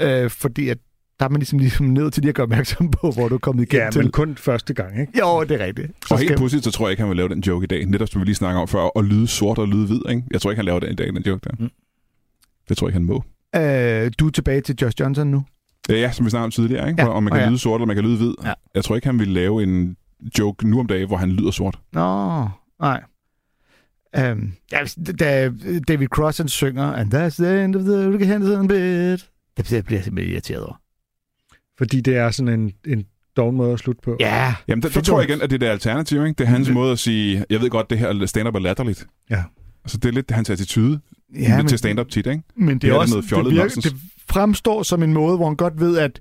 Øh, 0.00 0.30
fordi 0.30 0.68
at 0.68 0.78
der 1.20 1.26
er 1.26 1.30
man 1.30 1.38
ligesom, 1.38 1.58
ligesom 1.58 1.86
nødt 1.98 2.14
til 2.14 2.20
lige 2.22 2.28
at 2.28 2.34
gøre 2.34 2.42
opmærksom 2.44 2.90
på, 2.90 3.10
hvor 3.10 3.28
du 3.28 3.34
er 3.34 3.38
kommet 3.38 3.62
igennem 3.62 3.84
Ja, 3.84 3.90
til. 3.90 4.02
men 4.02 4.10
kun 4.10 4.36
første 4.36 4.74
gang, 4.74 5.00
ikke? 5.00 5.18
Jo, 5.18 5.44
det 5.44 5.60
er 5.60 5.64
rigtigt. 5.64 5.92
Så 6.06 6.14
Og 6.14 6.20
helt 6.20 6.38
pudsigt, 6.38 6.64
så 6.64 6.70
tror 6.70 6.86
jeg 6.86 6.90
ikke, 6.90 7.00
han 7.00 7.08
vil 7.08 7.16
lave 7.16 7.28
den 7.28 7.40
joke 7.40 7.64
i 7.64 7.66
dag. 7.66 7.86
Netop 7.86 8.08
som 8.08 8.20
vi 8.20 8.24
lige 8.24 8.34
snakker 8.34 8.60
om 8.60 8.68
før, 8.68 8.98
at 8.98 9.04
lyde 9.04 9.26
sort 9.26 9.58
og 9.58 9.68
lyde 9.68 9.86
hvid. 9.86 10.00
Ikke? 10.08 10.22
Jeg 10.30 10.40
tror 10.40 10.50
ikke, 10.50 10.58
han 10.58 10.64
laver 10.64 10.80
den 10.80 10.92
i 10.92 10.94
dag, 10.94 11.06
den 11.06 11.22
joke 11.22 11.40
der. 11.44 11.50
Mm. 11.58 11.70
Det 12.68 12.76
tror 12.76 12.88
jeg 12.88 12.96
ikke, 12.96 12.98
han 12.98 13.06
må. 13.06 13.24
Øh, 13.56 14.10
du 14.18 14.26
er 14.26 14.30
tilbage 14.30 14.60
til 14.60 14.76
Josh 14.82 15.00
Johnson 15.00 15.26
nu. 15.26 15.44
Ja, 15.88 15.94
ja 15.94 16.12
som 16.12 16.26
vi 16.26 16.30
snakkede 16.30 16.44
om 16.44 16.50
tidligere, 16.50 16.88
ikke? 16.88 17.02
Ja, 17.02 17.08
om 17.08 17.22
man 17.22 17.32
og 17.32 17.36
kan 17.36 17.44
ja. 17.44 17.48
lyde 17.48 17.58
sort, 17.58 17.80
eller 17.80 17.86
man 17.86 17.96
kan 17.96 18.04
lyde 18.04 18.16
hvid. 18.16 18.34
Ja. 18.44 18.52
Jeg 18.74 18.84
tror 18.84 18.94
ikke, 18.94 19.06
han 19.06 19.18
vil 19.18 19.28
lave 19.28 19.62
en 19.62 19.96
joke 20.38 20.68
nu 20.68 20.80
om 20.80 20.86
dagen, 20.86 21.06
hvor 21.06 21.16
han 21.16 21.30
lyder 21.30 21.50
sort. 21.50 21.78
Nå, 21.92 22.48
nej. 22.80 23.02
Um, 24.18 24.52
ja, 24.72 24.78
da 25.20 25.50
David 25.88 26.06
Cross 26.06 26.38
han 26.38 26.48
synger, 26.48 26.92
and 26.92 27.14
that's 27.14 27.42
the 27.42 27.64
end 27.64 27.76
of 27.76 27.82
the 27.82 28.12
Ricky 28.12 28.24
Henderson 28.24 28.68
bit. 28.68 29.30
Det 29.56 29.64
bliver, 29.64 29.82
bliver 29.82 29.98
jeg 29.98 30.04
simpelthen 30.04 30.32
irriteret 30.32 30.64
over. 30.64 30.79
Fordi 31.80 32.00
det 32.00 32.16
er 32.16 32.30
sådan 32.30 32.60
en, 32.60 32.72
en 32.86 33.04
doven 33.36 33.56
måde 33.56 33.72
at 33.72 33.78
slutte 33.78 34.00
på. 34.04 34.16
Ja, 34.20 34.54
Jamen, 34.68 34.82
der, 34.82 34.88
der 34.88 35.00
tror 35.00 35.20
jeg 35.20 35.28
igen, 35.30 35.42
at 35.42 35.50
det 35.50 35.54
er 35.56 35.58
det 35.58 35.66
alternativ. 35.66 36.18
Ikke? 36.26 36.38
Det 36.38 36.44
er 36.44 36.48
hans 36.48 36.66
Det- 36.66 36.74
måde 36.74 36.92
at 36.92 36.98
sige, 36.98 37.44
jeg 37.50 37.60
ved 37.60 37.70
godt, 37.70 37.90
det 37.90 37.98
her 37.98 38.26
stand-up 38.26 38.54
er 38.54 38.58
latterligt. 38.58 39.06
Ja. 39.30 39.42
Altså, 39.84 39.98
det 39.98 40.08
er 40.08 40.12
lidt 40.12 40.30
hans 40.30 40.50
attitude 40.50 41.00
ja 41.40 41.56
men, 41.56 41.66
til 41.66 41.78
stand-up 41.78 42.08
tit, 42.08 42.26
ikke? 42.26 42.42
men 42.56 42.68
det, 42.74 42.82
det 42.82 42.90
er 42.90 42.94
også, 42.94 43.14
noget 43.14 43.28
fjollet 43.28 43.50
det, 43.52 43.58
nonsens. 43.60 43.84
det 43.84 43.94
fremstår 44.30 44.82
som 44.82 45.02
en 45.02 45.12
måde, 45.12 45.36
hvor 45.36 45.46
han 45.46 45.56
godt 45.56 45.80
ved, 45.80 45.98
at 45.98 46.20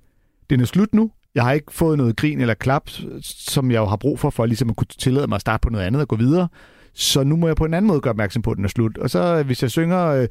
den 0.50 0.60
er 0.60 0.66
slut 0.66 0.94
nu. 0.94 1.12
Jeg 1.36 1.44
har 1.44 1.52
ikke 1.52 1.74
fået 1.74 1.98
noget 1.98 2.16
grin 2.16 2.42
eller 2.42 2.54
klap, 2.54 2.90
som 3.22 3.72
jeg 3.72 3.78
jo 3.78 3.86
har 3.86 3.96
brug 3.96 4.20
for, 4.20 4.30
for 4.30 4.46
ligesom 4.46 4.70
at 4.70 4.76
kunne 4.76 4.88
tillade 5.00 5.28
mig 5.28 5.36
at 5.36 5.42
starte 5.42 5.62
på 5.62 5.70
noget 5.70 5.86
andet 5.86 6.02
og 6.02 6.08
gå 6.08 6.16
videre. 6.16 6.48
Så 7.00 7.24
nu 7.24 7.36
må 7.36 7.48
jeg 7.48 7.56
på 7.56 7.66
en 7.66 7.74
anden 7.74 7.88
måde 7.88 8.02
gøre 8.02 8.10
opmærksom 8.12 8.42
på, 8.42 8.52
at 8.52 8.58
den 8.58 8.66
er 8.66 8.70
slut. 8.70 8.98
Og 8.98 9.10
så 9.10 9.44
hvis 9.44 9.62
jeg 9.62 9.72
synger 9.72 10.06
øh, 10.08 10.28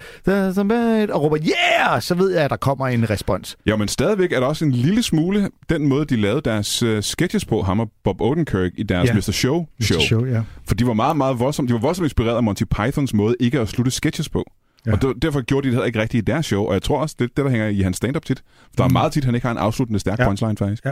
og 1.13 1.23
råber 1.23 1.39
yeah, 1.39 2.03
så 2.03 2.15
ved 2.15 2.31
jeg, 2.31 2.45
at 2.45 2.51
der 2.51 2.57
kommer 2.57 2.89
en 2.89 3.11
respons. 3.11 3.57
Ja, 3.67 3.77
men 3.77 3.89
stadigvæk 3.89 4.33
er 4.33 4.41
der 4.41 4.47
også 4.47 4.65
en 4.65 4.73
lille 4.73 5.03
smule 5.03 5.51
den 5.69 5.89
måde, 5.89 6.05
de 6.05 6.17
lavede 6.17 6.41
deres 6.41 6.83
uh, 6.83 7.01
sketches 7.01 7.45
på, 7.45 7.63
ham 7.63 7.81
og 7.81 7.91
Bob 8.05 8.21
Odenkirk, 8.21 8.71
i 8.75 8.83
deres 8.83 9.09
Ja. 9.09 9.13
ja. 9.13 9.17
Mr. 9.17 9.21
Show 9.21 9.33
show. 9.33 9.67
Mr. 9.99 10.01
Show, 10.01 10.25
ja. 10.27 10.43
For 10.69 10.75
de 10.75 10.87
var 10.87 10.93
meget, 10.95 11.17
meget 11.17 11.39
voldsomt, 11.39 11.69
de 11.69 11.75
var 11.75 11.81
voldsomt 11.81 12.05
inspireret 12.07 12.37
af 12.37 12.43
Monty 12.43 12.63
Pythons 12.71 13.15
måde 13.15 13.37
ikke 13.41 13.61
at 13.61 13.69
slutte 13.69 13.91
sketches 13.91 14.29
på. 14.29 14.45
Ja. 14.87 14.91
Ja. 14.91 14.97
Og 14.97 15.03
der, 15.03 15.13
derfor 15.23 15.41
gjorde 15.41 15.65
de 15.65 15.69
det 15.69 15.75
heller 15.75 15.87
ikke 15.87 16.01
rigtigt 16.01 16.29
i 16.29 16.31
deres 16.31 16.47
show, 16.47 16.65
og 16.65 16.73
jeg 16.75 16.83
tror 16.83 17.01
også, 17.01 17.17
det 17.19 17.25
er 17.25 17.29
det, 17.37 17.45
der 17.45 17.51
hænger 17.51 17.69
i 17.69 17.81
hans 17.81 17.97
stand-up 17.97 18.25
tit. 18.25 18.43
For 18.65 18.75
der 18.77 18.85
er 18.85 18.89
meget 18.89 19.13
tit, 19.13 19.25
han 19.25 19.35
ikke 19.35 19.47
har 19.47 19.53
en 19.53 19.59
afsluttende 19.59 20.01
stærk 20.01 20.19
Ja. 20.19 20.23
ja. 20.23 20.29
punchline, 20.29 20.57
faktisk. 20.57 20.85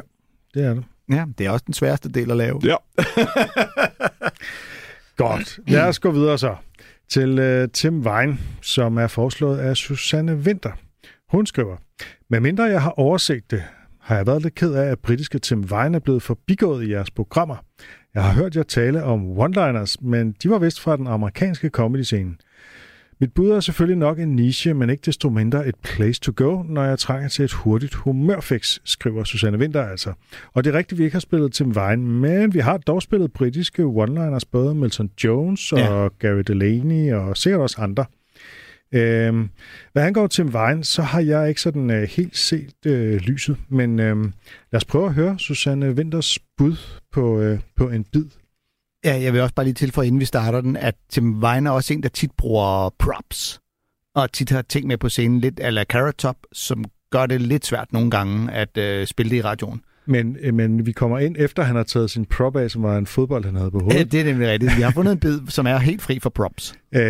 Det 0.54 0.64
er 0.64 0.74
det. 0.74 0.84
Ja, 1.10 1.24
det 1.38 1.46
er 1.46 1.50
også 1.50 1.62
den 1.66 1.74
sværeste 1.74 2.08
del 2.08 2.30
at 2.30 2.36
lave. 2.36 2.60
Ja. 2.64 2.74
Godt. 5.16 5.58
Lad 5.66 5.88
os 5.88 5.98
gå 5.98 6.10
videre 6.10 6.38
så 6.38 6.56
til 7.08 7.62
uh, 7.62 7.70
Tim 7.72 8.04
Vine, 8.04 8.38
som 8.62 8.96
er 8.96 9.06
foreslået 9.06 9.58
af 9.58 9.76
Susanne 9.76 10.34
Winter. 10.34 10.70
Hun 11.30 11.46
skriver, 11.46 11.76
med 12.30 12.40
mindre 12.40 12.64
jeg 12.64 12.82
har 12.82 12.90
overset 12.90 13.50
det, 13.50 13.62
har 14.00 14.16
jeg 14.16 14.26
været 14.26 14.42
lidt 14.42 14.54
ked 14.54 14.74
af, 14.74 14.90
at 14.90 14.98
britiske 14.98 15.38
Tim 15.38 15.62
Vine 15.62 15.96
er 15.96 15.98
blevet 15.98 16.22
forbigået 16.22 16.84
i 16.84 16.90
jeres 16.90 17.10
programmer. 17.10 17.56
Jeg 18.14 18.24
har 18.24 18.32
hørt 18.32 18.56
jer 18.56 18.62
tale 18.62 19.02
om 19.02 19.38
one-liners, 19.38 19.96
men 20.00 20.32
de 20.42 20.50
var 20.50 20.58
vist 20.58 20.80
fra 20.80 20.96
den 20.96 21.06
amerikanske 21.06 21.68
comedy-scene. 21.68 22.34
Mit 23.20 23.32
bud 23.32 23.50
er 23.50 23.60
selvfølgelig 23.60 23.98
nok 23.98 24.18
en 24.18 24.36
niche, 24.36 24.74
men 24.74 24.90
ikke 24.90 25.02
desto 25.06 25.28
mindre 25.30 25.68
et 25.68 25.74
place 25.82 26.20
to 26.20 26.32
go, 26.36 26.62
når 26.62 26.84
jeg 26.84 26.98
trænger 26.98 27.28
til 27.28 27.44
et 27.44 27.52
hurtigt 27.52 27.94
humørfix, 27.94 28.78
skriver 28.84 29.24
Susanne 29.24 29.58
Winter 29.58 29.82
altså. 29.84 30.12
Og 30.54 30.64
det 30.64 30.74
er 30.74 30.78
rigtigt, 30.78 30.98
vi 30.98 31.04
ikke 31.04 31.14
har 31.14 31.20
spillet 31.20 31.52
Tim 31.52 31.74
Vine, 31.74 31.96
men 31.96 32.54
vi 32.54 32.58
har 32.58 32.76
dog 32.76 33.02
spillet 33.02 33.32
britiske 33.32 33.82
one-liners, 33.82 34.48
både 34.52 34.74
Milton 34.74 35.10
Jones 35.24 35.72
og 35.72 35.78
Ja. 35.78 36.08
Gary 36.18 36.42
Delaney 36.46 37.12
og 37.12 37.36
sikkert 37.36 37.60
også 37.60 37.80
andre. 37.80 38.04
Øhm, 38.92 39.48
hvad 39.92 40.02
angår 40.02 40.26
Tim 40.26 40.46
Vine, 40.52 40.84
så 40.84 41.02
har 41.02 41.20
jeg 41.20 41.48
ikke 41.48 41.60
sådan 41.60 41.90
øh, 41.90 42.02
helt 42.02 42.36
set 42.36 42.86
øh, 42.86 43.16
lyset, 43.16 43.56
men 43.68 44.00
øh, 44.00 44.16
lad 44.72 44.76
os 44.76 44.84
prøve 44.84 45.06
at 45.06 45.14
høre 45.14 45.38
Susanne 45.38 45.92
Winters 45.92 46.38
bud 46.58 46.76
på, 47.12 47.40
øh, 47.40 47.58
på 47.76 47.88
en 47.88 48.04
bid. 48.12 48.24
Ja, 49.06 49.20
jeg 49.22 49.32
vil 49.32 49.40
også 49.40 49.54
bare 49.54 49.66
lige 49.66 49.74
tilføje, 49.74 50.06
inden 50.06 50.20
vi 50.20 50.24
starter 50.24 50.60
den, 50.60 50.76
at 50.76 50.94
Tim 51.10 51.34
Vine 51.34 51.68
er 51.68 51.70
også 51.70 51.92
en, 51.94 52.02
der 52.02 52.08
tit 52.08 52.30
bruger 52.38 52.94
props, 52.98 53.60
og 54.14 54.32
tit 54.32 54.50
har 54.50 54.62
ting 54.62 54.86
med 54.86 54.96
på 54.98 55.08
scenen, 55.08 55.40
lidt 55.40 55.60
ala 55.62 55.84
Carrot 55.84 56.14
Top, 56.14 56.36
som 56.52 56.84
gør 57.10 57.26
det 57.26 57.40
lidt 57.40 57.66
svært 57.66 57.92
nogle 57.92 58.10
gange 58.10 58.52
at 58.52 58.76
øh, 58.78 59.06
spille 59.06 59.30
det 59.30 59.36
i 59.36 59.42
radioen. 59.42 59.80
Men, 60.08 60.36
øh, 60.40 60.54
men 60.54 60.86
vi 60.86 60.92
kommer 60.92 61.18
ind 61.18 61.36
efter, 61.38 61.62
han 61.62 61.76
har 61.76 61.82
taget 61.82 62.10
sin 62.10 62.24
prop 62.24 62.56
af, 62.56 62.70
som 62.70 62.82
var 62.82 62.98
en 62.98 63.06
fodbold, 63.06 63.44
han 63.44 63.54
havde 63.56 63.70
på 63.70 63.78
Ja, 63.78 63.82
hovedet. 63.84 64.12
det 64.12 64.20
er 64.20 64.24
nemlig 64.24 64.48
rigtigt. 64.48 64.76
Vi 64.76 64.82
har 64.82 64.90
fundet 64.90 65.12
en 65.12 65.18
bid, 65.20 65.40
som 65.48 65.66
er 65.66 65.78
helt 65.78 66.02
fri 66.02 66.18
for 66.18 66.30
props. 66.30 66.74
Øh, 66.94 67.02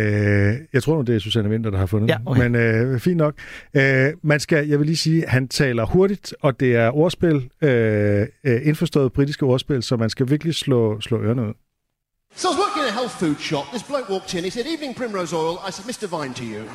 jeg 0.73 0.83
tror 0.83 0.95
nu, 0.95 1.01
det 1.01 1.15
er 1.15 1.19
Susanne 1.19 1.49
Winter, 1.49 1.69
der 1.69 1.77
har 1.77 1.85
fundet 1.85 2.09
Ja, 2.09 2.17
den. 2.17 2.27
okay. 2.27 2.41
Men 2.47 2.55
øh, 2.55 2.99
fint 2.99 3.17
nok. 3.17 3.33
Øh, 3.73 4.07
man 4.23 4.39
skal, 4.39 4.67
jeg 4.67 4.79
vil 4.79 4.85
lige 4.85 4.97
sige, 4.97 5.23
han 5.27 5.47
taler 5.47 5.85
hurtigt, 5.85 6.33
og 6.41 6.59
det 6.59 6.75
er 6.75 6.89
ordspil, 6.95 7.49
øh, 7.61 8.27
øh, 8.43 8.61
indforstået 8.63 9.13
britiske 9.13 9.45
ordspil, 9.45 9.83
så 9.83 9.97
man 9.97 10.09
skal 10.09 10.29
virkelig 10.29 10.55
slå, 10.55 11.01
slå 11.01 11.21
ørerne 11.21 11.41
ud. 11.47 11.53
So 12.37 12.49
I 12.49 12.55
was 12.55 12.67
working 12.67 12.83
in 12.83 12.89
a 12.89 12.91
health 12.91 13.19
food 13.19 13.39
shop. 13.39 13.71
This 13.71 13.81
bloke 13.81 14.09
walked 14.09 14.35
in. 14.35 14.43
He 14.43 14.51
said, 14.51 14.67
Evening 14.67 14.93
Primrose 14.93 15.33
Oil. 15.33 15.57
I 15.63 15.71
said, 15.71 15.85
Mr. 15.85 16.07
Vine 16.07 16.35
to 16.35 16.45
you. 16.45 16.69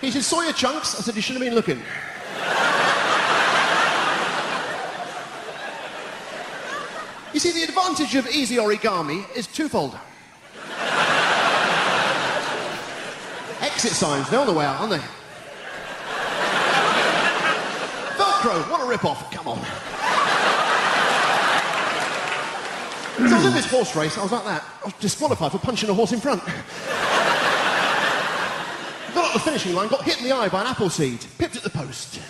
he 0.00 0.10
said, 0.10 0.22
Saw 0.24 0.40
your 0.40 0.54
chunks. 0.54 0.98
I 0.98 1.02
said, 1.02 1.14
You 1.14 1.20
shouldn't 1.20 1.44
have 1.44 1.50
been 1.50 1.54
looking. 1.54 1.76
you 7.34 7.38
see, 7.38 7.52
the 7.52 7.64
advantage 7.64 8.14
of 8.14 8.26
easy 8.28 8.56
origami 8.56 9.26
is 9.36 9.46
twofold. 9.46 9.98
Exit 13.60 13.92
signs, 13.92 14.30
they're 14.30 14.40
on 14.40 14.46
the 14.46 14.54
way 14.54 14.64
out, 14.64 14.80
aren't 14.80 14.92
they? 14.92 15.06
Velcro, 18.16 18.70
what 18.70 18.80
a 18.80 18.88
rip-off. 18.88 19.30
Come 19.30 19.48
on. 19.48 19.91
So 23.16 23.24
I 23.24 23.36
was 23.36 23.44
in 23.44 23.52
this 23.52 23.70
horse 23.70 23.94
race, 23.94 24.16
I 24.16 24.22
was 24.22 24.32
like 24.32 24.44
that. 24.44 24.64
I 24.80 24.84
was 24.86 24.94
disqualified 24.94 25.52
for 25.52 25.58
punching 25.58 25.90
a 25.90 25.94
horse 25.94 26.12
in 26.12 26.20
front. 26.20 26.42
Got 29.14 29.26
up 29.26 29.34
the 29.34 29.40
finishing 29.40 29.74
line, 29.74 29.88
got 29.88 30.02
hit 30.02 30.16
in 30.18 30.24
the 30.24 30.32
eye 30.32 30.48
by 30.48 30.62
an 30.62 30.66
apple 30.66 30.88
seed, 30.88 31.22
pipped 31.36 31.54
at 31.54 31.62
the 31.62 31.68
post. 31.68 32.14
Do 32.14 32.20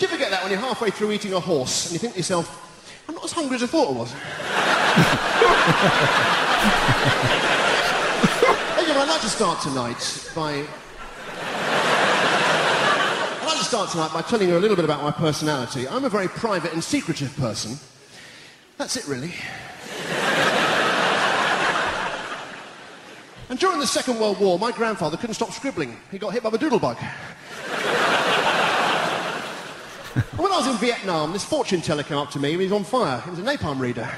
you 0.00 0.08
ever 0.08 0.18
get 0.18 0.32
that 0.32 0.42
when 0.42 0.50
you're 0.50 0.60
halfway 0.60 0.90
through 0.90 1.12
eating 1.12 1.32
a 1.32 1.38
horse 1.38 1.86
and 1.86 1.92
you 1.92 2.00
think 2.00 2.14
to 2.14 2.18
yourself, 2.18 2.58
I'm 3.08 3.14
not 3.14 3.22
as 3.24 3.30
hungry 3.30 3.54
as 3.54 3.62
I 3.62 3.66
thought 3.66 3.88
I 3.88 3.92
was? 3.92 4.12
anyway, 8.82 9.00
I'd 9.00 9.08
like 9.08 9.20
to 9.20 9.28
start 9.28 9.60
tonight 9.60 10.28
by. 10.34 10.66
I'd 13.40 13.46
like 13.46 13.58
to 13.58 13.64
start 13.64 13.90
tonight 13.90 14.12
by 14.12 14.22
telling 14.22 14.48
you 14.48 14.58
a 14.58 14.58
little 14.58 14.74
bit 14.74 14.84
about 14.84 15.04
my 15.04 15.12
personality. 15.12 15.86
I'm 15.86 16.04
a 16.04 16.08
very 16.08 16.26
private 16.26 16.72
and 16.72 16.82
secretive 16.82 17.36
person. 17.36 17.78
That's 18.82 18.96
it, 18.96 19.06
really. 19.06 19.32
And 23.48 23.56
during 23.56 23.78
the 23.78 23.86
Second 23.86 24.18
World 24.18 24.40
War, 24.40 24.58
my 24.58 24.72
grandfather 24.72 25.16
couldn't 25.16 25.36
stop 25.36 25.52
scribbling. 25.52 25.96
He 26.10 26.18
got 26.18 26.32
hit 26.32 26.42
by 26.42 26.50
the 26.50 26.58
doodlebug. 26.58 27.00
and 30.16 30.36
when 30.36 30.50
I 30.50 30.56
was 30.58 30.66
in 30.66 30.78
Vietnam, 30.78 31.32
this 31.32 31.44
fortune 31.44 31.80
teller 31.80 32.02
came 32.02 32.18
up 32.18 32.32
to 32.32 32.40
me. 32.40 32.50
He 32.50 32.56
was 32.56 32.72
on 32.72 32.82
fire. 32.82 33.20
He 33.20 33.30
was 33.30 33.38
a 33.38 33.42
napalm 33.42 33.78
reader. 33.78 34.10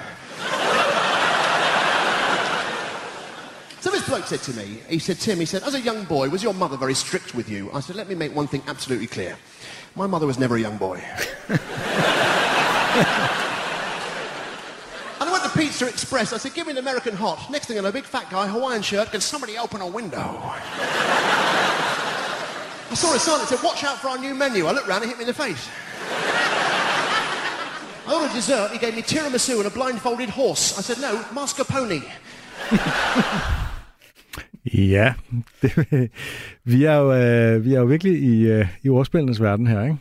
So 3.82 3.90
this 3.90 4.08
bloke 4.08 4.24
said 4.24 4.40
to 4.44 4.54
me, 4.54 4.80
he 4.88 4.98
said, 4.98 5.18
Tim, 5.18 5.40
he 5.40 5.44
said, 5.44 5.62
as 5.64 5.74
a 5.74 5.80
young 5.80 6.04
boy, 6.04 6.30
was 6.30 6.42
your 6.42 6.54
mother 6.54 6.78
very 6.78 6.94
strict 6.94 7.34
with 7.34 7.50
you? 7.50 7.70
I 7.74 7.80
said, 7.80 7.96
let 7.96 8.08
me 8.08 8.14
make 8.14 8.34
one 8.34 8.46
thing 8.46 8.62
absolutely 8.66 9.08
clear. 9.08 9.36
My 9.94 10.06
mother 10.06 10.26
was 10.26 10.38
never 10.38 10.56
a 10.56 10.60
young 10.60 10.78
boy. 10.78 11.04
And 15.24 15.28
I 15.28 15.32
went 15.32 15.43
to 15.43 15.43
Pizza 15.54 15.86
Express. 15.86 16.32
I 16.32 16.38
said, 16.38 16.54
give 16.54 16.66
me 16.66 16.72
an 16.72 16.78
American 16.78 17.14
hot. 17.14 17.50
Next 17.50 17.66
thing 17.66 17.78
I 17.78 17.80
know, 17.82 17.88
a 17.88 17.92
big 17.92 18.04
fat 18.04 18.28
guy, 18.30 18.46
Hawaiian 18.48 18.82
shirt. 18.82 19.10
Can 19.12 19.20
somebody 19.20 19.56
open 19.56 19.80
a 19.80 19.86
window? 19.86 20.18
I 22.90 22.94
saw 22.94 23.14
a 23.14 23.18
sign 23.18 23.38
that 23.38 23.48
said, 23.48 23.62
watch 23.62 23.84
out 23.84 23.98
for 23.98 24.08
our 24.08 24.18
new 24.18 24.34
menu. 24.34 24.66
I 24.66 24.72
looked 24.72 24.88
round 24.88 25.02
and 25.02 25.10
hit 25.10 25.18
me 25.18 25.24
in 25.24 25.28
the 25.28 25.34
face. 25.34 25.68
I 28.06 28.14
ordered 28.14 28.34
dessert. 28.34 28.72
He 28.72 28.78
gave 28.78 28.94
me 28.96 29.02
tiramisu 29.02 29.58
and 29.58 29.66
a 29.66 29.70
blindfolded 29.70 30.28
horse. 30.30 30.78
I 30.78 30.82
said, 30.82 31.00
no, 31.00 31.24
mascarpone. 31.32 32.02
Ja, 34.74 35.14
det, 35.62 35.76
vi, 36.64 36.84
er 36.84 36.94
jo, 36.94 37.12
øh, 37.12 37.64
vi 37.64 37.74
er 37.74 37.78
jo 37.78 37.84
virkelig 37.84 38.22
i, 38.22 38.40
øh, 38.40 38.66
i 38.82 38.88
ordspillenes 38.88 39.40
verden 39.40 39.66
her, 39.66 39.82
ikke? 39.82 39.96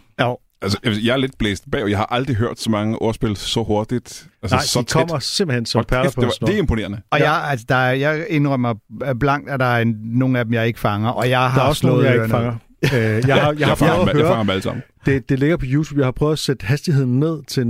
Ja. 0.64 0.68
Altså, 0.88 1.02
jeg 1.04 1.14
er 1.14 1.18
lidt 1.18 1.38
blæst 1.40 1.64
bag, 1.72 1.84
og 1.84 1.90
jeg 1.90 1.98
har 1.98 2.08
aldrig 2.12 2.36
hørt 2.36 2.60
så 2.60 2.70
mange 2.70 3.02
ordspil 3.02 3.36
så 3.36 3.64
hurtigt. 3.64 4.28
Altså, 4.44 4.56
Nej, 4.56 4.64
så 4.64 4.80
de 4.82 4.86
kommer 4.86 5.20
simpelthen 5.20 5.66
som 5.66 5.84
perler 5.88 6.12
på 6.12 6.22
det, 6.22 6.32
var, 6.42 6.48
det 6.48 6.56
er 6.56 6.60
imponerende. 6.60 7.02
Og 7.12 7.20
jeg, 7.20 7.44
altså, 7.50 7.66
der, 7.70 7.76
er- 7.76 7.92
jeg 7.94 8.26
indrømmer 8.30 8.74
blankt, 9.20 9.50
at 9.50 9.60
der 9.60 9.66
er 9.66 9.82
en, 9.82 9.96
nogle 10.04 10.40
af 10.40 10.46
dem, 10.46 10.54
jeg 10.54 10.68
ikke 10.68 10.80
fanger. 10.80 11.10
Og 11.10 11.30
jeg 11.30 11.40
har 11.40 11.58
Der 11.58 11.64
er 11.66 11.70
også 11.70 11.88
nogle, 11.88 12.06
jeg 12.06 12.14
ikke 12.16 12.30
fanger. 12.30 12.56
Øh, 12.84 12.90
jeg 12.92 13.02
har, 13.02 13.22
jeg 13.28 13.38
har 13.38 13.54
Jeg 13.68 13.78
fanger, 13.78 13.96
prøvet 13.96 14.10
at 14.10 14.16
jeg 14.18 14.26
fanger 14.26 14.28
høre, 14.36 14.40
dem 14.40 14.50
alle 14.50 14.62
sammen. 14.62 14.84
det, 15.06 15.30
det 15.30 15.40
ligger 15.40 15.58
på 15.58 15.66
YouTube. 15.70 16.00
Jeg 16.00 16.06
har 16.08 16.12
prøvet 16.12 16.34
at 16.34 16.40
sætte 16.40 16.66
hastigheden 16.66 17.20
ned 17.20 17.44
til 17.48 17.62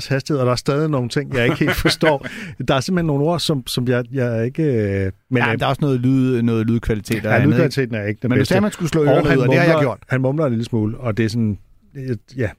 0,75 0.00 0.08
hastighed, 0.14 0.40
og 0.40 0.46
der 0.46 0.52
er 0.52 0.56
stadig 0.56 0.90
nogle 0.90 1.08
ting, 1.08 1.34
jeg 1.34 1.44
ikke 1.44 1.56
helt 1.58 1.74
forstår. 1.74 2.26
Der 2.68 2.74
er 2.74 2.80
simpelthen 2.80 3.06
nogle 3.06 3.24
ord, 3.24 3.40
som, 3.40 3.66
som 3.66 3.88
jeg, 3.88 4.04
jeg 4.12 4.44
ikke... 4.44 4.62
Øh, 4.62 5.12
men 5.30 5.42
Ja, 5.42 5.52
øh, 5.52 5.58
der 5.58 5.64
er 5.64 5.68
også 5.68 5.80
noget, 5.80 6.00
lyd, 6.00 6.42
noget 6.42 6.66
lydkvalitet. 6.66 7.24
ja, 7.24 7.44
lydkvaliteten 7.44 7.94
er 7.94 8.04
ikke 8.06 8.18
den 8.22 8.28
Men 8.28 8.36
hvis 8.38 8.40
bedste. 8.40 8.54
det 8.54 8.56
er, 8.56 8.62
man 8.62 8.72
skulle 8.72 8.88
slå 8.88 9.00
ud, 9.02 9.06
og 9.06 9.24
det 9.48 9.58
har 9.58 9.64
jeg 9.66 9.76
gjort. 9.80 9.98
Han 10.08 10.20
mumler 10.20 10.44
en 10.46 10.52
lille 10.52 10.64
smule, 10.64 10.98
og 10.98 11.16
det 11.16 11.24
er 11.24 11.28
sådan... 11.28 11.58
øh, 11.94 12.16
Ja. 12.36 12.50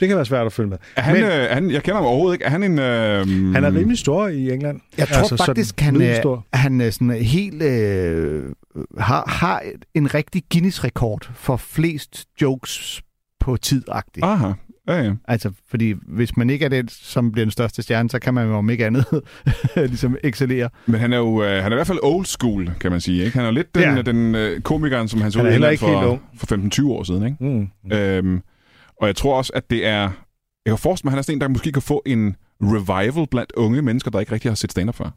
Det 0.00 0.08
kan 0.08 0.16
være 0.16 0.26
svært 0.26 0.46
at 0.46 0.52
følge 0.52 0.70
med. 0.70 0.78
Er 0.96 1.00
han, 1.02 1.14
Men- 1.14 1.24
øh, 1.24 1.48
han, 1.50 1.70
jeg 1.70 1.82
kender 1.82 1.96
ham 1.96 2.04
overhovedet 2.06 2.34
ikke. 2.34 2.44
Er 2.44 2.50
han 2.50 2.62
en... 2.62 2.78
Øh, 2.78 3.52
Han 3.54 3.64
er 3.64 3.74
rimelig 3.74 3.98
stor 3.98 4.28
i 4.28 4.50
England. 4.52 4.80
Jeg 4.98 5.08
tror 5.08 5.16
altså, 5.18 5.36
faktisk, 5.36 5.80
han, 5.80 5.94
middelst 5.98 6.24
er, 6.24 6.42
han 6.52 6.80
er 6.80 6.90
sådan 6.90 7.10
helt 7.10 7.62
øh, 7.62 8.52
har, 8.98 9.24
har 9.30 9.62
en 9.94 10.14
rigtig 10.14 10.42
Guinness-rekord 10.52 11.30
for 11.34 11.56
flest 11.56 12.26
jokes 12.42 13.02
på 13.40 13.56
tid-agtigt. 13.56 14.24
Aha. 14.24 14.52
Ja, 14.88 15.02
ja. 15.02 15.12
Altså, 15.28 15.52
fordi 15.68 15.94
hvis 16.06 16.36
man 16.36 16.50
ikke 16.50 16.64
er 16.64 16.68
den, 16.68 16.88
som 16.88 17.32
bliver 17.32 17.44
den 17.44 17.50
største 17.50 17.82
stjerne, 17.82 18.10
så 18.10 18.18
kan 18.18 18.34
man 18.34 18.46
jo 18.48 18.54
om 18.54 18.70
ikke 18.70 18.86
andet 18.86 19.04
ligesom 19.76 20.16
excellere. 20.24 20.68
Men 20.86 21.00
han 21.00 21.12
er 21.12 21.16
jo 21.16 21.42
øh, 21.42 21.48
han 21.62 21.72
er 21.72 21.76
i 21.76 21.78
hvert 21.78 21.86
fald 21.86 21.98
old 22.02 22.24
school, 22.24 22.70
kan 22.80 22.90
man 22.90 23.00
sige. 23.00 23.24
Ikke? 23.24 23.36
Han 23.36 23.42
er 23.44 23.48
jo 23.48 23.54
lidt 23.54 23.74
den, 23.74 23.82
Ja. 23.82 24.02
den 24.02 24.34
øh, 24.34 24.60
komikeren, 24.60 25.08
som 25.08 25.20
han 25.20 25.32
så 25.32 25.38
Han 25.38 25.64
ud 25.64 25.72
i 25.72 25.76
for, 25.76 26.20
for 26.36 26.56
15-20 26.82 26.88
år 26.90 27.02
siden. 27.02 27.22
Ikke? 27.26 27.36
Mm. 27.44 27.92
Øhm, 27.96 28.42
og 29.00 29.06
jeg 29.06 29.16
tror 29.16 29.36
også, 29.38 29.52
at 29.54 29.70
det 29.70 29.86
er... 29.86 30.00
Jeg 30.64 30.70
kan 30.72 30.78
forestille 30.78 31.06
mig, 31.06 31.10
at 31.10 31.12
han 31.12 31.18
er 31.18 31.22
sådan 31.22 31.36
en, 31.36 31.40
der 31.40 31.48
måske 31.48 31.72
kan 31.72 31.82
få 31.82 32.02
en 32.06 32.36
revival 32.62 33.26
blandt 33.30 33.52
unge 33.52 33.82
mennesker, 33.82 34.10
der 34.10 34.20
ikke 34.20 34.32
rigtig 34.32 34.50
har 34.50 34.56
set 34.56 34.70
stand-up 34.72 34.94
før. 34.94 35.10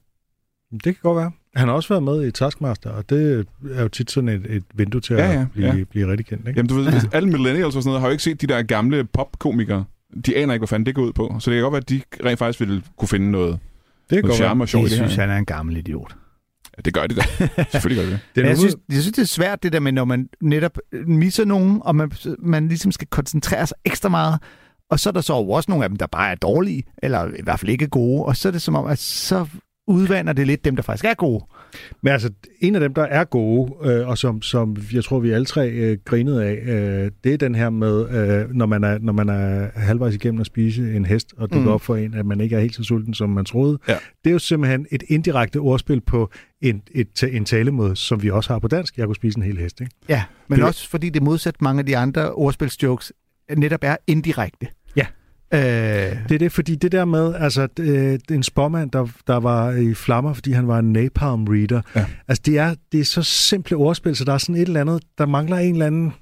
Det 0.71 0.83
kan 0.83 0.95
godt 1.03 1.17
være. 1.17 1.31
Han 1.55 1.67
har 1.67 1.75
også 1.75 1.89
været 1.89 2.03
med 2.03 2.27
i 2.27 2.31
Taskmaster, 2.31 2.89
og 2.89 3.09
det 3.09 3.45
er 3.73 3.81
jo 3.81 3.87
tit 3.87 4.11
sådan 4.11 4.29
et, 4.29 4.45
et 4.55 4.63
vindue 4.75 5.01
til 5.01 5.15
Ja, 5.15 5.27
at 5.31 5.39
ja, 5.39 5.45
blive, 5.53 5.67
ja. 5.75 5.83
blive 5.83 6.11
rigtig 6.11 6.25
kendt. 6.25 6.47
Ikke? 6.47 6.57
Jamen, 6.59 6.69
du 6.69 6.75
ved, 6.75 6.85
ja. 6.93 6.99
alle 7.11 7.29
millennials 7.29 7.75
og 7.75 7.83
sådan 7.83 7.87
noget 7.89 8.01
har 8.01 8.07
jo 8.07 8.11
ikke 8.11 8.23
set 8.23 8.41
de 8.41 8.47
der 8.47 8.61
gamle 8.61 9.03
popkomikere. 9.03 9.85
De 10.25 10.37
aner 10.37 10.53
ikke, 10.53 10.61
hvad 10.61 10.67
fanden 10.67 10.85
det 10.85 10.95
går 10.95 11.01
ud 11.03 11.13
på. 11.13 11.35
Så 11.39 11.51
det 11.51 11.55
kan 11.57 11.63
godt 11.63 11.71
være, 11.71 11.81
at 11.81 11.89
de 11.89 12.01
rent 12.25 12.39
faktisk 12.39 12.59
ville 12.59 12.83
kunne 12.97 13.07
finde 13.07 13.31
noget, 13.31 13.59
det 14.09 14.23
noget 14.23 14.37
charme 14.37 14.63
og 14.63 14.69
sjov 14.69 14.81
i 14.81 14.83
Jeg 14.83 14.89
det 14.91 14.99
her. 14.99 15.05
synes, 15.07 15.15
han 15.15 15.29
er 15.29 15.37
en 15.37 15.45
gammel 15.45 15.77
idiot. 15.77 16.15
Ja, 16.77 16.81
det 16.85 16.93
gør 16.93 17.07
de 17.07 17.15
da. 17.15 17.21
Selvfølgelig 17.71 18.03
gør 18.05 18.09
de 18.09 18.11
det. 18.11 18.19
Det 18.35 18.41
er 18.41 18.45
jeg, 18.47 18.53
nu- 18.55 18.59
synes, 18.59 18.75
jeg 18.89 19.01
synes, 19.01 19.15
det 19.15 19.21
er 19.21 19.25
svært, 19.25 19.63
det 19.63 19.73
der 19.73 19.79
med, 19.79 19.91
når 19.91 20.05
man 20.05 20.29
netop 20.41 20.77
misser 21.07 21.45
nogen, 21.45 21.81
og 21.85 21.95
man, 21.95 22.11
man 22.39 22.67
ligesom 22.67 22.91
skal 22.91 23.07
koncentrere 23.07 23.67
sig 23.67 23.77
ekstra 23.85 24.09
meget, 24.09 24.39
og 24.89 24.99
så 24.99 25.09
er 25.09 25.11
der 25.13 25.21
så 25.21 25.33
også 25.33 25.71
nogle 25.71 25.83
af 25.83 25.89
dem, 25.89 25.97
der 25.97 26.07
bare 26.07 26.31
er 26.31 26.35
dårlige, 26.35 26.83
eller 27.03 27.27
i 27.27 27.41
hvert 27.43 27.59
fald 27.59 27.71
ikke 27.71 27.87
gode, 27.87 28.25
og 28.25 28.35
så 28.35 28.47
er 28.47 28.51
det 28.51 28.61
som 28.61 28.75
om, 28.75 28.85
at 28.85 28.99
så 28.99 29.45
udvander 29.89 30.33
det 30.33 30.47
lidt 30.47 30.65
dem, 30.65 30.75
der 30.75 30.83
faktisk 30.83 31.05
er 31.05 31.13
gode. 31.13 31.45
Men 32.01 32.13
altså, 32.13 32.29
en 32.61 32.75
af 32.75 32.81
dem, 32.81 32.93
der 32.93 33.03
er 33.03 33.23
gode, 33.23 33.73
øh, 33.91 34.07
og 34.07 34.17
som, 34.17 34.41
som 34.41 34.77
jeg 34.93 35.03
tror, 35.03 35.19
vi 35.19 35.31
alle 35.31 35.45
tre 35.45 35.69
øh, 35.69 35.97
grinede 36.05 36.45
af, 36.45 36.53
øh, 36.65 37.11
det 37.23 37.33
er 37.33 37.37
den 37.37 37.55
her 37.55 37.69
med, 37.69 38.09
øh, 38.09 38.55
når, 38.55 38.65
man 38.65 38.83
er, 38.83 38.97
når 39.01 39.13
man 39.13 39.29
er 39.29 39.67
halvvejs 39.75 40.15
igennem 40.15 40.41
at 40.41 40.45
spise 40.47 40.95
en 40.95 41.05
hest, 41.05 41.33
og 41.37 41.49
det 41.49 41.57
Mm. 41.57 41.63
går 41.63 41.73
op 41.73 41.81
for 41.81 41.95
en, 41.95 42.13
at 42.13 42.25
man 42.25 42.41
ikke 42.41 42.55
er 42.55 42.59
helt 42.59 42.75
så 42.75 42.83
sulten, 42.83 43.13
som 43.13 43.29
man 43.29 43.45
troede. 43.45 43.79
Ja. 43.87 43.93
Det 44.23 44.29
er 44.29 44.33
jo 44.33 44.39
simpelthen 44.39 44.85
et 44.91 45.03
indirekte 45.07 45.57
ordspil 45.57 46.01
på 46.01 46.31
en, 46.61 46.81
et, 46.95 47.23
en 47.31 47.45
talemåde, 47.45 47.95
som 47.95 48.23
vi 48.23 48.29
også 48.29 48.53
har 48.53 48.59
på 48.59 48.67
dansk. 48.67 48.97
Jeg 48.97 49.05
kunne 49.05 49.15
spise 49.15 49.37
en 49.37 49.43
hel 49.43 49.57
hest, 49.57 49.81
ikke? 49.81 49.93
Ja, 50.09 50.23
men 50.47 50.59
Det- 50.59 50.65
også 50.67 50.89
fordi 50.89 51.09
det 51.09 51.21
modsat 51.23 51.61
mange 51.61 51.79
af 51.79 51.85
de 51.85 51.97
andre 51.97 52.31
ordspilsjokes 52.33 53.13
netop 53.57 53.79
er 53.83 53.95
indirekte. 54.07 54.67
Øh, 55.53 55.59
Det 55.59 56.31
er 56.31 56.37
det, 56.39 56.51
fordi 56.51 56.75
det 56.75 56.91
der 56.91 57.05
med, 57.05 57.35
altså, 57.35 57.67
øh, 57.79 58.19
en 58.31 58.43
spormand, 58.43 58.91
der, 58.91 59.07
der 59.27 59.35
var 59.39 59.71
i 59.71 59.93
flammer, 59.93 60.33
fordi 60.33 60.51
han 60.51 60.67
var 60.67 60.79
en 60.79 60.93
napalm 60.93 61.43
reader. 61.47 61.81
Ja. 61.95 62.05
Altså, 62.27 62.41
det 62.45 62.57
er, 62.57 62.75
det 62.91 62.99
er 62.99 63.03
så 63.05 63.21
simple 63.23 63.75
ordspil, 63.77 64.15
så 64.15 64.25
der 64.25 64.33
er 64.33 64.37
sådan 64.37 64.55
et 64.55 64.61
eller 64.61 64.81
andet, 64.81 65.03
der 65.17 65.25
mangler 65.25 65.57
en 65.57 65.73
eller 65.73 65.85
anden, 65.85 66.13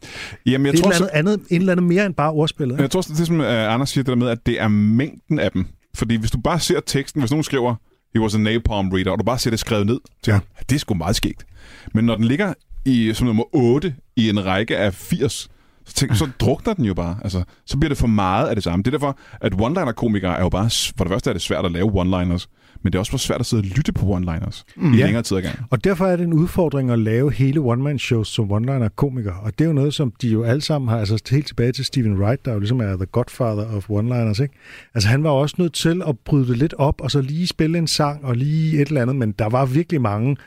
Jamen, 0.46 0.66
jeg 0.66 0.74
er 0.74 0.78
tror, 0.82 0.90
et 0.92 0.96
eller 0.96 1.10
andet, 1.14 1.32
andet, 1.32 1.48
en 1.50 1.60
eller 1.60 1.72
andet 1.72 1.86
mere 1.86 2.06
end 2.06 2.14
bare 2.14 2.32
ordspillet. 2.32 2.76
Men 2.76 2.82
Jeg 2.82 2.92
tror, 2.92 3.02
det 3.02 3.20
er 3.20 3.26
som 3.26 3.40
uh, 3.40 3.46
Anders 3.48 3.90
siger, 3.90 4.04
det 4.04 4.10
der 4.10 4.16
med, 4.16 4.30
at 4.30 4.46
det 4.46 4.62
er 4.62 4.68
mængden 4.68 5.40
af 5.40 5.52
dem. 5.52 5.66
Fordi 5.96 6.16
hvis 6.16 6.32
du 6.32 6.38
bare 6.42 6.60
ser 6.60 6.80
teksten, 6.86 7.22
hvis 7.22 7.32
nogen 7.32 7.44
skriver, 7.44 7.76
he 8.16 8.22
was 8.22 8.36
a 8.36 8.38
napalm 8.38 8.90
reader, 8.90 9.12
og 9.12 9.20
du 9.20 9.24
bare 9.24 9.40
ser 9.40 9.50
det 9.50 9.60
skrevet 9.60 9.86
ned, 9.86 10.00
så 10.24 10.32
ja. 10.32 10.40
det 10.70 10.76
er 10.76 10.80
sgu 10.80 10.94
meget 10.94 11.16
skægt. 11.16 11.46
Men 11.94 12.06
når 12.06 12.16
den 12.16 12.24
ligger 12.26 12.54
i, 12.86 13.12
som 13.14 13.28
nummer 13.28 13.44
8 13.56 13.96
i 14.16 14.30
en 14.30 14.46
række 14.46 14.78
af 14.78 14.94
80, 14.94 15.50
så, 15.88 15.94
tænk, 15.94 16.16
så 16.16 16.30
drukner 16.40 16.74
den 16.74 16.86
jo 16.86 16.94
bare. 16.94 17.18
Altså, 17.24 17.44
så 17.66 17.78
bliver 17.78 17.90
det 17.90 17.98
for 17.98 18.08
meget 18.08 18.48
af 18.48 18.56
det 18.56 18.64
samme. 18.64 18.84
Det 18.84 18.88
er 18.88 18.92
derfor, 18.98 19.18
at 19.42 19.54
one-liner-komikere 19.54 20.38
er 20.38 20.42
jo 20.44 20.50
bare... 20.50 20.70
For 20.98 21.04
det 21.04 21.12
første 21.12 21.30
er 21.30 21.34
det 21.34 21.42
svært 21.42 21.66
at 21.66 21.72
lave 21.72 21.92
one-liners, 22.02 22.46
men 22.84 22.94
det 22.94 22.96
er 22.96 23.00
også 23.00 23.12
for 23.12 23.18
svært 23.18 23.40
at 23.40 23.46
sidde 23.46 23.62
og 23.62 23.66
lytte 23.66 23.92
på 23.94 24.06
one-liners 24.06 24.64
mm, 24.76 24.94
i 24.94 24.98
Ja. 24.98 25.06
længere 25.06 25.24
tid 25.24 25.38
ad 25.38 25.42
gangen. 25.42 25.64
Og 25.70 25.84
derfor 25.84 26.06
er 26.06 26.16
det 26.16 26.24
en 26.24 26.34
udfordring 26.34 26.92
at 26.92 27.00
lave 27.00 27.32
hele 27.32 27.60
one-man-shows 27.60 28.28
som 28.28 28.52
one-liner-komikere. 28.52 29.36
Og 29.42 29.52
det 29.60 29.66
er 29.66 29.68
jo 29.68 29.74
noget, 29.74 29.94
som 29.94 30.14
de 30.22 30.30
jo 30.30 30.44
alle 30.44 30.62
sammen 30.62 30.90
har, 30.90 30.98
altså 31.00 31.24
helt 31.32 31.48
tilbage 31.48 31.72
til 31.72 31.86
Stephen 31.86 32.18
Wright, 32.22 32.46
der 32.46 32.54
jo 32.54 32.60
ligesom 32.60 32.80
er 32.82 32.96
the 32.96 33.06
godfather 33.06 33.76
of 33.76 33.90
one-liners, 33.90 34.42
ikke? 34.44 34.56
Altså 34.94 35.10
han 35.10 35.24
var 35.24 35.30
også 35.30 35.56
nødt 35.60 35.74
til 35.74 36.02
at 36.08 36.16
bryde 36.26 36.48
det 36.48 36.58
lidt 36.58 36.74
op, 36.78 37.02
og 37.02 37.12
så 37.12 37.22
lige 37.22 37.48
spille 37.48 37.78
en 37.78 37.88
sang, 37.88 38.26
og 38.26 38.36
lige 38.36 38.82
et 38.82 38.88
eller 38.88 39.02
andet, 39.02 39.16
men 39.16 39.32
der 39.32 39.50
var 39.50 39.66
virkelig 39.66 40.02
mange, 40.02 40.38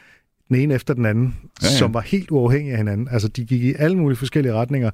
den 0.50 0.58
ene 0.58 0.74
efter 0.74 0.94
den 0.94 1.06
anden, 1.06 1.36
ja, 1.62 1.66
Ja, 1.66 1.72
som 1.72 1.94
var 1.94 2.00
helt 2.00 2.30
uafhængige 2.30 2.72
af 2.72 2.78
hinanden. 2.78 3.08
Altså 3.10 3.28
de 3.28 3.44
gik 3.44 3.62
i 3.62 3.74
alle 3.78 3.96
mulige 3.96 4.16
forskellige 4.18 4.54
retninger. 4.54 4.90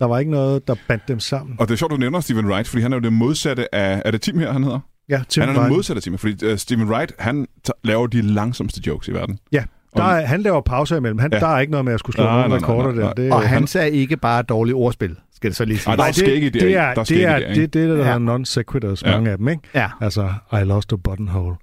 Der 0.00 0.06
var 0.06 0.18
ikke 0.18 0.30
noget, 0.30 0.68
der 0.68 0.74
bandt 0.88 1.08
dem 1.08 1.20
sammen. 1.20 1.56
Og 1.58 1.68
det 1.68 1.74
er 1.74 1.78
sjovt, 1.78 1.90
du 1.92 1.96
nævner 1.96 2.20
Stephen 2.20 2.46
Wright, 2.46 2.68
fordi 2.68 2.82
han 2.82 2.92
er 2.92 2.96
jo 2.96 3.00
det 3.00 3.12
modsatte 3.12 3.74
af... 3.74 4.02
Er 4.04 4.10
det 4.10 4.20
Tim 4.22 4.38
her, 4.38 4.52
han 4.52 4.64
hedder? 4.64 4.78
Ja, 5.08 5.22
Tim 5.28 5.40
han 5.40 5.48
er 5.48 5.52
det 5.52 5.60
Wright. 5.60 5.74
modsatte 5.76 5.98
af 5.98 6.02
Tim, 6.02 6.18
fordi 6.18 6.52
uh, 6.52 6.56
Stephen 6.58 6.88
Wright, 6.88 7.12
han 7.18 7.46
t- 7.68 7.80
laver 7.84 8.06
de 8.06 8.22
langsomste 8.22 8.80
jokes 8.86 9.08
i 9.08 9.12
verden. 9.12 9.38
Ja, 9.52 9.64
der 9.96 10.02
er, 10.04 10.26
han 10.26 10.42
laver 10.42 10.60
pauser 10.60 10.96
imellem. 10.96 11.18
Han, 11.18 11.32
Ja. 11.32 11.38
Der 11.40 11.46
er 11.46 11.60
ikke 11.60 11.70
noget 11.70 11.84
med 11.84 11.92
at 11.92 12.00
skulle 12.00 12.14
slå 12.16 12.24
Nej, 12.24 12.32
nej, 12.38 12.48
nej, 12.48 12.56
rekorder 12.56 12.88
nej, 12.92 12.94
der. 12.94 13.02
nej. 13.04 13.12
Det, 13.12 13.32
og 13.32 13.40
han, 13.40 13.48
hans 13.48 13.76
er 13.76 13.82
ikke 13.82 14.16
bare 14.16 14.42
dårligt 14.42 14.74
ordspil, 14.74 15.16
skal 15.34 15.50
det 15.50 15.56
så 15.56 15.64
lige 15.64 15.78
sige. 15.78 15.90
Ej, 15.90 15.96
der 15.96 16.02
er 16.02 16.06
det, 16.06 16.16
skæg 16.16 16.42
i 16.42 16.44
det, 16.44 16.54
det 16.54 16.76
er, 16.76 16.94
Der 16.94 17.00
er 17.00 17.04
det, 17.04 17.24
er, 17.24 17.38
det, 17.38 17.48
ikke? 17.48 17.60
det, 17.62 17.74
det, 17.74 17.88
der 17.88 17.96
Ja. 18.04 18.10
er 18.10 18.18
non 18.18 18.44
sequiturs, 18.44 19.02
Ja. 19.02 19.10
mange 19.10 19.30
af 19.30 19.38
dem, 19.38 19.48
ikke? 19.48 19.62
Ja. 19.74 19.88
Altså, 20.00 20.28
I 20.52 20.56
lost 20.64 20.92
a 20.92 20.96
buttonhole, 20.96 21.56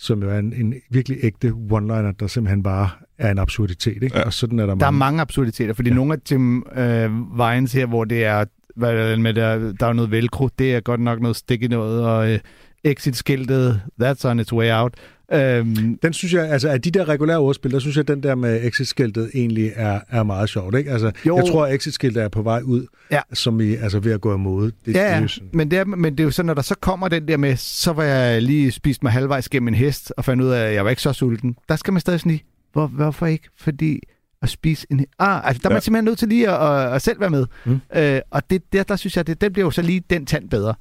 som 0.00 0.22
jo 0.22 0.30
er 0.30 0.38
en, 0.38 0.52
en 0.52 0.74
virkelig 0.90 1.18
ægte 1.22 1.48
one-liner, 1.48 2.12
der 2.20 2.26
simpelthen 2.26 2.62
bare 2.62 2.88
er 3.18 3.30
en 3.30 3.38
absurditet, 3.38 4.02
ikke? 4.02 4.18
Ja. 4.18 4.24
Og 4.24 4.32
sådan 4.32 4.58
er 4.58 4.66
der, 4.66 4.74
Der 4.74 4.86
er 4.86 4.90
mange. 4.90 4.98
mange 4.98 5.20
absurditeter, 5.20 5.74
fordi 5.74 5.88
ja. 5.88 5.94
nogle 5.94 6.12
af 6.12 6.18
Tim 6.24 6.64
øh, 6.76 7.10
Vines 7.38 7.72
her, 7.72 7.86
hvor 7.86 8.04
det 8.04 8.24
er, 8.24 8.44
hvad 8.76 8.92
er 8.94 9.10
det 9.10 9.20
med 9.20 9.34
der, 9.34 9.72
der 9.72 9.86
er 9.86 9.92
noget 9.92 10.10
velcro, 10.10 10.48
det 10.58 10.74
er 10.74 10.80
godt 10.80 11.00
nok 11.00 11.20
noget 11.20 11.36
stik 11.36 11.62
i 11.62 11.68
noget, 11.68 12.04
og 12.06 12.32
øh, 12.32 12.38
exit-skiltet, 12.84 13.80
that's 14.02 14.28
on 14.28 14.40
its 14.40 14.52
way 14.52 14.70
out. 14.72 14.94
Øhm, 15.32 15.98
Den 16.02 16.12
synes 16.12 16.32
jeg, 16.34 16.50
altså 16.50 16.68
af 16.68 16.80
de 16.82 16.90
der 16.90 17.08
regulære 17.08 17.38
ordspil, 17.38 17.70
der 17.70 17.78
synes 17.78 17.96
jeg, 17.96 18.00
at 18.02 18.08
den 18.08 18.22
der 18.22 18.34
med 18.34 18.64
exit-skiltet 18.64 19.30
egentlig 19.34 19.72
er, 19.76 20.00
er 20.08 20.22
meget 20.22 20.48
sjovt, 20.48 20.78
ikke? 20.78 20.90
Altså, 20.90 21.12
Jo. 21.26 21.36
jeg 21.36 21.44
tror, 21.46 21.66
at 21.66 21.74
exit-skiltet 21.74 22.22
er 22.22 22.28
på 22.28 22.42
vej 22.42 22.60
ud, 22.64 22.86
Ja. 23.10 23.20
som 23.32 23.60
i, 23.60 23.74
altså 23.74 23.98
ved 24.00 24.12
at 24.12 24.20
gå 24.20 24.34
imod. 24.34 24.64
Det, 24.64 24.74
det 24.86 24.94
ja, 24.94 25.00
er 25.00 25.20
jo 25.22 25.28
sådan- 25.28 25.48
Men, 25.52 25.70
det 25.70 25.78
er, 25.78 25.84
men 25.84 26.12
det 26.12 26.20
er 26.20 26.24
jo 26.24 26.30
sådan, 26.30 26.46
når 26.46 26.54
der 26.54 26.62
så 26.62 26.74
kommer 26.80 27.08
den 27.08 27.28
der 27.28 27.36
med, 27.36 27.56
så 27.56 27.92
var 27.92 28.02
jeg 28.04 28.42
lige 28.42 28.70
spist 28.70 29.02
mig 29.02 29.12
halvvejs 29.12 29.48
gennem 29.48 29.68
en 29.68 29.74
hest, 29.74 30.12
og 30.16 30.24
fandt 30.24 30.42
ud 30.42 30.48
af, 30.48 30.60
at 30.68 30.74
jeg 30.74 30.84
var 30.84 30.90
ikke 30.90 31.02
så 31.02 31.12
sulten. 31.12 31.56
Der 31.68 31.76
skal 31.76 31.92
man 31.92 32.00
stadig 32.00 32.20
sådan 32.20 32.32
lige, 32.32 32.44
hvor, 32.72 32.86
hvorfor 32.86 33.26
ikke? 33.26 33.48
Fordi 33.58 34.00
at 34.42 34.48
spise 34.48 34.86
en... 34.90 35.04
Ah, 35.18 35.48
altså, 35.48 35.60
der 35.62 35.68
er 35.68 35.72
Ja. 35.72 35.74
man 35.74 35.82
simpelthen 35.82 36.04
nødt 36.04 36.18
til 36.18 36.28
lige 36.28 36.50
at, 36.50 36.86
at, 36.86 36.92
at 36.94 37.02
selv 37.02 37.20
være 37.20 37.30
med. 37.30 37.46
Mm. 37.64 37.78
Øh, 37.96 38.20
og 38.30 38.50
det, 38.50 38.62
der, 38.72 38.82
der 38.82 38.96
synes 38.96 39.16
jeg, 39.16 39.26
det, 39.26 39.40
den 39.40 39.52
bliver 39.52 39.66
jo 39.66 39.70
så 39.70 39.82
lige 39.82 40.02
den 40.10 40.26
tand 40.26 40.48
bedre. 40.48 40.74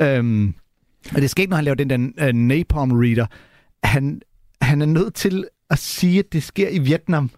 Øhm, 0.00 0.54
og 1.14 1.20
det 1.20 1.30
sker 1.30 1.40
ikke, 1.42 1.50
når 1.50 1.56
han 1.56 1.64
laver 1.64 1.74
den 1.74 1.90
der 1.90 2.28
uh, 2.28 2.34
napalm 2.36 2.92
reader. 2.92 3.26
Han, 3.84 4.20
han 4.60 4.82
er 4.82 4.86
nødt 4.86 5.14
til 5.14 5.44
at 5.70 5.78
sige, 5.78 6.18
at 6.18 6.32
det 6.32 6.42
sker 6.42 6.68
i 6.68 6.78
Vietnam. 6.78 7.30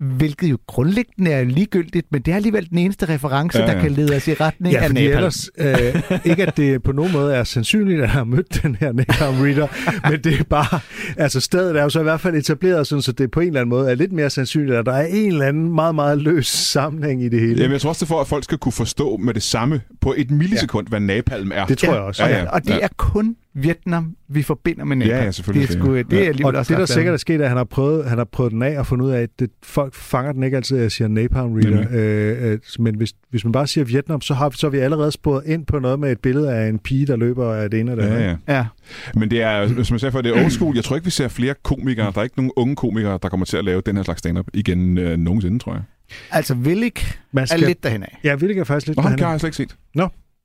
Hvilket 0.00 0.50
jo 0.50 0.58
grundlæggende 0.66 1.30
er 1.30 1.44
ligegyldigt, 1.44 2.06
men 2.12 2.22
det 2.22 2.32
er 2.32 2.36
alligevel 2.36 2.70
den 2.70 2.78
eneste 2.78 3.08
reference, 3.08 3.58
Ja, 3.58 3.64
ja, 3.64 3.70
ja. 3.70 3.76
der 3.76 3.82
kan 3.82 3.92
lede 3.92 4.16
os 4.16 4.28
i 4.28 4.34
retning 4.34 4.72
Ja, 4.74 4.82
af 4.84 4.88
napalm. 4.94 5.14
ellers, 5.16 5.50
øh, 5.58 6.02
ikke 6.24 6.46
at 6.46 6.56
det 6.56 6.82
på 6.82 6.92
nogen 6.92 7.12
måde 7.12 7.34
er 7.34 7.44
sandsynligt, 7.44 8.02
at 8.02 8.08
han 8.08 8.16
har 8.18 8.24
mødt 8.24 8.62
den 8.62 8.74
her 8.80 8.92
Napalm 8.92 9.40
Reader, 9.40 9.66
men 10.10 10.20
det 10.24 10.40
er 10.40 10.44
bare, 10.44 10.80
altså 11.16 11.40
stedet 11.40 11.76
er 11.76 11.82
jo 11.82 11.88
så 11.88 12.00
i 12.00 12.02
hvert 12.02 12.20
fald 12.20 12.34
etableret, 12.36 12.86
sådan, 12.86 13.02
så 13.02 13.12
det 13.12 13.30
på 13.30 13.40
en 13.40 13.46
eller 13.46 13.60
anden 13.60 13.70
måde 13.70 13.90
er 13.90 13.94
lidt 13.94 14.12
mere 14.12 14.30
sandsynligt, 14.30 14.76
at 14.78 14.86
der 14.86 14.92
er 14.92 15.06
en 15.06 15.32
eller 15.32 15.46
anden 15.46 15.74
meget, 15.74 15.94
meget 15.94 16.22
løs 16.22 16.46
sammenhæng 16.46 17.22
i 17.22 17.28
det 17.28 17.40
hele. 17.40 17.56
Jamen, 17.60 17.72
jeg 17.72 17.80
tror 17.80 17.88
også, 17.90 17.98
det 18.04 18.10
er 18.10 18.14
for, 18.14 18.20
at 18.20 18.26
folk 18.28 18.44
skal 18.44 18.58
kunne 18.58 18.72
forstå 18.72 19.16
med 19.16 19.34
det 19.34 19.42
samme 19.42 19.80
på 20.00 20.14
et 20.16 20.30
millisekund, 20.30 20.86
ja. 20.86 20.88
hvad 20.88 21.00
napalm 21.00 21.50
er. 21.54 21.66
Det 21.66 21.78
tror 21.78 21.92
jeg 21.92 22.02
også. 22.02 22.24
Ja, 22.24 22.38
ja. 22.38 22.50
Og 22.50 22.62
det 22.64 22.70
Ja. 22.70 22.78
er 22.82 22.88
kun 22.96 23.36
Vietnam, 23.58 24.16
vi 24.28 24.42
forbinder 24.42 24.84
med 24.84 24.96
Nepal. 24.96 25.10
Ja, 25.10 25.24
ja, 25.24 25.30
selvfølgelig 25.30 25.68
Det 25.68 25.74
er, 25.74 25.78
det, 25.78 25.84
sgu, 25.84 25.96
det 26.16 26.26
er 26.28 26.32
Ja. 26.40 26.46
Og 26.46 26.52
det, 26.52 26.68
der 26.68 26.86
sikkert 26.86 27.12
er 27.12 27.16
sket, 27.18 27.40
er, 27.40 27.44
at 27.44 27.48
han 27.48 27.56
har 27.56 27.64
prøvet, 27.64 28.04
han 28.08 28.18
har 28.18 28.24
prøvet 28.24 28.52
den 28.52 28.62
af 28.62 28.78
og 28.78 28.86
fundet 28.86 29.06
ud 29.06 29.10
af, 29.10 29.20
at 29.22 29.30
det, 29.38 29.50
folk 29.62 29.94
fanger 29.94 30.32
den 30.32 30.42
ikke 30.42 30.56
altid, 30.56 30.76
at 30.76 30.82
jeg 30.82 30.92
siger 30.92 31.08
Napalm 31.08 31.52
Reader. 31.52 31.86
Øh, 31.90 32.52
øh, 32.52 32.58
men 32.78 32.94
hvis, 32.94 33.12
hvis 33.30 33.44
man 33.44 33.52
bare 33.52 33.66
siger 33.66 33.84
Vietnam, 33.84 34.20
så 34.20 34.34
har, 34.34 34.50
så 34.50 34.66
har 34.66 34.70
vi 34.70 34.78
allerede 34.78 35.12
sporet 35.12 35.42
ind 35.46 35.66
på 35.66 35.78
noget 35.78 36.00
med 36.00 36.12
et 36.12 36.20
billede 36.20 36.54
af 36.54 36.68
en 36.68 36.78
pige, 36.78 37.06
der 37.06 37.16
løber 37.16 37.54
af 37.54 37.70
det 37.70 37.80
ene 37.80 37.92
og 37.92 37.96
det 37.96 38.02
andet. 38.02 38.18
Ja, 38.20 38.36
ja. 38.48 38.56
Ja. 38.56 38.66
Men 39.14 39.30
det 39.30 39.42
er, 39.42 39.68
som 39.84 39.94
jeg 39.94 40.00
sagde 40.00 40.12
før, 40.12 40.20
det 40.20 40.36
er 40.36 40.42
old 40.42 40.50
school. 40.50 40.74
Jeg 40.74 40.84
tror 40.84 40.96
ikke, 40.96 41.04
vi 41.04 41.10
ser 41.10 41.28
flere 41.28 41.54
komikere. 41.62 42.12
Der 42.12 42.18
er 42.18 42.22
ikke 42.22 42.36
nogen 42.36 42.52
unge 42.56 42.76
komikere, 42.76 43.18
der 43.22 43.28
kommer 43.28 43.46
til 43.46 43.56
at 43.56 43.64
lave 43.64 43.80
den 43.86 43.96
her 43.96 44.02
slags 44.02 44.18
stand-up 44.18 44.46
igen 44.54 44.98
øh, 44.98 45.16
nogensinde, 45.16 45.58
tror 45.58 45.72
jeg. 45.72 45.82
Altså, 46.30 46.54
Willik 46.54 47.18
Man 47.32 47.42
er 47.42 47.46
skal, 47.46 47.60
lidt 47.60 47.82
derhen 47.82 48.02
af. 48.02 48.18
Ja, 48.24 48.34
Willik 48.34 48.58
er 48.58 48.64
faktisk 48.64 48.86
lidt 48.86 48.96
Nå, 48.96 49.02
han 49.02 49.10
derhen. 49.12 49.24
har 49.24 49.30
jeg 49.32 49.40
slet 49.40 49.48
ikke 49.48 49.56
set. 49.56 49.76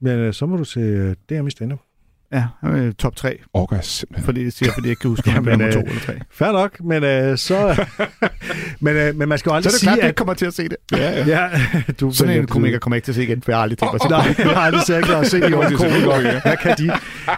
Men 0.01 0.19
øh, 0.19 0.33
så 0.33 0.45
må 0.45 0.57
du 0.57 0.63
se 0.63 0.79
øh, 0.79 1.15
DM 1.29 1.47
i 1.47 1.51
stand-up. 1.51 1.79
Ja, 2.33 2.45
han 2.61 2.75
er 2.75 2.91
top 2.91 3.15
3, 3.15 3.37
Orker 3.53 3.75
jeg 3.75 3.85
simpelthen. 3.85 4.25
fordi 4.25 4.45
det 4.45 4.53
siger, 4.53 4.71
fordi 4.73 4.87
jeg 4.87 4.91
ikke 4.91 4.99
kan 4.99 5.09
huske, 5.09 5.27
om 5.29 5.33
han 5.33 5.43
Jamen, 5.43 5.59
bliver 5.59 5.75
nummer 5.75 5.91
øh, 5.95 6.01
2 6.03 6.09
eller 6.11 6.19
3. 6.19 6.25
Fair 6.31 6.51
nok, 6.51 6.83
men 6.83 7.03
øh, 7.03 7.37
så... 7.37 7.85
men, 8.85 8.95
øh, 8.95 9.15
men 9.15 9.29
man 9.29 9.37
skal 9.37 9.49
jo 9.49 9.53
Så 9.53 9.55
aldrig 9.55 9.69
er 9.69 9.71
det 9.71 9.79
sige, 9.79 9.87
klart, 9.87 9.99
at 9.99 10.05
ikke 10.07 10.15
kommer 10.17 10.33
til 10.33 10.45
at 10.45 10.53
se 10.53 10.63
det. 10.63 10.77
Ja, 10.91 10.97
ja. 10.97 11.25
Ja, 11.27 11.49
du 11.99 12.11
Sådan 12.11 12.39
en 12.39 12.47
komiker 12.47 12.79
kommer 12.79 12.95
jeg 12.95 12.97
ikke 12.97 13.05
til 13.05 13.11
at 13.11 13.15
se 13.15 13.23
igen, 13.23 13.41
for 13.41 13.51
jeg 13.51 13.57
har 13.57 13.63
aldrig 13.63 13.77
tænkt 13.77 13.93
mig 13.93 13.95
at 13.95 14.01
se 14.01 14.35
Nej, 14.37 14.45
jeg 14.47 14.55
har 14.57 14.65
aldrig 14.65 14.81
sagt 14.83 15.09
at 15.09 15.27
se 15.27 15.41
de 15.41 15.55
unge 15.55 15.69
Det 15.69 15.73
er 15.73 15.77
komikere. 15.77 16.39
Hvad 16.41 16.57
kan 16.57 16.75
de? 16.77 16.91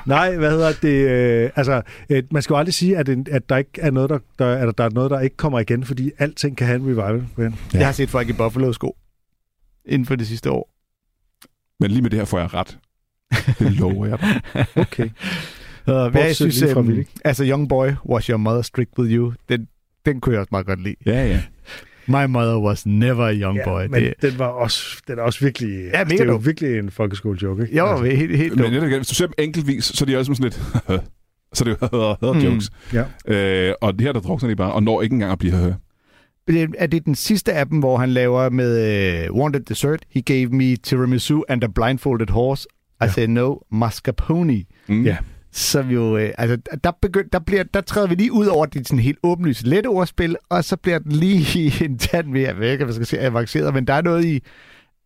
Nej, 0.06 0.36
hvad 0.38 0.52
hedder 0.52 0.72
det? 0.82 1.10
Øh, 1.10 1.50
altså, 1.56 1.82
øh, 2.10 2.24
man 2.32 2.42
skal 2.42 2.54
jo 2.54 2.58
aldrig 2.60 2.74
sige, 2.74 2.98
at, 2.98 3.10
en, 3.10 3.28
at 3.32 3.50
der 3.50 3.58
ikke 3.58 3.72
er 3.78 3.92
noget, 3.92 4.10
der, 4.10 4.20
der, 4.40 4.56
at 4.56 4.78
der 4.78 4.84
er 4.84 4.90
noget, 4.90 5.12
der 5.12 5.20
ikke 5.20 5.38
kommer 5.38 5.60
igen, 5.60 5.84
fordi 5.86 6.12
alting 6.20 6.58
kan 6.58 6.68
have 6.68 6.80
en 6.80 6.86
revival. 6.86 7.24
Men, 7.36 7.56
Ja. 7.74 7.78
Jeg 7.78 7.88
har 7.88 7.94
set 7.94 8.10
folk 8.10 8.30
i 8.30 8.34
Buffalo-sko 8.34 8.96
inden 9.86 10.06
for 10.06 10.16
det 10.16 10.28
sidste 10.28 10.52
år. 10.52 10.70
Men 11.80 11.92
lige 11.92 12.02
med 12.02 12.10
det 12.10 12.20
her 12.20 12.26
får 12.26 12.40
jeg 12.40 12.54
ret. 12.54 12.78
Det 13.60 13.72
lover 13.72 14.06
jeg 14.06 14.20
dig. 14.20 14.66
okay. 14.76 15.06
Uh, 15.06 15.10
hvad 15.94 15.96
jeg 16.04 16.12
Bortset 16.12 16.36
synes, 16.36 16.62
lige 16.62 16.74
fra 16.74 16.80
um, 16.80 17.04
altså 17.26 17.46
Young 17.46 17.70
Boy, 17.70 17.90
Was 18.10 18.26
Your 18.26 18.38
Mother 18.38 18.62
Strict 18.62 18.90
With 19.00 19.12
You, 19.14 19.34
den, 19.50 19.68
den 20.06 20.22
kunne 20.22 20.34
jeg 20.34 20.40
også 20.40 20.50
meget 20.52 20.66
godt 20.66 20.84
lide. 20.84 20.96
Ja, 21.06 21.28
ja. 21.28 21.42
My 22.08 22.26
mother 22.32 22.58
was 22.60 22.86
never 22.86 23.26
a 23.26 23.34
young 23.34 23.60
boy. 23.66 23.82
Ja, 23.82 23.88
men 23.88 24.04
det, 24.04 24.14
den 24.22 24.40
var 24.40 24.48
også, 24.48 25.02
den 25.08 25.20
er 25.20 25.24
også 25.24 25.40
virkelig... 25.46 25.70
Ja, 25.94 25.98
altså, 26.00 26.14
det 26.16 26.22
er 26.22 26.26
jo 26.26 26.32
dum. 26.32 26.46
virkelig 26.46 26.80
en 26.80 26.92
folkeskole-joke, 26.92 27.62
ikke? 27.64 27.76
jeg 27.76 27.84
var 27.84 27.90
altså, 27.90 28.16
helt, 28.16 28.38
helt 28.38 28.56
Men 28.56 28.74
er, 28.74 28.98
hvis 28.98 29.08
du 29.08 29.16
ser 29.16 29.26
dem 29.26 29.34
enkeltvis, 29.38 29.84
så 29.86 30.04
er 30.04 30.06
de 30.06 30.18
alle 30.18 30.26
sådan 30.26 30.44
lidt... 30.44 30.54
så 31.54 31.64
er 31.64 31.74
det 31.74 31.78
jo 32.24 32.34
Mm. 32.34 32.40
jokes. 32.40 32.70
ja. 32.94 33.04
Øh, 33.28 33.74
og 33.82 33.94
det 33.94 34.02
her, 34.02 34.12
der 34.12 34.20
drukner 34.20 34.50
de 34.50 34.56
bare, 34.56 34.74
og 34.74 34.84
når 34.84 35.02
ikke 35.02 35.14
engang 35.14 35.32
at 35.32 35.40
blive... 35.40 35.76
Det- 36.48 36.70
Er 36.78 36.88
det 36.88 37.06
den 37.06 37.16
sidste 37.16 37.54
af 37.54 37.68
dem, 37.68 37.80
hvor 37.80 37.98
han 37.98 38.10
laver 38.10 38.50
med 38.50 39.30
uh, 39.30 39.36
Wanted 39.40 39.62
Dessert? 39.62 40.06
He 40.12 40.22
gave 40.22 40.50
me 40.50 40.76
tiramisu 40.76 41.42
and 41.50 41.64
a 41.64 41.68
blindfolded 41.76 42.28
horse. 42.30 42.68
I 43.06 43.22
Ja. 43.22 43.28
no, 43.28 43.56
mascarpone. 43.72 44.64
Mm. 44.88 45.04
Ja. 45.04 45.18
Så 45.52 45.82
vi 45.82 45.94
jo, 45.94 46.18
øh, 46.18 46.32
altså, 46.38 46.78
der, 46.84 46.92
begynd, 47.02 47.30
der, 47.30 47.40
bliver, 47.40 47.64
der 47.64 47.82
træder 47.82 48.08
vi 48.08 48.16
lige 48.16 48.32
ud 48.32 48.46
over 48.46 48.66
det 48.66 48.88
sådan 48.88 49.00
helt 49.00 49.20
åbenlyst 49.24 49.64
lette 49.68 49.88
ordspil, 49.88 50.36
og 50.50 50.64
så 50.64 50.78
bliver 50.78 51.00
den 51.00 51.12
lige 51.12 51.74
en 51.86 51.98
tand 51.98 52.28
mere, 52.28 52.48
jeg 52.48 52.60
ved 52.60 52.72
ikke, 52.72 52.86
hvad 52.86 52.94
jeg 52.94 52.96
skal 52.96 53.08
sige, 53.08 53.20
avanceret, 53.20 53.74
men 53.74 53.88
der 53.88 53.94
er 53.94 54.02
noget 54.02 54.26
i, 54.26 54.44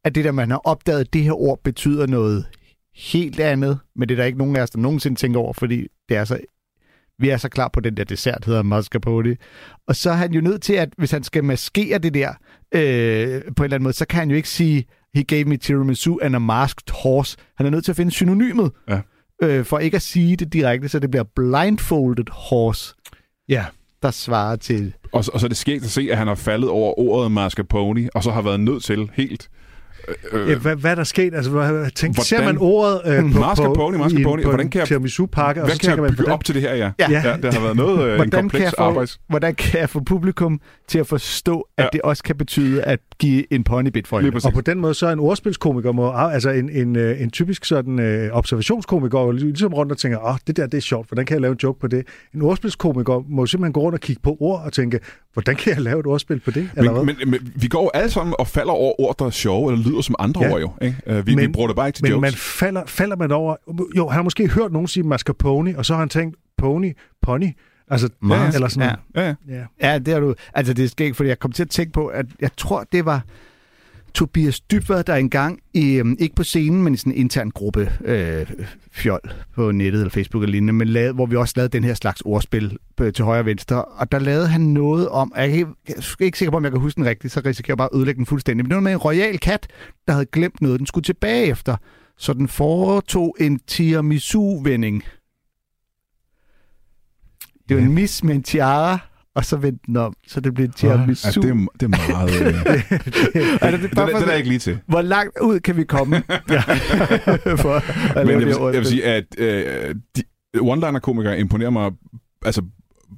at 0.04 0.16
det 0.16 0.26
der, 0.26 0.32
man 0.32 0.52
har 0.52 0.58
opdaget, 0.58 1.00
at 1.00 1.14
det 1.14 1.24
her 1.24 1.42
ord 1.42 1.60
betyder 1.64 2.08
noget 2.08 2.46
helt 2.96 3.40
andet, 3.40 3.80
men 3.96 4.10
det 4.10 4.16
er 4.16 4.18
der 4.18 4.26
ikke 4.26 4.38
nogen 4.38 4.56
af 4.56 4.62
os, 4.62 4.70
der 4.70 4.80
nogensinde 4.80 5.20
tænker 5.20 5.40
over, 5.40 5.54
fordi 5.54 5.88
det 6.10 6.18
er 6.18 6.26
så, 6.26 6.40
vi 7.20 7.30
er 7.30 7.38
så 7.38 7.50
klar 7.50 7.70
på 7.74 7.80
den 7.80 7.98
der 7.98 8.04
dessert, 8.04 8.46
hedder 8.46 8.64
mascarpone. 8.64 9.36
Og 9.88 9.96
så 9.96 10.10
er 10.10 10.16
han 10.16 10.34
jo 10.34 10.42
nødt 10.42 10.62
til, 10.62 10.74
at 10.74 10.90
hvis 10.98 11.12
han 11.12 11.24
skal 11.24 11.44
maskere 11.44 11.98
det 11.98 12.14
der 12.14 12.30
øh, 12.76 13.42
på 13.56 13.64
en 13.64 13.66
eller 13.66 13.76
anden 13.76 13.84
måde, 13.84 13.94
så 13.94 14.06
kan 14.08 14.20
han 14.20 14.30
jo 14.30 14.36
ikke 14.36 14.50
sige, 14.50 14.86
he 15.16 15.24
gave 15.24 15.46
me 15.46 15.58
tiramisu 15.58 16.18
and 16.22 16.36
a 16.36 16.40
masked 16.40 16.94
horse. 17.04 17.38
Han 17.58 17.66
er 17.66 17.70
nødt 17.70 17.86
til 17.86 17.92
at 17.92 17.96
finde 17.96 18.12
synonymet 18.12 18.72
Ja. 18.90 19.00
øh, 19.44 19.66
for 19.66 19.80
ikke 19.80 19.96
at 19.96 20.02
sige 20.02 20.36
det 20.36 20.54
direkte, 20.54 20.90
så 20.90 21.00
det 21.00 21.12
bliver 21.12 21.24
blindfolded 21.36 22.26
horse, 22.32 22.96
ja. 23.50 23.66
der 24.04 24.12
svarer 24.12 24.56
til... 24.56 24.94
Og, 25.12 25.26
så- 25.26 25.32
og 25.34 25.40
så 25.40 25.46
er 25.46 25.48
det 25.48 25.58
sket 25.58 25.84
at 25.84 25.90
se, 25.90 26.08
at 26.12 26.18
han 26.18 26.28
har 26.28 26.36
faldet 26.36 26.70
over 26.70 27.00
ordet 27.00 27.32
mascarpone, 27.32 28.10
og 28.16 28.24
så 28.24 28.32
har 28.32 28.42
været 28.42 28.60
nødt 28.60 28.84
til 28.84 29.10
helt... 29.14 29.50
Øh, 30.32 30.50
Ja, 30.50 30.56
hvad, 30.56 30.76
hvad 30.76 30.92
er 30.92 30.96
der 30.96 31.04
sket? 31.04 31.34
Altså, 31.36 31.52
hvad, 31.52 31.92
tænk, 31.92 32.16
Hvordan- 32.16 32.26
ser 32.26 32.44
man 32.46 32.58
ordet 32.60 33.02
øh, 33.06 33.32
på, 33.32 33.40
Mascarpone, 33.40 33.98
på, 33.98 34.04
mascarpone. 34.04 34.42
i, 34.42 34.44
på 34.44 34.50
Hvordan 34.50 34.66
en 34.66 34.70
kan 34.72 34.80
jeg- 34.80 34.88
tiramisu-pakke, 34.88 35.62
og 35.62 35.68
hvad 35.68 35.76
så 35.76 35.82
kan 35.82 35.90
jeg 35.90 35.98
man, 36.02 36.10
bygge 36.10 36.16
hvordan, 36.22 36.34
op 36.34 36.44
til 36.44 36.56
det 36.56 36.62
her, 36.62 36.74
ja? 36.76 36.92
Ja. 37.00 37.12
ja 37.12 37.38
det 37.44 37.54
har 37.54 37.62
været 37.62 37.76
noget 37.76 37.98
øh, 37.98 38.04
en 38.10 38.16
Hvordan 38.16 38.30
kan, 38.30 38.40
kompleks 38.40 38.70
få, 38.78 38.84
arbejds... 38.84 39.20
hvordan 39.28 39.56
kan 39.56 39.80
jeg 39.80 39.90
få 39.90 40.00
publikum 40.00 40.62
til 40.88 41.00
at 41.00 41.08
forstå, 41.08 41.68
at 41.78 41.84
Ja. 41.84 41.90
det 41.94 42.02
også 42.02 42.24
kan 42.24 42.36
betyde 42.38 42.82
at 42.84 43.00
give 43.20 43.54
en 43.54 43.64
ponybit 43.64 44.08
for 44.08 44.20
hende? 44.20 44.42
Og 44.46 44.54
på 44.54 44.62
den 44.62 44.80
måde, 44.80 44.94
så 44.94 45.08
er 45.08 45.12
en 45.14 45.20
ordspilskomiker, 45.20 45.92
må, 45.92 46.12
altså 46.12 46.50
en, 46.50 46.70
en, 46.70 46.96
øh, 46.96 47.22
en 47.22 47.30
typisk 47.32 47.66
sådan 47.66 48.00
øh, 48.00 48.30
observationskomiker, 48.34 49.10
går 49.10 49.32
ligesom 49.32 49.74
rundt 49.74 49.92
og 49.92 49.98
tænker, 49.98 50.18
åh, 50.20 50.30
oh, 50.32 50.38
det 50.48 50.58
der, 50.58 50.68
det 50.68 50.78
er 50.78 50.82
sjovt, 50.82 51.08
hvordan 51.10 51.26
kan 51.26 51.34
jeg 51.34 51.42
lave 51.42 51.52
en 51.52 51.60
joke 51.64 51.80
på 51.80 51.88
det? 51.88 52.04
En 52.36 52.42
ordspilskomiker 52.42 53.24
må 53.30 53.46
simpelthen 53.46 53.74
gå 53.74 53.80
rundt 53.80 53.94
og 53.94 54.00
kigge 54.02 54.22
på 54.24 54.38
ord 54.40 54.62
og 54.66 54.74
tænke, 54.74 55.00
hvordan 55.34 55.56
kan 55.56 55.74
jeg 55.74 55.82
lave 55.82 56.00
et 56.00 56.06
ordspil 56.06 56.40
på 56.40 56.52
det? 56.52 56.70
Eller 56.78 56.92
hvad? 56.92 57.04
Men, 57.04 57.16
men, 57.20 57.32
men 57.32 57.52
vi 57.56 57.68
går 57.68 57.82
jo 57.84 57.90
alle 57.94 58.10
sammen 58.12 58.36
og 58.40 58.48
falder 58.48 58.72
over 58.74 59.02
ord, 59.02 59.16
der 59.20 59.26
er 59.26 59.30
sjove, 59.30 59.72
eller 59.74 59.86
lyder 59.90 59.97
som 60.02 60.16
andre 60.20 60.44
Ja. 60.46 60.52
ord 60.54 60.62
jo. 60.62 60.72
Ikke? 60.82 60.98
Uh, 61.20 61.28
vi, 61.28 61.36
men, 61.36 61.48
vi 61.48 61.52
bruger 61.52 61.68
det 61.68 61.76
bare 61.76 61.88
ikke 61.88 61.98
til 61.98 62.04
men 62.06 62.12
jokes. 62.12 62.22
man 62.22 62.34
falder, 62.34 62.84
falder 62.86 63.16
man 63.16 63.32
over... 63.32 63.56
Jo, 63.98 64.08
han 64.08 64.16
har 64.16 64.24
måske 64.24 64.48
hørt 64.48 64.72
nogen 64.72 64.88
sige 64.88 65.04
mascarpone, 65.04 65.78
og 65.78 65.86
så 65.86 65.94
har 65.94 66.00
han 66.00 66.10
tænkt, 66.10 66.36
pony, 66.58 66.94
pony. 67.22 67.50
Altså, 67.90 68.10
Ja, 68.30 68.36
ja. 68.44 68.52
eller 68.54 68.68
sådan. 68.68 68.96
Ja, 69.16 69.22
ja. 69.28 69.36
Ja. 69.50 69.64
Ja, 69.92 69.98
det 70.00 70.14
er 70.14 70.20
du. 70.20 70.36
Altså, 70.54 70.74
det 70.74 70.86
er 70.86 70.90
skægt, 70.90 71.16
fordi 71.18 71.30
jeg 71.30 71.40
kom 71.40 71.52
til 71.52 71.64
at 71.64 71.70
tænke 71.70 71.92
på, 71.94 72.08
at 72.08 72.26
jeg 72.40 72.50
tror, 72.58 72.86
det 72.92 73.06
var 73.06 73.22
Tobias 74.14 74.60
Dybvad, 74.60 75.04
der 75.04 75.16
engang, 75.16 75.60
i, 75.74 75.94
øhm, 75.94 76.16
ikke 76.20 76.36
på 76.36 76.44
scenen, 76.44 76.84
men 76.84 76.94
i 76.94 76.98
sådan 76.98 77.14
en 77.14 77.18
intern 77.18 77.50
gruppe 77.50 77.92
øh, 78.06 78.48
fjol 78.92 79.20
på 79.56 79.72
nettet 79.72 80.00
eller 80.00 80.10
Facebook 80.10 80.44
eller 80.44 80.52
lignende, 80.52 80.74
men 80.74 80.88
lavede, 80.88 81.14
hvor 81.14 81.26
vi 81.26 81.36
også 81.36 81.54
lavede 81.56 81.72
den 81.72 81.84
her 81.84 81.94
slags 81.94 82.22
ordspil 82.22 82.78
øh, 83.02 83.14
til 83.14 83.26
højre 83.26 83.40
og 83.40 83.46
venstre, 83.46 83.86
og 83.86 84.12
der 84.12 84.20
lavede 84.20 84.48
han 84.48 84.62
noget 84.62 85.10
om, 85.10 85.34
jeg 85.36 85.42
er 85.42 85.46
ikke, 85.46 85.68
jeg 85.88 85.96
er 85.98 86.24
ikke 86.24 86.38
sikker 86.38 86.52
på, 86.52 86.58
om 86.58 86.64
jeg 86.64 86.72
kan 86.72 86.82
huske 86.82 86.98
den 86.98 87.06
rigtigt, 87.06 87.34
så 87.34 87.42
risikerer 87.46 87.74
jeg 87.74 87.78
bare 87.78 87.90
at 87.94 87.98
ødelægge 87.98 88.18
den 88.18 88.26
fuldstændig, 88.26 88.66
men 88.66 88.70
det 88.70 88.76
var 88.76 88.82
med 88.82 88.92
en 88.92 88.98
royal 88.98 89.40
kat, 89.40 89.68
der 90.08 90.14
havde 90.14 90.26
glemt 90.26 90.62
noget, 90.62 90.80
den 90.80 90.88
skulle 90.88 91.04
tilbage 91.04 91.46
efter, 91.46 91.78
så 92.18 92.34
den 92.34 92.48
foretog 92.48 93.36
en 93.40 93.60
tiramisu-vending. 93.68 95.04
Det 97.70 97.78
var 97.78 97.84
en 97.84 97.94
mis 97.94 98.24
med 98.24 98.36
en 98.36 98.44
tiara, 98.44 99.00
og 99.38 99.46
så 99.46 99.58
vendte 99.58 99.84
den 99.88 99.98
om, 99.98 100.14
så 100.28 100.40
det 100.40 100.54
blev 100.54 100.70
tiramisu. 100.70 101.28
Ja, 101.28 101.48
det, 101.48 101.50
er, 101.50 101.68
det 101.80 101.84
er 101.84 102.12
meget... 102.12 102.42
Øh, 102.42 102.92
Altså, 103.62 103.62
det 103.62 103.72
er 103.72 103.78
den, 103.78 103.90
bare 103.96 104.08
er- 104.10 104.12
for- 104.12 104.20
den 104.20 104.30
er 104.30 104.34
ikke 104.34 104.50
lige 104.50 104.60
til. 104.60 104.80
Hvor 104.88 105.02
langt 105.02 105.34
ud 105.42 105.60
kan 105.60 105.78
vi 105.78 105.84
komme? 105.84 106.16
ja. 106.50 106.62
for 107.64 107.82
Men 108.20 108.28
jeg 108.30 108.40
det 108.40 108.48
vil, 108.48 108.56
jeg 108.62 108.74
vil 108.74 108.86
sige, 108.86 109.04
at 109.06 109.26
øh, 109.38 109.96
de, 110.16 110.24
one-liner-komikere 110.62 111.40
imponerer 111.40 111.70
mig... 111.70 111.92
Altså, 112.46 112.62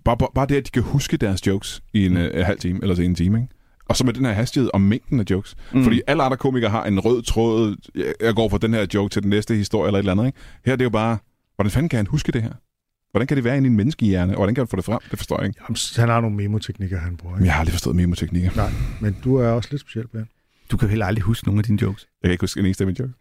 bare, 0.06 0.18
bare- 0.18 0.30
bare 0.36 0.46
det, 0.46 0.56
at 0.56 0.66
de 0.66 0.72
kan 0.72 0.84
huske 0.84 1.18
deres 1.18 1.48
jokes 1.48 1.82
i 1.94 2.06
en 2.06 2.18
øh, 2.18 2.46
halv 2.46 2.60
time, 2.60 2.80
eller 2.82 2.96
så 2.96 3.02
en 3.02 3.16
time, 3.16 3.38
ikke? 3.42 3.54
Og 3.90 3.96
så 3.98 4.06
med 4.06 4.14
den 4.14 4.26
her 4.26 4.34
hastighed 4.34 4.70
og 4.74 4.82
mængden 4.82 5.20
af 5.20 5.24
jokes. 5.30 5.56
Mm. 5.74 5.84
Fordi 5.84 6.02
alle 6.08 6.24
andre 6.24 6.38
komikere 6.38 6.70
har 6.72 6.84
en 6.86 7.00
rød 7.00 7.22
tråd. 7.22 7.76
Jeg- 8.22 8.36
går 8.36 8.50
fra 8.50 8.58
den 8.58 8.74
her 8.74 8.86
joke 8.94 9.10
til 9.14 9.22
den 9.22 9.30
næste 9.30 9.56
historie 9.56 9.88
eller 9.88 10.00
et 10.00 10.02
eller 10.02 10.12
andet. 10.12 10.26
Ikke? 10.26 10.38
Her 10.66 10.74
er 10.74 10.78
det 10.78 10.84
jo 10.84 10.90
bare, 10.90 11.18
hvordan 11.56 11.72
fanden 11.72 11.90
kan 11.90 11.98
han 11.98 12.08
huske 12.08 12.32
det 12.32 12.42
her? 12.44 12.52
Hvordan 13.12 13.28
kan 13.28 13.38
det 13.38 13.44
være 13.44 13.58
inde 13.58 13.68
i 13.68 13.70
en 13.72 13.78
menneskehjerne? 13.78 14.34
Og 14.34 14.38
hvordan 14.38 14.56
kan 14.56 14.62
han 14.62 14.68
få 14.68 14.76
det 14.76 14.86
frem? 14.86 15.00
Det 15.12 15.20
forstår 15.20 15.38
jeg 15.40 15.48
ikke. 15.48 15.60
Jamen, 15.70 15.78
han 15.96 16.10
har 16.10 16.22
nogle 16.22 16.36
memoteknikker, 16.36 17.00
han 17.00 17.18
bruger. 17.18 17.36
Ikke? 17.36 17.46
jeg 17.46 17.54
har 17.54 17.60
aldrig 17.60 17.74
forstået 17.74 17.96
memoteknikker. 17.96 18.52
Nej, 18.56 18.70
men 19.00 19.16
du 19.24 19.36
er 19.36 19.48
også 19.48 19.70
lidt 19.72 19.82
speciel, 19.82 20.08
Brian. 20.08 20.28
Du 20.72 20.78
kan 20.78 20.86
jo 20.88 20.90
heller 20.90 21.06
aldrig 21.06 21.24
huske 21.24 21.48
nogle 21.48 21.60
af 21.60 21.64
dine 21.64 21.80
jokes. 21.82 22.08
Jeg 22.24 22.28
kan 22.28 22.32
ikke 22.32 22.42
huske 22.44 22.60
en 22.60 22.66
eneste 22.66 22.84
af 22.84 22.86
mine 22.88 22.98
jokes. 23.00 23.16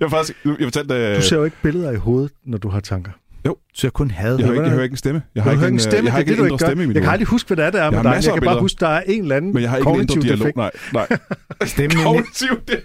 har 0.00 0.08
faktisk... 0.08 0.38
Jeg 0.44 0.54
fortalte... 0.62 0.94
Øh, 0.94 1.16
Du 1.16 1.22
ser 1.22 1.36
jo 1.36 1.44
ikke 1.44 1.56
billeder 1.62 1.90
i 1.90 1.96
hovedet, 1.96 2.32
når 2.46 2.58
du 2.58 2.68
har 2.68 2.80
tanker. 2.80 3.12
Jo. 3.46 3.56
Så 3.74 3.86
jeg 3.86 3.92
kun 3.92 4.10
havde. 4.10 4.38
Jeg 4.38 4.46
hører, 4.46 4.52
ikke, 4.54 4.62
jeg 4.62 4.68
er- 4.70 4.74
hører 4.74 4.82
ikke 4.84 4.92
en 4.92 4.96
stemme. 4.96 5.22
Jeg 5.34 5.44
Du 5.44 5.48
har 5.50 5.56
hører 5.56 5.66
ikke 5.66 5.74
en 5.74 5.80
stemme, 5.80 6.04
jeg 6.06 6.12
har 6.12 6.18
det 6.18 6.22
ikke 6.22 6.30
det, 6.30 6.38
en 6.38 6.48
du 6.48 6.54
indre 6.54 6.66
stemme 6.66 6.82
i 6.82 6.86
mit 6.86 6.94
Jeg 6.94 7.02
kan 7.02 7.12
aldrig 7.12 7.26
huske, 7.28 7.46
hvad 7.46 7.56
det 7.56 7.64
er, 7.64 7.70
der 7.70 7.78
er 7.78 7.82
Jeg 7.84 7.92
med 7.92 8.02
dig. 8.02 8.10
masser 8.10 8.30
Jeg 8.30 8.34
af 8.36 8.40
kan 8.40 8.46
bare 8.46 8.52
billeder. 8.54 8.60
huske, 8.62 8.80
der 8.80 8.88
er 8.88 9.00
en 9.06 9.22
eller 9.22 9.36
anden 9.36 9.54
Men 9.54 9.62
jeg 9.62 9.70
har 9.70 9.76
ikke 9.76 9.90
en 9.90 10.00
indre 10.00 10.14
dialog. 10.20 10.38
defekt. 10.38 10.56
Nej, 10.56 10.70
nej. 10.92 11.06
Stemmen 11.64 12.02
Kognitiv 12.04 12.48
det. 12.68 12.80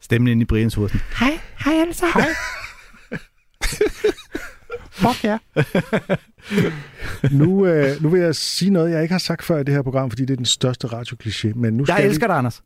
stemmen 0.00 0.28
inde 0.28 0.42
i 0.42 0.44
Brians 0.44 0.74
hoved. 0.74 0.90
Hej, 1.18 1.38
hej 1.64 1.74
alle 1.80 1.94
sammen. 1.94 2.22
Hej. 2.22 2.32
Fuck 5.02 5.24
ja. 5.24 5.38
Nu, 7.30 7.66
øh, 7.66 8.02
nu 8.02 8.08
vil 8.08 8.20
jeg 8.20 8.34
sige 8.34 8.70
noget, 8.70 8.90
jeg 8.90 9.02
ikke 9.02 9.12
har 9.12 9.18
sagt 9.18 9.44
før 9.44 9.58
i 9.58 9.64
det 9.64 9.74
her 9.74 9.82
program, 9.82 10.10
fordi 10.10 10.24
det 10.24 10.32
er 10.32 10.36
den 10.36 10.44
største 10.44 10.86
radiokliché. 10.86 11.52
Men 11.54 11.74
nu 11.74 11.84
skal 11.84 11.94
Jeg 11.98 12.06
elsker 12.06 12.26
dig, 12.26 12.36
Anders. 12.36 12.62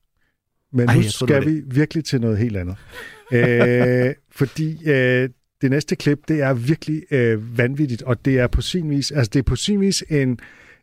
vi, 0.73 0.77
men 0.77 0.89
Ej, 0.89 0.97
nu 0.97 1.03
skal 1.03 1.47
vi 1.47 1.63
virkelig 1.67 2.05
til 2.05 2.21
noget 2.21 2.39
helt 2.39 2.57
andet. 2.57 2.77
øh, 3.33 4.15
fordi 4.31 4.91
øh, 4.91 5.29
det 5.63 5.71
næste 5.71 5.97
klip, 5.97 6.19
det 6.29 6.41
er 6.41 6.53
virkelig 6.53 7.03
øh, 7.11 7.59
vanvittigt, 7.59 8.03
og 8.03 8.25
det 8.25 8.39
er 8.39 8.47
på 8.47 8.61
sin 8.61 8.91
vis, 8.91 9.11
altså 9.11 9.31
det 9.33 9.39
er 9.39 9.43
på 9.43 9.57
sin 9.57 9.81
vis 9.81 10.05
en, 10.09 10.39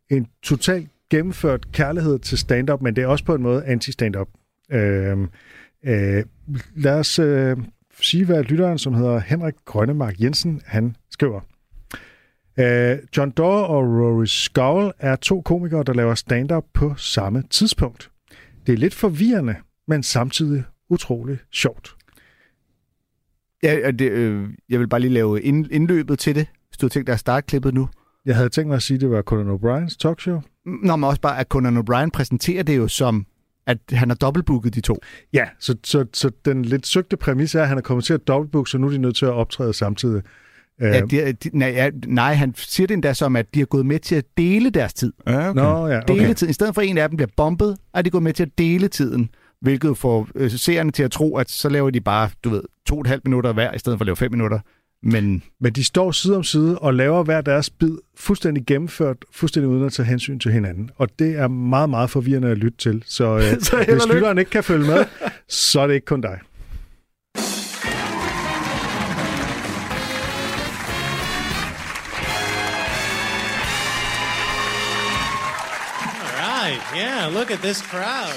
en 0.09 0.27
totalt 0.43 0.89
gennemført 1.09 1.71
kærlighed 1.71 2.19
til 2.19 2.37
stand-up, 2.37 2.81
men 2.81 2.95
det 2.95 3.03
er 3.03 3.07
også 3.07 3.25
på 3.25 3.35
en 3.35 3.41
måde 3.41 3.65
anti-stand-up. 3.65 4.27
Øh, 4.71 5.17
øh, 5.85 6.23
lad 6.75 6.93
os 6.93 7.19
øh, 7.19 7.57
sige, 8.01 8.25
hvad 8.25 8.43
lytteren, 8.43 8.77
som 8.77 8.93
hedder 8.93 9.19
Henrik 9.19 9.53
Grønnemark 9.65 10.21
Jensen, 10.21 10.61
han 10.65 10.95
skriver. 11.11 11.41
Øh, 12.59 12.97
John 13.17 13.31
Doerr 13.31 13.63
og 13.63 13.83
Rory 13.83 14.25
Scowl 14.25 14.91
er 14.99 15.15
to 15.15 15.41
komikere, 15.41 15.83
der 15.83 15.93
laver 15.93 16.15
stand-up 16.15 16.63
på 16.73 16.93
samme 16.97 17.43
tidspunkt. 17.49 18.11
Det 18.67 18.73
er 18.73 18.77
lidt 18.77 18.93
forvirrende, 18.93 19.55
men 19.87 20.03
samtidig 20.03 20.63
utrolig 20.89 21.37
sjovt. 21.51 21.95
Ja, 23.63 23.91
det, 23.91 24.11
øh, 24.11 24.49
jeg 24.69 24.79
vil 24.79 24.87
bare 24.87 24.99
lige 25.01 25.13
lave 25.13 25.41
ind, 25.41 25.71
indløbet 25.71 26.19
til 26.19 26.35
det, 26.35 26.47
hvis 26.69 26.77
du 26.77 26.85
har 26.85 26.89
tænkt 26.89 27.07
dig 27.07 27.13
at 27.13 27.19
starte 27.19 27.45
klippet 27.45 27.73
nu. 27.73 27.89
Jeg 28.25 28.35
havde 28.35 28.49
tænkt 28.49 28.67
mig 28.67 28.75
at 28.75 28.83
sige, 28.83 28.95
at 28.95 29.01
det 29.01 29.09
var 29.09 29.21
Conan 29.21 29.55
O'Briens 29.55 29.97
talkshow. 29.97 30.41
Nå, 30.65 30.95
men 30.95 31.03
også 31.03 31.21
bare, 31.21 31.39
at 31.39 31.47
Conan 31.47 31.77
O'Brien 31.77 32.09
præsenterer 32.13 32.63
det 32.63 32.77
jo 32.77 32.87
som, 32.87 33.25
at 33.67 33.77
han 33.91 34.09
har 34.09 34.15
dobbeltbooket 34.15 34.75
de 34.75 34.81
to. 34.81 34.97
Ja, 35.33 35.45
så, 35.59 35.75
så, 35.83 36.05
så 36.13 36.31
den 36.45 36.65
lidt 36.65 36.87
søgte 36.87 37.17
præmis 37.17 37.55
er, 37.55 37.61
at 37.61 37.67
han 37.67 37.77
er 37.77 37.81
kommet 37.81 38.05
til 38.05 38.13
at 38.13 38.27
dobbeltbook, 38.27 38.67
så 38.67 38.77
nu 38.77 38.87
er 38.87 38.91
de 38.91 38.97
nødt 38.97 39.15
til 39.15 39.25
at 39.25 39.31
optræde 39.31 39.73
samtidig. 39.73 40.21
Ja, 40.81 41.01
de, 41.01 41.33
de, 41.33 41.49
nej, 41.53 41.69
ja, 41.69 41.89
nej, 42.07 42.33
han 42.33 42.53
siger 42.55 42.87
det 42.87 42.93
endda 42.93 43.13
som, 43.13 43.35
at 43.35 43.45
de 43.53 43.59
har 43.59 43.65
gået 43.65 43.85
med 43.85 43.99
til 43.99 44.15
at 44.15 44.25
dele 44.37 44.69
deres 44.69 44.93
tid. 44.93 45.13
Ja, 45.27 45.49
okay. 45.49 45.61
Nå, 45.61 45.87
ja, 45.87 45.99
Dele 45.99 46.21
okay. 46.21 46.33
tiden. 46.33 46.49
I 46.49 46.53
stedet 46.53 46.75
for, 46.75 46.81
at 46.81 46.87
en 46.87 46.97
af 46.97 47.09
dem 47.09 47.17
bliver 47.17 47.29
bombet, 47.37 47.77
er 47.93 48.01
de 48.01 48.09
gået 48.09 48.23
med 48.23 48.33
til 48.33 48.43
at 48.43 48.57
dele 48.57 48.87
tiden. 48.87 49.29
Hvilket 49.61 49.97
får 49.97 50.27
øh, 50.35 50.51
seerne 50.51 50.91
til 50.91 51.03
at 51.03 51.11
tro, 51.11 51.37
at 51.37 51.49
så 51.49 51.69
laver 51.69 51.89
de 51.89 52.01
bare, 52.01 52.29
du 52.43 52.49
ved, 52.49 52.63
to 52.85 52.95
og 52.95 53.01
et 53.01 53.07
halvt 53.07 53.25
minutter 53.25 53.53
hver, 53.53 53.73
i 53.73 53.79
stedet 53.79 53.99
for 53.99 54.03
at 54.03 54.05
lave 54.05 54.15
fem 54.15 54.31
minutter. 54.31 54.59
Men 55.07 55.43
Men 55.59 55.73
de 55.73 55.83
står 55.83 56.11
side 56.11 56.35
om 56.35 56.43
side 56.43 56.79
og 56.79 56.93
laver 56.93 57.23
hver 57.23 57.41
deres 57.41 57.69
bid 57.69 57.97
fuldstændig 58.17 58.65
gennemført, 58.65 59.17
fuldstændig 59.31 59.69
uden 59.69 59.85
at 59.85 59.93
tage 59.93 60.05
hensyn 60.05 60.39
til 60.39 60.51
hinanden. 60.51 60.89
Og 60.95 61.09
det 61.19 61.35
er 61.39 61.47
meget, 61.47 61.89
meget 61.89 62.09
forvirrende 62.09 62.47
at 62.47 62.57
lytte 62.57 62.77
til. 62.77 63.03
Så, 63.05 63.35
øh, 63.35 63.41
Så 63.61 63.85
hvis 63.89 64.13
lytteren 64.13 64.37
ikke 64.37 64.51
kan 64.51 64.63
følge 64.63 64.87
med, 64.87 65.05
så 65.47 65.79
er 65.79 65.87
det 65.87 65.93
ikke 65.93 66.05
kun 66.05 66.21
dig. 66.21 66.39
Yeah, 76.93 77.27
look 77.31 77.51
at 77.51 77.61
this 77.61 77.81
crowd. 77.81 78.29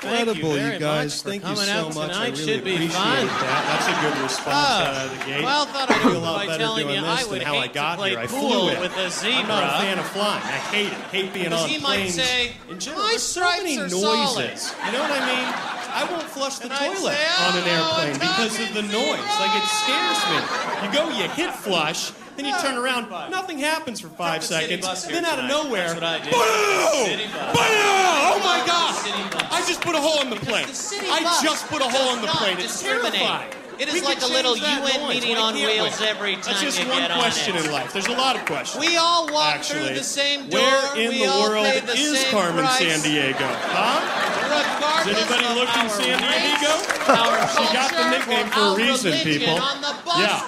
Thank 0.00 0.14
you 0.14 0.32
Incredible, 0.32 0.52
very 0.54 0.72
you 0.74 0.78
guys. 0.80 1.12
much 1.12 1.22
for 1.22 1.28
Thank 1.28 1.44
you 1.44 1.56
so 1.66 1.72
out 1.72 1.94
much. 1.94 2.10
I 2.10 2.12
tonight. 2.12 2.30
really 2.32 2.44
Should 2.46 2.64
be 2.64 2.72
appreciate 2.74 2.92
fun. 2.96 3.26
that. 3.26 3.62
That's 3.68 3.88
a 3.92 3.96
good 4.00 4.22
response 4.22 4.56
Oh, 4.56 4.80
out 4.80 5.04
of 5.04 5.10
the 5.12 5.24
gate. 5.28 5.44
well, 5.44 5.66
thought 5.66 5.90
I'd 5.90 5.96
I 5.96 6.00
feel 6.00 6.16
a 6.16 6.18
lot 6.24 6.46
better 6.46 6.58
telling 6.58 6.84
doing 6.86 6.94
you 6.96 7.00
this 7.02 7.20
I 7.20 7.28
would 7.28 7.40
than 7.40 7.46
how 7.46 7.58
I 7.58 7.66
got 7.68 7.90
to 7.92 7.98
play 7.98 8.10
here. 8.10 8.18
I 8.20 8.26
flew 8.26 8.68
it. 8.70 8.80
with 8.80 8.96
a 8.96 9.08
I'm 9.28 9.48
not 9.48 9.64
a 9.64 9.84
fan 9.84 9.98
of 9.98 10.06
flying. 10.08 10.40
I 10.42 10.60
hate 10.72 10.86
it. 10.88 11.04
Hate 11.12 11.34
being 11.34 11.52
on 11.52 11.68
he 11.68 11.76
might 11.78 12.08
planes. 12.08 12.14
say, 12.14 12.52
in 12.70 12.78
general, 12.80 13.02
"My 13.04 13.16
so 13.16 13.40
many 13.44 13.76
noises. 13.76 14.00
solid." 14.00 14.56
You 14.86 14.92
know 14.96 15.02
what 15.04 15.12
I 15.12 15.20
mean? 15.28 15.48
I 15.92 16.02
won't 16.10 16.30
flush 16.32 16.56
the 16.64 16.72
And 16.72 16.80
toilet 16.80 17.12
say, 17.12 17.26
on 17.44 17.52
an 17.60 17.64
"Oh, 17.66 18.00
airplane 18.00 18.14
because 18.24 18.56
of 18.56 18.72
the 18.72 18.82
noise. 18.88 19.32
Like 19.36 19.52
it 19.52 19.68
scares 19.68 20.20
me. 20.32 20.38
You 20.80 20.88
go, 20.96 21.02
you 21.12 21.28
hit 21.36 21.52
flush, 21.52 22.12
then 22.44 22.52
you 22.54 22.60
turn 22.60 22.76
around, 22.76 23.10
nothing 23.30 23.58
happens 23.58 24.00
for 24.00 24.08
five 24.08 24.42
seconds. 24.44 25.06
Then 25.06 25.24
out 25.24 25.38
of 25.38 25.44
nowhere, 25.46 25.94
That's 25.94 25.94
what 25.94 26.04
I 26.04 26.18
did. 26.18 26.32
boom! 26.32 27.06
City 27.06 27.30
Oh 27.34 28.38
my 28.42 28.62
God! 28.66 29.50
I 29.52 29.62
just 29.66 29.80
put 29.80 29.94
a 29.94 30.00
hole 30.00 30.22
in 30.22 30.30
the 30.30 30.36
city 30.74 31.06
I 31.10 31.40
just 31.42 31.66
put 31.66 31.82
a 31.82 31.88
hole 31.88 32.14
in 32.16 32.22
the 32.22 32.28
plane. 32.28 32.56
It's 32.58 32.80
terrifying. 32.82 33.50
It 33.80 33.88
is 33.88 33.94
We 33.94 34.02
like 34.02 34.20
a 34.20 34.26
little 34.26 34.58
UN 34.58 35.08
meeting 35.08 35.38
on 35.38 35.54
wheels 35.54 36.00
we? 36.00 36.06
every 36.06 36.34
That's 36.34 36.48
time 36.48 36.60
just 36.60 36.78
you 36.82 36.86
one 36.86 36.98
get 36.98 37.10
on 37.12 37.18
question 37.18 37.56
in 37.56 37.72
life. 37.72 37.94
There's 37.94 38.08
a 38.08 38.12
lot 38.12 38.36
of 38.36 38.44
questions. 38.44 38.78
We 38.84 38.98
all 38.98 39.32
walk 39.32 39.54
Actually, 39.54 39.86
through 39.86 39.94
the 39.96 40.04
same 40.04 40.50
door. 40.50 40.60
where 40.60 40.96
in 41.00 41.08
we 41.08 41.18
the 41.20 41.26
all 41.32 41.48
world 41.48 41.64
the 41.64 41.92
is 41.96 42.22
Carmen 42.28 42.64
price. 42.66 42.76
San 42.78 43.00
Diego? 43.00 43.38
Huh? 43.40 44.00
Has 45.00 45.06
anybody 45.08 45.48
looked 45.58 45.76
in 45.80 45.88
San 45.88 46.20
race, 46.20 46.60
Diego? 46.60 46.72
our 47.08 47.48
She 47.48 47.64
got 47.72 47.88
the 47.96 48.10
nickname 48.10 48.48
for 48.52 48.60
a 48.60 48.76
reason, 48.76 49.12
people. 49.24 49.54
On 49.56 49.80
the 49.80 49.96
bus, 50.04 50.18
Yeah. 50.18 50.44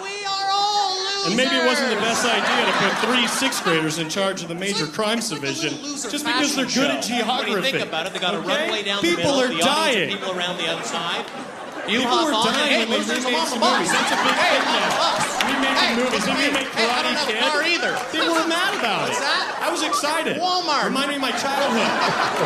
And 1.24 1.36
maybe 1.36 1.54
it 1.54 1.64
wasn't 1.66 1.90
the 1.90 1.96
best 2.00 2.24
idea 2.24 2.66
to 2.66 2.72
put 2.78 2.92
three 3.08 3.26
sixth 3.28 3.62
graders 3.64 3.98
in 3.98 4.08
charge 4.08 4.42
of 4.42 4.48
the 4.48 4.54
major 4.54 4.86
crimes 4.86 5.30
division 5.30 5.70
just 5.82 6.24
because 6.24 6.56
they're 6.56 6.64
good 6.66 6.90
at 6.90 7.04
When 7.04 7.18
you 7.18 7.24
geography. 7.24 7.70
think 7.72 7.86
about 7.86 8.06
it, 8.06 8.12
they 8.12 8.18
got 8.18 8.34
a 8.34 8.40
runway 8.40 8.82
down 8.82 9.00
People 9.02 9.36
the 9.36 9.44
are 9.44 9.48
middle. 9.48 9.64
the 9.64 9.70
audience 9.70 9.94
dying. 9.94 10.08
are 10.08 10.16
people 10.16 10.32
around 10.38 10.58
the 10.58 10.66
other 10.68 10.82
side. 10.84 11.24
You 11.26 11.51
People 11.86 12.24
were 12.24 12.30
dying 12.30 12.70
hey, 12.70 12.86
when 12.86 13.02
they 13.02 13.18
remade 13.18 13.48
some 13.48 13.58
the 13.58 13.66
movies. 13.66 13.90
That's 13.90 14.12
a 14.12 14.18
big 14.22 14.36
hey, 14.38 14.54
thing 14.54 14.62
I'm 14.62 14.70
on 14.70 14.82
the 14.82 14.94
now. 14.94 15.50
Remaking 15.50 15.82
Hey, 15.82 15.96
movies. 15.98 16.24
They 16.24 16.30
hey, 16.32 16.46
remake 16.46 16.70
hey, 16.70 16.86
I 16.86 16.94
Karate 16.94 17.02
don't 17.02 17.16
have 17.18 17.28
a 17.28 17.40
car 17.42 17.60
either. 17.66 17.92
They 18.14 18.22
were 18.22 18.46
mad 18.46 18.72
about 18.78 19.08
What's 19.10 19.18
it. 19.18 19.26
that? 19.26 19.58
I 19.62 19.68
was 19.70 19.82
excited. 19.82 20.36
Walmart. 20.38 20.86
Of 20.86 21.20
my 21.20 21.32
childhood. 21.34 21.90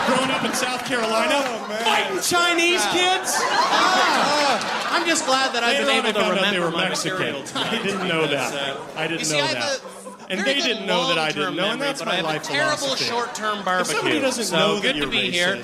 Growing 0.09 0.31
up 0.31 0.45
in 0.45 0.53
South 0.55 0.85
Carolina, 0.85 1.45
fighting 1.85 2.21
Chinese 2.25 2.85
kids. 2.97 3.37
Ah, 3.37 4.97
I'm 4.97 5.07
just 5.07 5.27
glad 5.27 5.55
that 5.55 5.63
I've 5.63 5.85
been 5.85 5.91
able 5.91 6.13
to 6.13 6.21
found 6.21 6.39
out 6.39 6.53
they 6.53 6.61
were 6.61 6.71
my 6.71 6.89
Mexican. 6.89 7.37
I 7.55 7.83
didn't 7.83 8.09
know 8.09 8.27
that. 8.27 8.53
I 8.97 9.07
didn't 9.07 9.29
know 9.29 9.47
that. 9.47 9.81
And 10.29 10.41
very 10.41 10.55
they 10.55 10.67
didn't 10.67 10.87
know 10.87 11.09
that 11.09 11.19
I 11.19 11.31
didn't 11.31 11.55
know, 11.55 11.71
and 11.71 11.81
that's 11.81 12.05
my 12.05 12.13
I 12.13 12.15
have 12.17 12.25
life 12.25 12.45
a 12.45 12.47
terrible 12.53 12.77
philosophy. 12.79 13.05
short-term 13.05 13.59
If 13.67 13.87
somebody 13.87 14.19
doesn't 14.19 14.45
so 14.45 14.57
know 14.57 14.75
that 14.77 14.83
good 14.83 14.93
to 14.95 14.99
you're 15.01 15.11
be 15.11 15.31
here. 15.31 15.63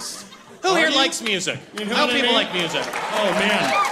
Who 0.62 0.74
here 0.76 0.90
likes 0.90 1.20
music? 1.22 1.58
You 1.78 1.84
know 1.86 1.94
How 1.94 2.06
what 2.06 2.14
I 2.14 2.20
people 2.20 2.28
mean? 2.34 2.42
like 2.44 2.52
music? 2.54 2.82
Oh 2.86 3.30
man. 3.38 3.88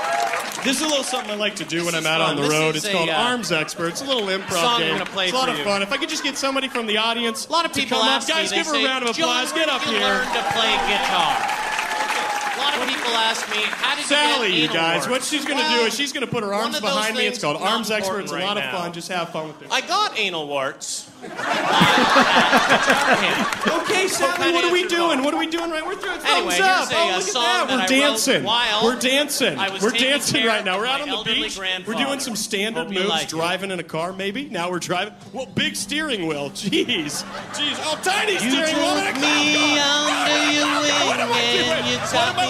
This 0.62 0.77
is 0.77 0.83
a 0.83 0.89
little 0.89 1.03
something 1.05 1.31
I 1.33 1.37
like 1.37 1.57
to 1.57 1.64
do 1.64 1.85
when 1.87 1.95
I'm 1.95 2.01
is 2.01 2.07
out 2.07 2.21
fun. 2.21 2.31
on 2.31 2.37
the 2.37 2.43
This 2.43 2.51
road. 2.53 2.77
is 2.77 2.85
It's 2.85 2.93
a, 2.93 2.97
called 2.97 3.09
uh, 3.09 3.12
Arms 3.12 3.51
Experts. 3.51 4.03
A 4.03 4.05
little 4.05 4.25
improv 4.29 4.51
song 4.61 4.75
I'm 4.75 4.81
game. 4.83 4.99
gonna 4.99 5.07
play 5.11 5.25
it's 5.29 5.33
a 5.33 5.37
lot 5.37 5.47
for 5.47 5.53
of 5.53 5.59
you. 5.59 5.64
fun. 5.64 5.83
If 5.83 5.91
I 5.91 5.97
could 5.97 6.11
just 6.11 6.23
get 6.23 6.37
somebody 6.37 6.68
from 6.68 6.87
the 6.87 6.99
audience 6.99 7.47
A 7.49 7.53
lot 7.53 7.64
of 7.64 7.73
people 7.73 7.97
ask 7.99 8.29
up. 8.29 8.37
Guys, 8.37 8.51
me, 8.51 8.57
give 8.59 8.66
they 8.66 8.73
her 8.73 8.77
say, 8.77 8.85
a 8.85 8.89
round 8.89 9.05
of 9.05 9.11
applause. 9.11 9.53
Get 9.53 9.68
up 9.71 9.85
you 9.87 9.93
here. 9.93 10.01
learn 10.01 10.27
to 10.27 10.43
play 10.53 10.71
guitar? 10.87 11.37
A 12.53 12.59
lot 12.62 12.77
of 12.77 12.87
people 12.95 13.11
ask 13.16 13.49
me, 13.51 13.62
how 13.62 13.97
did 13.97 14.05
Sally, 14.05 14.49
you 14.49 14.55
you 14.55 14.68
get 14.68 14.77
anal 14.77 14.83
guys, 14.83 15.09
warts? 15.09 15.09
what 15.09 15.23
she's 15.25 15.47
going 15.47 15.59
to 15.64 15.68
do 15.71 15.81
is 15.87 15.95
she's 15.95 16.12
going 16.12 16.27
to 16.27 16.31
put 16.31 16.45
her 16.45 16.53
arms 16.53 16.77
of 16.77 16.83
those 16.83 16.91
behind 16.93 17.14
me. 17.16 17.23
things 17.23 17.37
It's 17.37 17.43
called 17.43 17.57
is 17.57 17.62
not 17.62 17.73
Arms 17.73 17.91
Experts. 17.91 18.31
A 18.31 18.35
important 18.35 18.43
lot 18.45 18.57
right 18.59 18.66
of 18.66 18.73
now. 18.73 18.79
fun. 18.81 18.93
Just 18.93 19.09
have 19.09 19.31
fun 19.31 19.49
with 19.49 19.62
it. 19.62 19.68
I 19.71 19.81
got 19.81 20.18
anal 20.18 20.47
warts. 20.47 21.11
kinda 24.53 24.57
what 24.57 24.64
are 24.64 24.72
we 24.72 24.88
doing? 24.88 25.24
What 25.24 25.34
are 25.34 25.38
we 25.38 25.46
doing 25.46 25.70
right? 25.70 25.84
We're 25.86 25.94
thumbs 25.96 26.24
Anyway, 26.24 26.59
up. 26.61 26.90
a, 26.90 26.94
oh, 26.96 27.12
look 27.16 27.22
song 27.22 27.44
at 27.44 27.46
that. 27.46 27.68
that 27.68 27.76
We're 27.76 27.82
I 27.82 27.86
dancing. 27.86 28.34
wrote 28.42 28.44
while 28.46 28.84
We're 28.84 28.98
dancing. 28.98 29.59
We're 29.82 29.90
dancing 29.90 30.46
right 30.46 30.64
now. 30.64 30.78
We're 30.78 30.86
out 30.86 31.01
on 31.01 31.09
the 31.09 31.22
beach. 31.24 31.59
We're 31.86 31.94
doing 31.94 32.20
some 32.20 32.36
standard 32.36 32.84
Hope 32.86 32.92
moves, 32.94 33.09
like 33.09 33.22
it. 33.24 33.28
driving 33.30 33.70
in 33.70 33.80
a 33.80 33.84
car 33.84 34.12
maybe. 34.12 34.48
Now 34.48 34.70
we're 34.70 34.78
driving. 34.78 35.14
Well, 35.32 35.46
big 35.46 35.76
steering 35.76 36.26
wheel. 36.26 36.51
Jeez. 36.55 37.22
Jeez. 37.55 37.76
Oh, 37.84 37.98
tiny 38.03 38.32
You 38.34 38.38
steering 38.40 38.76
wheel. 38.76 38.94
me 39.20 39.78
under 39.78 40.53
your 40.53 40.66
What 41.07 41.20
am 41.20 41.30
I 41.32 41.40
wing 41.40 41.57
doing? 41.57 41.70
and 41.70 41.86
you 41.88 41.96
taught 42.09 42.36
me 42.36 42.46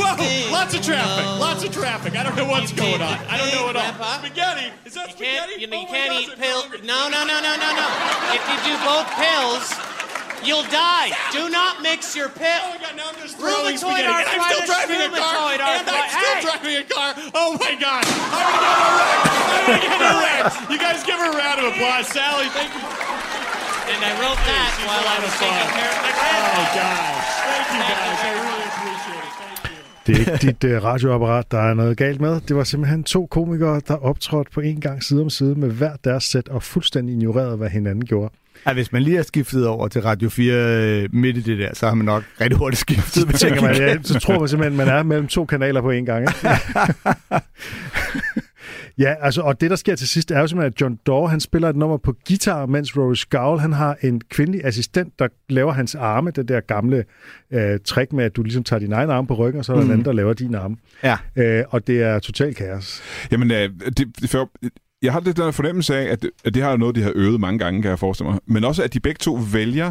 whoa. 0.00 0.52
Lots 0.52 0.74
of 0.74 0.82
traffic. 0.82 1.24
Lots 1.40 1.64
of 1.64 1.72
traffic. 1.72 2.16
I 2.16 2.22
don't 2.22 2.36
know 2.36 2.46
what's 2.46 2.72
going 2.72 3.00
on. 3.02 3.18
I 3.28 3.36
don't 3.38 3.52
know 3.52 3.68
at 3.70 3.76
all. 3.76 4.18
Spaghetti. 4.18 4.72
Is 4.84 4.94
that 4.94 5.10
spaghetti? 5.10 5.60
you 5.60 5.68
Oh 5.72 5.86
can't 5.86 6.12
eat 6.22 6.36
pills. 6.36 6.66
No, 6.84 7.08
no, 7.08 7.24
no, 7.24 7.40
no, 7.40 7.56
no, 7.56 7.70
no. 7.74 7.86
If 8.36 8.42
you 8.46 8.56
do 8.70 8.74
both 8.84 9.08
pills, 9.18 9.74
you'll 10.48 10.68
die. 10.86 11.08
Do 11.38 11.42
not 11.58 11.72
mix 11.88 12.00
your 12.18 12.30
pill. 12.42 12.62
Oh 12.64 12.70
my 12.74 12.78
God, 12.84 12.94
now 13.00 13.06
I'm 13.10 13.18
just 13.24 13.34
throwing 13.40 13.76
spaghetti. 13.76 14.06
And 14.06 14.28
I'm 14.32 14.42
still 14.50 14.64
driving 14.72 15.00
a 15.08 15.10
car. 15.22 15.52
And 15.54 15.62
I'm 15.62 15.80
arthritis. 15.80 16.12
still 16.18 16.36
Hey! 16.36 16.46
driving 16.48 16.76
a 16.84 16.86
car. 16.96 17.10
Oh 17.42 17.50
my 17.64 17.74
God. 17.86 18.02
I'm 18.04 18.44
gonna 18.46 18.62
get 18.64 18.80
a 18.80 18.92
wreck. 18.98 19.18
I'm 19.26 19.66
gonna 19.66 19.80
get 19.84 20.00
a 20.00 20.14
wreck. 20.22 20.70
You 20.72 20.78
guys 20.86 20.98
give 21.08 21.18
her 21.24 21.30
a 21.34 21.36
round 21.42 21.58
of 21.60 21.66
applause. 21.72 22.06
Sally, 22.16 22.48
thank 22.58 22.70
you. 22.76 22.82
And 23.92 24.00
I 24.10 24.12
wrote 24.20 24.40
that 24.50 24.68
She's 24.76 24.86
while 24.88 25.02
a 25.02 25.04
I 25.04 25.08
lot 25.10 25.18
was 25.26 25.34
of 25.34 25.40
taking 25.42 25.70
care 25.78 25.90
of 25.94 25.98
my 26.04 26.12
Oh 26.14 26.20
grandfather. 26.20 26.80
gosh. 26.80 27.28
Thank 27.50 27.66
you 27.74 27.82
guys. 27.90 28.18
I 28.28 28.32
really 28.46 28.64
appreciate 28.70 29.24
it. 29.26 29.32
Thank 29.40 29.58
you. 29.64 30.06
Det 30.06 30.14
er 30.14 30.20
ikke 30.20 30.36
dit 30.46 30.64
uh, 30.76 30.84
radioapparat, 30.84 31.50
der 31.50 31.58
er 31.70 31.74
noget 31.74 31.96
galt 31.96 32.20
med. 32.20 32.40
Det 32.40 32.56
var 32.56 32.64
simpelthen 32.64 33.04
to 33.04 33.26
komikere, 33.26 33.80
der 33.88 33.96
optrådte 34.04 34.50
på 34.54 34.60
en 34.60 34.80
gang 34.80 35.02
side 35.04 35.20
om 35.22 35.30
side 35.30 35.54
med 35.54 35.68
hver 35.70 35.92
deres 36.04 36.24
sæt 36.24 36.48
og 36.48 36.62
fuldstændig 36.62 37.12
ignorerede, 37.16 37.56
hvad 37.56 37.68
hinanden 37.68 38.04
gjorde. 38.06 38.34
Ja, 38.66 38.72
hvis 38.72 38.92
man 38.92 39.02
lige 39.02 39.16
har 39.16 39.22
skiftet 39.22 39.66
over 39.66 39.88
til 39.88 40.02
Radio 40.02 40.28
4 40.28 40.54
øh, 40.54 41.08
midt 41.12 41.36
i 41.36 41.40
det 41.40 41.58
der, 41.58 41.74
så 41.74 41.86
har 41.86 41.94
man 41.94 42.06
nok 42.06 42.24
rigtig 42.40 42.58
hurtigt 42.58 42.80
skiftet. 42.80 43.12
Så 43.12 43.38
tænker 43.38 43.62
man, 43.62 43.76
ja, 43.82 43.96
så 44.02 44.20
tror 44.20 44.38
man 44.38 44.48
simpelthen, 44.48 44.76
man 44.76 44.88
er 44.88 45.02
mellem 45.02 45.26
to 45.26 45.44
kanaler 45.44 45.80
på 45.80 45.90
en 45.90 46.06
gang. 46.06 46.20
Ikke? 46.22 46.48
Ja, 49.00 49.14
altså, 49.20 49.42
og 49.42 49.60
det, 49.60 49.70
der 49.70 49.76
sker 49.76 49.94
til 49.94 50.08
sidst, 50.08 50.30
er 50.30 50.40
jo 50.40 50.46
simpelthen, 50.46 50.72
at 50.72 50.80
John 50.80 50.98
Doe, 51.06 51.28
han 51.28 51.40
spiller 51.40 51.68
et 51.68 51.76
nummer 51.76 51.96
på 51.96 52.14
guitar, 52.28 52.66
mens 52.66 52.96
Rory 52.96 53.14
Scowl, 53.14 53.58
han 53.58 53.72
har 53.72 53.96
en 54.02 54.20
kvindelig 54.20 54.64
assistent, 54.64 55.18
der 55.18 55.28
laver 55.48 55.72
hans 55.72 55.94
arme, 55.94 56.30
det 56.30 56.48
der 56.48 56.60
gamle 56.60 57.04
øh, 57.50 57.78
trick 57.84 58.12
med, 58.12 58.24
at 58.24 58.36
du 58.36 58.42
ligesom 58.42 58.64
tager 58.64 58.80
din 58.80 58.92
egen 58.92 59.10
arm 59.10 59.26
på 59.26 59.34
ryggen, 59.34 59.58
og 59.58 59.64
så 59.64 59.72
er 59.72 59.76
der 59.76 59.82
mm. 59.84 59.88
en 59.88 59.92
anden, 59.92 60.04
der 60.04 60.12
laver 60.12 60.32
din 60.32 60.54
arme. 60.54 60.76
Ja. 61.02 61.16
Øh, 61.36 61.64
og 61.68 61.86
det 61.86 62.02
er 62.02 62.18
total 62.18 62.54
kaos. 62.54 63.02
Jamen, 63.32 63.50
øh, 63.50 63.70
det, 63.86 63.96
det, 63.96 64.30
for, 64.30 64.50
jeg 65.02 65.12
har 65.12 65.20
den 65.20 65.32
her 65.36 65.50
fornemmelse 65.50 65.96
af, 65.96 66.12
at, 66.12 66.26
at 66.44 66.54
det 66.54 66.62
har 66.62 66.76
noget, 66.76 66.94
de 66.94 67.02
har 67.02 67.12
øvet 67.14 67.40
mange 67.40 67.58
gange, 67.58 67.82
kan 67.82 67.88
jeg 67.90 67.98
forestille 67.98 68.30
mig. 68.30 68.40
Men 68.46 68.64
også, 68.64 68.82
at 68.82 68.94
de 68.94 69.00
begge 69.00 69.18
to 69.18 69.38
vælger 69.52 69.88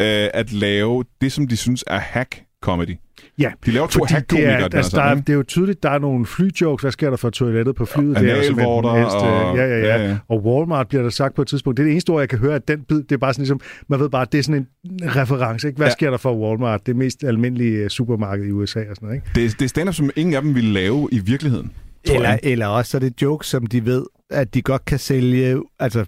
øh, 0.00 0.28
at 0.34 0.52
lave 0.52 1.04
det, 1.20 1.32
som 1.32 1.48
de 1.48 1.56
synes 1.56 1.84
er 1.86 2.00
hack-comedy. 2.00 3.04
Ja, 3.38 3.50
De 3.66 3.70
laver 3.70 3.86
to 3.86 3.98
fordi 3.98 4.14
det 4.36 4.46
er, 4.46 4.56
altså, 4.56 4.96
her 4.96 5.02
der 5.02 5.10
er, 5.10 5.14
ikke? 5.16 5.26
det 5.26 5.32
er 5.32 5.36
jo 5.36 5.42
tydeligt, 5.42 5.82
der 5.82 5.90
er 5.90 5.98
nogle 5.98 6.26
flyjokes. 6.26 6.82
Hvad 6.82 6.92
sker 6.92 7.10
der 7.10 7.16
for 7.16 7.30
toilettet 7.30 7.74
på 7.76 7.84
flyet? 7.84 8.16
Og 8.16 8.22
det 8.22 8.30
er 8.30 8.36
jo 8.36 8.42
ældste- 8.42 8.66
og- 8.66 9.56
Ja, 9.56 9.64
ja, 9.66 9.78
ja, 9.78 10.08
ja. 10.08 10.18
Og 10.28 10.44
Walmart 10.44 10.88
bliver 10.88 11.02
der 11.02 11.10
sagt 11.10 11.34
på 11.34 11.42
et 11.42 11.48
tidspunkt. 11.48 11.76
Det 11.76 11.82
er 11.82 11.84
det 11.84 11.92
eneste 11.92 12.10
ord, 12.10 12.20
jeg 12.20 12.28
kan 12.28 12.38
høre, 12.38 12.54
at 12.54 12.68
den 12.68 12.80
bid, 12.88 12.96
det 13.02 13.12
er 13.12 13.16
bare 13.16 13.32
sådan 13.34 13.42
ligesom, 13.42 13.60
man 13.88 14.00
ved 14.00 14.08
bare, 14.10 14.26
det 14.32 14.38
er 14.38 14.42
sådan 14.42 14.66
en 14.84 15.16
reference. 15.16 15.68
Ikke? 15.68 15.76
Hvad 15.76 15.86
Ja. 15.86 15.92
sker 15.92 16.10
der 16.10 16.16
for 16.16 16.36
Walmart? 16.36 16.86
Det 16.86 16.96
mest 16.96 17.24
almindelige 17.24 17.72
øh, 17.78 17.88
supermarked 17.90 18.46
i 18.46 18.50
USA 18.50 18.78
og 18.80 18.96
sådan 18.96 19.06
noget. 19.06 19.14
Ikke? 19.16 19.26
Det, 19.34 19.44
er- 19.44 19.48
det 19.58 19.62
er 19.64 19.68
stand-up, 19.68 19.94
som 19.94 20.10
ingen 20.16 20.34
af 20.34 20.42
dem 20.42 20.54
ville 20.54 20.70
lave 20.72 21.08
i 21.12 21.18
virkeligheden. 21.18 21.72
Tror 22.08 22.16
Eller, 22.16 22.28
jeg. 22.28 22.40
eller 22.42 22.66
også 22.66 22.90
så 22.90 22.96
er 22.96 23.00
det 23.00 23.22
jokes, 23.22 23.48
som 23.48 23.66
de 23.66 23.84
ved, 23.84 24.04
at 24.30 24.54
de 24.54 24.62
godt 24.62 24.84
kan 24.84 24.98
sælge, 24.98 25.62
altså 25.78 26.04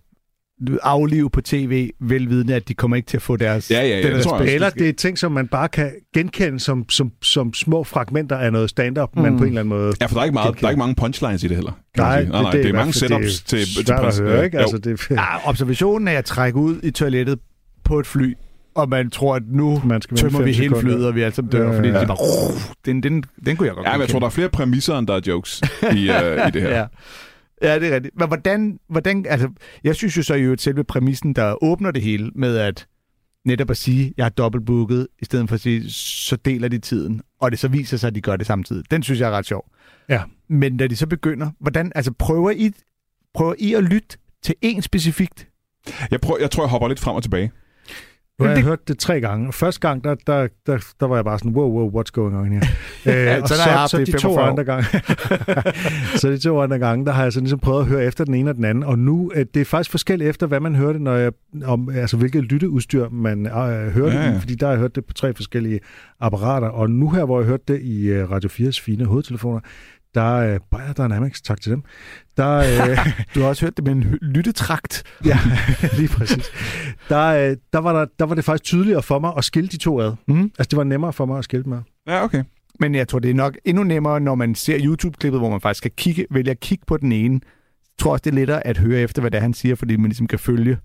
aflive 0.82 1.30
på 1.30 1.40
tv, 1.40 1.90
velvidende, 2.01 2.55
at 2.55 2.68
de 2.68 2.74
kommer 2.74 2.96
ikke 2.96 3.07
til 3.07 3.16
at 3.16 3.22
få 3.22 3.36
deres... 3.36 3.70
Ja, 3.70 3.82
ja, 3.82 3.88
ja, 3.88 4.03
den 4.03 4.14
det 4.14 4.24
tror 4.24 4.40
jeg. 4.40 4.55
Eller 4.55 4.70
det 4.70 4.88
er 4.88 4.92
ting, 4.92 5.18
som 5.18 5.32
man 5.32 5.48
bare 5.48 5.68
kan 5.68 5.92
genkende 6.14 6.61
som, 6.61 6.88
som, 6.88 7.12
som 7.22 7.55
små 7.55 7.84
fragmenter 7.84 8.36
af 8.36 8.53
noget 8.53 8.70
stand-up, 8.70 9.16
mm. 9.16 9.22
men 9.22 9.38
på 9.38 9.44
en 9.44 9.48
eller 9.48 9.61
anden 9.61 9.68
måde... 9.68 9.92
Ja, 10.01 10.07
for 10.07 10.14
der 10.14 10.20
er 10.20 10.24
ikke, 10.24 10.34
meget, 10.34 10.61
der 10.61 10.66
er 10.66 10.70
ikke 10.70 10.78
mange 10.78 10.94
punchlines 10.94 11.44
i 11.44 11.48
det 11.48 11.57
heller. 11.57 11.72
kan 11.94 12.05
man 12.05 12.12
Nej, 12.12 12.20
sige. 12.20 12.32
nej, 12.32 12.42
nej, 12.42 12.53
det, 12.53 12.66
er 12.66 12.72
mange 12.72 12.92
setups 12.92 13.42
til, 13.42 13.59
det 13.59 13.62
er 13.62 13.74
til 13.74 13.86
svært 13.86 14.05
at 14.05 14.18
høre, 14.18 14.44
ikke? 14.44 14.57
jo. 14.57 14.62
Altså, 14.62 14.78
det, 14.78 15.11
Ja, 15.11 15.48
observationen 15.48 16.09
af 16.09 16.12
at 16.14 16.24
trække 16.24 16.59
ud 16.59 16.80
i 16.82 16.90
toilettet 16.90 17.38
på 17.84 17.98
et 17.98 18.07
fly, 18.07 18.34
og 18.74 18.88
man 18.88 19.10
tror, 19.10 19.36
at 19.36 19.42
nu 19.48 19.82
Man 19.84 20.02
skal 20.02 20.16
tømmer 20.16 20.42
vi 20.42 20.52
hele 20.52 20.76
flyet, 20.80 21.06
og 21.06 21.14
vi 21.14 21.22
alle 21.22 21.34
sammen 21.34 21.50
dør, 21.52 21.70
Ja, 21.70 21.78
fordi 21.78 21.88
ja. 21.88 22.00
de 22.00 22.06
bare... 22.06 22.16
Den, 22.84 23.02
den, 23.02 23.24
den 23.46 23.56
kunne 23.56 23.66
jeg 23.66 23.74
godt 23.74 23.86
Ja, 23.86 23.92
men 23.92 24.00
jeg 24.00 24.08
tror, 24.08 24.18
der 24.18 24.26
er 24.26 24.30
flere 24.30 24.48
præmisser, 24.48 24.98
end 24.98 25.06
der 25.06 25.14
er 25.14 25.20
jokes 25.26 25.62
i, 25.82 25.86
uh, 25.86 26.48
i 26.48 26.50
det 26.50 26.62
her. 26.62 26.70
Ja. 26.78 26.86
Ja, 27.62 27.78
det 27.78 27.88
er 27.88 27.94
rigtigt. 27.94 28.16
Men 28.18 28.28
hvordan, 28.28 28.78
hvordan, 28.88 29.26
altså, 29.28 29.48
jeg 29.84 29.96
synes 29.96 30.16
jo 30.16 30.22
så 30.22 30.34
jo, 30.34 30.52
at 30.52 30.60
selve 30.60 30.84
præmissen, 30.84 31.32
der 31.32 31.64
åbner 31.64 31.90
det 31.90 32.02
hele 32.02 32.30
med 32.34 32.56
at 32.56 32.86
netop 33.44 33.70
at 33.70 33.76
sige, 33.76 34.14
jeg 34.16 34.24
har 34.24 34.30
dobbeltbooket, 34.30 35.06
i 35.22 35.24
stedet 35.24 35.48
for 35.48 35.54
at 35.54 35.60
sige, 35.60 35.90
så 35.90 36.36
deler 36.36 36.68
de 36.68 36.78
tiden, 36.78 37.20
og 37.40 37.50
det 37.50 37.58
så 37.58 37.68
viser 37.68 37.96
sig, 37.96 38.08
at 38.08 38.14
de 38.14 38.20
gør 38.20 38.36
det 38.36 38.46
samtidig. 38.46 38.90
Den 38.90 39.02
synes 39.02 39.20
jeg 39.20 39.26
er 39.26 39.30
ret 39.30 39.46
sjov. 39.46 39.64
Ja. 40.08 40.22
Men 40.48 40.76
da 40.76 40.86
de 40.86 40.96
så 40.96 41.06
begynder, 41.06 41.50
hvordan, 41.60 41.92
altså 41.94 42.12
prøver 42.12 42.50
I, 42.50 42.72
prøver 43.34 43.54
I 43.58 43.74
at 43.74 43.84
lytte 43.84 44.18
til 44.42 44.54
en 44.62 44.82
specifikt? 44.82 45.48
Jeg, 46.10 46.20
prøver, 46.20 46.40
jeg 46.40 46.50
tror, 46.50 46.62
jeg 46.62 46.70
hopper 46.70 46.88
lidt 46.88 47.00
frem 47.00 47.16
og 47.16 47.22
tilbage. 47.22 47.52
Nu 48.41 48.45
har 48.45 48.51
jeg 48.51 48.57
det- 48.57 48.64
hørt 48.64 48.88
det 48.88 48.99
tre 48.99 49.20
gange. 49.20 49.47
og 49.49 49.55
Første 49.55 49.80
gang, 49.88 50.05
der, 50.05 50.14
der, 50.26 50.49
der, 50.66 50.78
der 51.01 51.07
var 51.07 51.14
jeg 51.16 51.24
bare 51.24 51.38
sådan, 51.38 51.53
wow, 51.53 51.68
wow, 51.70 51.91
what's 52.01 52.11
going 52.12 52.36
on 52.36 52.53
her? 52.53 52.61
øh, 53.36 53.43
og 53.43 53.49
sådan 53.49 53.49
så, 53.49 53.55
har 53.62 53.70
jeg 53.70 53.78
haft 53.78 53.91
så 53.91 53.99
det 53.99 54.09
i 54.09 54.12
de 54.12 54.18
to 54.18 54.28
45 54.28 54.45
år. 54.45 54.51
andre 54.51 54.64
gange, 54.64 54.84
så 56.20 56.28
de 56.30 56.38
to 56.38 56.61
andre 56.61 56.78
gange, 56.78 57.07
der 57.07 57.12
har 57.12 57.22
jeg 57.22 57.32
så 57.32 57.41
ligesom 57.41 57.59
prøvet 57.59 57.80
at 57.80 57.86
høre 57.86 58.05
efter 58.05 58.24
den 58.24 58.34
ene 58.34 58.51
og 58.51 58.57
den 58.57 58.64
anden, 58.64 58.84
og 58.84 58.99
nu, 58.99 59.32
øh, 59.34 59.47
det 59.55 59.61
er 59.61 59.64
faktisk 59.64 59.91
forskelligt 59.91 60.30
efter, 60.30 60.47
hvad 60.47 60.61
man 60.61 60.74
hørte, 60.74 60.99
når 60.99 61.14
jeg, 61.14 61.32
om, 61.64 61.88
altså 61.95 62.16
hvilket 62.16 62.43
lytteudstyr 62.45 63.09
man 63.09 63.47
øh, 63.47 63.53
hørte 63.53 64.16
Ja, 64.16 64.22
ja, 64.22 64.30
ja. 64.30 64.38
fordi 64.38 64.55
der 64.55 64.66
har 64.66 64.72
jeg 64.72 64.80
hørt 64.80 64.95
det 64.95 65.05
på 65.05 65.12
tre 65.14 65.34
forskellige 65.34 65.80
apparater, 66.20 66.68
og 66.68 66.91
nu 66.91 67.11
her, 67.11 67.24
hvor 67.24 67.41
jeg 67.41 67.47
hørte 67.49 67.64
det 67.68 67.80
i 67.82 68.09
øh, 68.09 68.30
Radio 68.30 68.49
4's 68.53 68.80
fine 68.84 69.05
hovedtelefoner, 69.05 69.61
der 70.14 70.20
er 70.38 70.54
øh, 70.54 70.61
Bayer 70.70 70.92
Dynamics, 70.92 71.42
tak 71.42 71.61
til 71.61 71.72
dem, 71.72 71.82
der, 72.36 72.56
øh, 72.56 72.98
Du 73.34 73.40
har 73.40 73.48
også 73.48 73.64
hørt 73.66 73.76
det 73.76 73.84
med 73.84 73.92
en 73.92 74.18
lyttetrakt. 74.22 75.02
Ja, 75.24 75.38
lige 75.98 76.08
præcis. 76.08 76.50
Der, 77.08 77.26
øh, 77.50 77.56
der, 77.72 77.78
var 77.78 77.92
der, 77.92 78.06
der 78.18 78.24
var 78.24 78.34
det 78.34 78.44
faktisk 78.44 78.64
tydeligere 78.64 79.02
for 79.02 79.18
mig 79.18 79.32
at 79.36 79.44
skille 79.44 79.68
de 79.68 79.76
to 79.76 80.00
ad. 80.00 80.12
Mhm. 80.28 80.52
Altså, 80.58 80.68
det 80.70 80.76
var 80.76 80.84
nemmere 80.84 81.12
for 81.12 81.26
mig 81.26 81.38
at 81.38 81.44
skille 81.44 81.64
dem 81.64 81.72
ad. 81.72 81.80
Ja, 82.06 82.24
okay. 82.24 82.44
Men 82.80 82.94
jeg 82.94 83.08
tror, 83.08 83.18
det 83.18 83.30
er 83.30 83.34
nok 83.34 83.56
endnu 83.64 83.84
nemmere, 83.84 84.20
når 84.20 84.34
man 84.34 84.54
ser 84.54 84.78
YouTube-klippet, 84.84 85.40
hvor 85.40 85.50
man 85.50 85.61
faktisk 85.61 85.82
kan 85.82 85.90
kigge, 85.96 86.26
vælge 86.30 86.50
at 86.50 86.61
kigge 86.61 86.84
på 86.86 86.96
den 86.96 87.12
ene. 87.12 87.34
Jeg 87.34 87.98
tror 87.98 88.12
også, 88.12 88.22
det 88.22 88.30
er 88.30 88.34
lettere 88.34 88.66
at 88.66 88.78
høre 88.78 89.00
efter, 89.00 89.20
hvad 89.20 89.30
det 89.30 89.38
er, 89.38 89.42
han 89.42 89.54
siger, 89.54 89.74
fordi 89.74 89.96
man 89.96 90.08
ligesom 90.08 90.26
kan 90.26 90.38
følge 90.38 90.78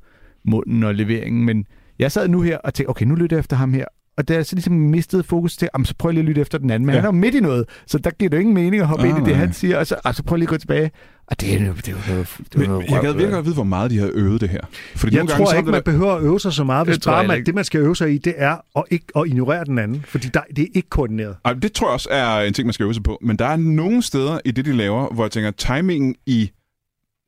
munden 0.45 0.83
og 0.83 0.95
leveringen. 0.95 1.45
Men 1.45 1.65
jeg 1.99 2.11
sad 2.11 2.27
nu 2.27 2.41
her 2.41 2.57
og 2.57 2.73
tænkte, 2.73 2.89
okay, 2.89 3.05
nu 3.05 3.15
lytter 3.15 3.37
jeg 3.37 3.39
efter 3.39 3.55
ham 3.55 3.73
her. 3.73 3.85
Og 4.17 4.27
da 4.27 4.33
jeg 4.33 4.45
så 4.45 4.55
ligesom 4.55 4.73
mistede 4.73 5.23
fokus 5.23 5.57
til, 5.57 5.69
så 5.85 5.93
prøv 5.99 6.11
lige 6.11 6.19
at 6.19 6.25
lytte 6.25 6.41
efter 6.41 6.57
den 6.57 6.69
anden. 6.69 6.85
Men 6.85 6.93
Ja. 6.93 6.99
han 6.99 7.05
er 7.05 7.07
jo 7.07 7.19
midt 7.19 7.35
i 7.35 7.39
noget, 7.39 7.65
så 7.87 7.97
der 7.97 8.09
giver 8.09 8.29
det 8.29 8.37
jo 8.37 8.39
ingen 8.39 8.55
mening 8.55 8.81
at 8.81 8.87
hoppe 8.87 9.03
Ah, 9.03 9.09
ind 9.09 9.17
i 9.17 9.21
det, 9.21 9.27
nej. 9.29 9.37
han 9.37 9.53
siger. 9.53 9.77
Og 9.77 9.87
så, 9.87 9.95
og 10.03 10.15
så 10.15 10.23
prøv 10.23 10.35
lige 10.35 10.45
at 10.45 10.49
gå 10.49 10.57
tilbage. 10.57 10.91
Og 11.27 11.41
det 11.41 11.53
er 11.53 11.57
det 11.57 11.61
er 11.61 11.63
noget, 11.65 11.85
det 11.85 12.55
er 12.55 12.59
Men, 12.59 12.69
noget 12.69 12.89
jeg 12.89 13.01
gad 13.01 13.11
virkelig 13.11 13.31
godt 13.31 13.45
vide, 13.45 13.55
hvor 13.55 13.63
meget 13.63 13.91
de 13.91 13.99
har 13.99 14.09
øvet 14.13 14.41
det 14.41 14.49
her. 14.49 14.59
Fordi 14.95 15.15
Jeg 15.15 15.19
nogle 15.23 15.29
tror 15.31 15.37
gange, 15.37 15.47
så 15.49 15.53
er 15.55 15.57
ikke, 15.57 15.65
det 15.67 15.71
man 15.71 15.83
behøver 15.83 16.13
at 16.13 16.23
øve 16.23 16.39
sig 16.39 16.53
så 16.53 16.63
meget, 16.63 16.87
hvis 16.87 16.97
Det 16.97 17.05
bare 17.05 17.27
man, 17.27 17.45
det, 17.45 17.55
man 17.55 17.63
skal 17.63 17.81
øve 17.81 17.95
sig 17.95 18.13
i, 18.13 18.17
det 18.17 18.33
er 18.37 18.57
at, 18.77 18.83
ikke, 18.91 19.05
at 19.15 19.23
ignorere 19.27 19.65
den 19.65 19.79
anden. 19.79 20.05
Fordi 20.07 20.27
der, 20.27 20.41
det 20.55 20.59
er 20.63 20.67
ikke 20.75 20.89
koordineret. 20.89 21.35
Ej, 21.45 21.53
det 21.53 21.71
tror 21.73 21.87
jeg 21.87 21.93
også 21.93 22.09
er 22.11 22.39
en 22.39 22.53
ting, 22.53 22.65
man 22.65 22.73
skal 22.73 22.83
øve 22.83 22.93
sig 22.93 23.03
på. 23.03 23.17
Men 23.21 23.37
der 23.39 23.45
er 23.45 23.55
nogle 23.55 24.01
steder 24.01 24.39
i 24.45 24.51
det, 24.51 24.65
de 24.65 24.73
laver, 24.73 25.13
hvor 25.13 25.23
jeg 25.23 25.31
tænker, 25.31 25.51
timingen 25.51 26.15
i, 26.25 26.51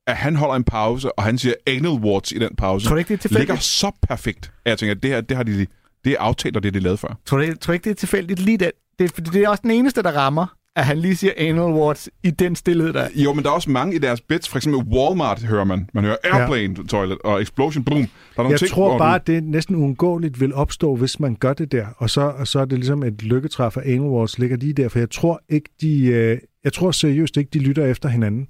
at 0.08 0.16
han 0.16 0.36
holder 0.36 0.56
en 0.56 0.64
pause, 0.64 1.20
og 1.20 1.24
han 1.24 1.38
siger 1.38 1.54
anal 1.68 1.90
warts 1.90 2.32
i 2.32 2.40
den 2.40 2.50
pause, 2.58 2.86
Tror 2.88 2.96
du 2.96 3.00
ikke, 3.00 3.08
det 3.08 3.14
er 3.14 3.18
tilfældigt? 3.22 3.50
ligger 3.50 3.62
så 3.62 3.92
perfekt, 4.08 4.52
at 4.66 4.70
jeg 4.70 4.78
tænker, 4.78 4.96
at 4.96 5.04
det 5.04 5.12
her, 5.12 5.22
det 5.22 5.38
har 5.38 5.44
de, 5.44 5.68
det 6.08 6.16
er 6.16 6.22
aftalt, 6.22 6.58
og 6.58 6.64
det 6.64 6.70
er 6.70 6.74
de 6.74 6.80
lavet 6.80 7.00
før. 7.00 7.18
Tror 7.26 7.38
du, 7.38 7.46
tror 7.46 7.72
du 7.72 7.74
ikke, 7.74 7.84
det 7.84 7.90
er 7.90 7.96
tilfældigt 7.96 8.40
lige 8.40 8.58
den? 8.58 8.72
Det, 9.00 9.12
fordi 9.12 9.30
det 9.30 9.44
er 9.44 9.50
også 9.50 9.62
den 9.62 9.72
eneste, 9.72 10.04
der 10.04 10.12
rammer, 10.12 10.46
at 10.76 10.86
han 10.86 10.98
lige 10.98 11.16
siger 11.16 11.34
anal 11.38 11.62
warts 11.62 12.10
i 12.24 12.32
den 12.32 12.56
stillhed 12.56 12.94
der. 12.94 13.08
Jo, 13.16 13.34
men 13.34 13.44
der 13.44 13.50
er 13.50 13.54
også 13.54 13.70
mange 13.70 13.96
i 13.96 14.00
deres 14.00 14.22
bits. 14.22 14.50
For 14.50 14.58
eksempel 14.58 14.82
Walmart 14.94 15.44
hører 15.44 15.64
man. 15.64 15.90
Man 15.94 16.04
hører 16.04 16.16
airplane 16.24 16.76
ja. 16.78 16.84
toilet 16.88 17.18
og 17.24 17.42
explosion, 17.42 17.84
boom. 17.84 17.98
Der 17.98 18.04
er 18.04 18.10
nogle 18.38 18.52
Jeg 18.52 18.60
ting, 18.60 18.72
tror 18.72 18.98
bare, 18.98 19.12
du... 19.12 19.16
at 19.16 19.28
det 19.28 19.44
næsten 19.44 19.76
uundgåeligt 19.76 20.40
vil 20.40 20.54
opstå, 20.54 20.96
hvis 20.96 21.20
man 21.20 21.36
gør 21.36 21.54
det 21.54 21.72
der. 21.72 21.86
Og 21.98 22.10
så, 22.10 22.22
og 22.22 22.48
så 22.48 22.60
er 22.60 22.66
det 22.66 22.78
ligesom 22.78 23.04
et 23.04 23.24
lykketræf 23.24 23.78
af 23.78 23.82
Anal 23.86 24.02
Wars 24.02 24.40
ligger 24.40 24.58
lige 24.58 24.74
der. 24.74 24.90
For 24.90 25.00
jeg 25.00 25.10
tror 25.10 25.42
ikke, 25.50 25.70
de... 25.82 26.06
Øh, 26.06 26.38
jeg 26.64 26.74
tror 26.74 26.92
seriøst 26.92 27.38
ikke, 27.38 27.50
de 27.54 27.60
lytter 27.60 27.86
efter 27.86 28.10
hinanden. 28.10 28.50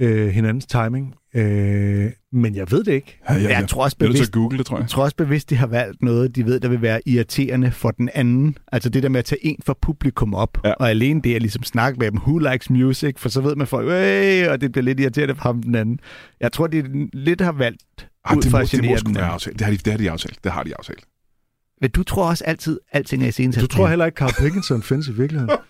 Øh, 0.00 0.28
hinandens 0.28 0.66
timing. 0.66 1.14
Øh, 1.34 2.10
men 2.32 2.54
jeg 2.54 2.70
ved 2.70 2.84
det 2.84 2.92
ikke. 2.92 3.18
Ja, 3.28 3.34
ja, 3.34 3.40
ja. 3.40 3.58
Jeg 3.58 3.68
tror 3.68 3.84
også 3.84 3.96
bevidst, 3.96 4.22
at 4.22 4.32
google 4.32 4.58
det, 4.58 4.66
tror 4.66 4.76
jeg. 4.76 4.82
jeg 4.82 4.90
tror 4.90 5.02
også 5.04 5.16
bevidst, 5.16 5.50
de 5.50 5.56
har 5.56 5.66
valgt 5.66 6.02
noget, 6.02 6.36
de 6.36 6.44
ved, 6.46 6.60
der 6.60 6.68
vil 6.68 6.82
være 6.82 7.00
irriterende 7.08 7.70
for 7.70 7.90
den 7.90 8.10
anden. 8.14 8.56
Altså 8.72 8.88
det 8.88 9.02
der 9.02 9.08
med 9.08 9.18
at 9.18 9.24
tage 9.24 9.46
en 9.46 9.56
fra 9.66 9.74
publikum 9.82 10.34
op, 10.34 10.58
Ja. 10.64 10.72
og 10.72 10.90
alene 10.90 11.22
det 11.22 11.34
at 11.34 11.42
ligesom 11.42 11.62
snakke 11.62 11.98
med 11.98 12.10
dem, 12.10 12.18
who 12.20 12.38
likes 12.38 12.70
music, 12.70 13.14
for 13.18 13.28
så 13.28 13.40
ved 13.40 13.56
man 13.56 13.66
folk, 13.66 13.88
hey, 13.88 14.48
og 14.48 14.60
det 14.60 14.72
bliver 14.72 14.84
lidt 14.84 15.00
irriterende 15.00 15.34
for 15.34 15.42
ham 15.42 15.62
den 15.62 15.74
anden. 15.74 16.00
Jeg 16.40 16.52
tror, 16.52 16.66
de 16.66 17.08
lidt 17.12 17.40
har 17.40 17.52
valgt 17.52 17.82
Ej, 18.24 18.36
ud 18.36 18.42
det, 18.42 18.50
for 18.50 18.58
må, 18.58 18.62
at 18.62 18.70
det 18.72 18.78
må 18.78 18.82
genere 18.84 19.00
den 19.06 19.14
være 19.14 19.24
aftalt. 19.26 19.58
Det 19.58 19.64
har 19.66 19.72
de, 19.72 19.78
det 19.78 19.92
har 19.92 19.98
de 19.98 20.10
aftalt. 20.10 20.44
Det 20.44 20.52
har 20.52 20.62
de 20.62 20.72
aftalt. 20.78 21.04
Men 21.80 21.90
du 21.90 22.02
tror 22.02 22.28
også 22.28 22.44
altid, 22.44 22.78
alting 22.92 23.22
er 23.22 23.26
i 23.28 23.30
scenen. 23.30 23.52
Du 23.52 23.66
tror 23.66 23.88
heller 23.88 24.06
ikke, 24.06 24.16
Carl 24.16 24.32
Pickinson 24.44 24.82
findes 24.82 25.08
i 25.08 25.12
virkeligheden. 25.12 25.50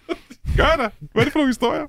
Gør 0.56 0.64
jeg 0.64 0.74
da? 0.78 0.88
Hvad 1.12 1.22
er 1.22 1.24
det 1.24 1.32
for 1.32 1.38
nogle 1.38 1.48
historier? 1.48 1.86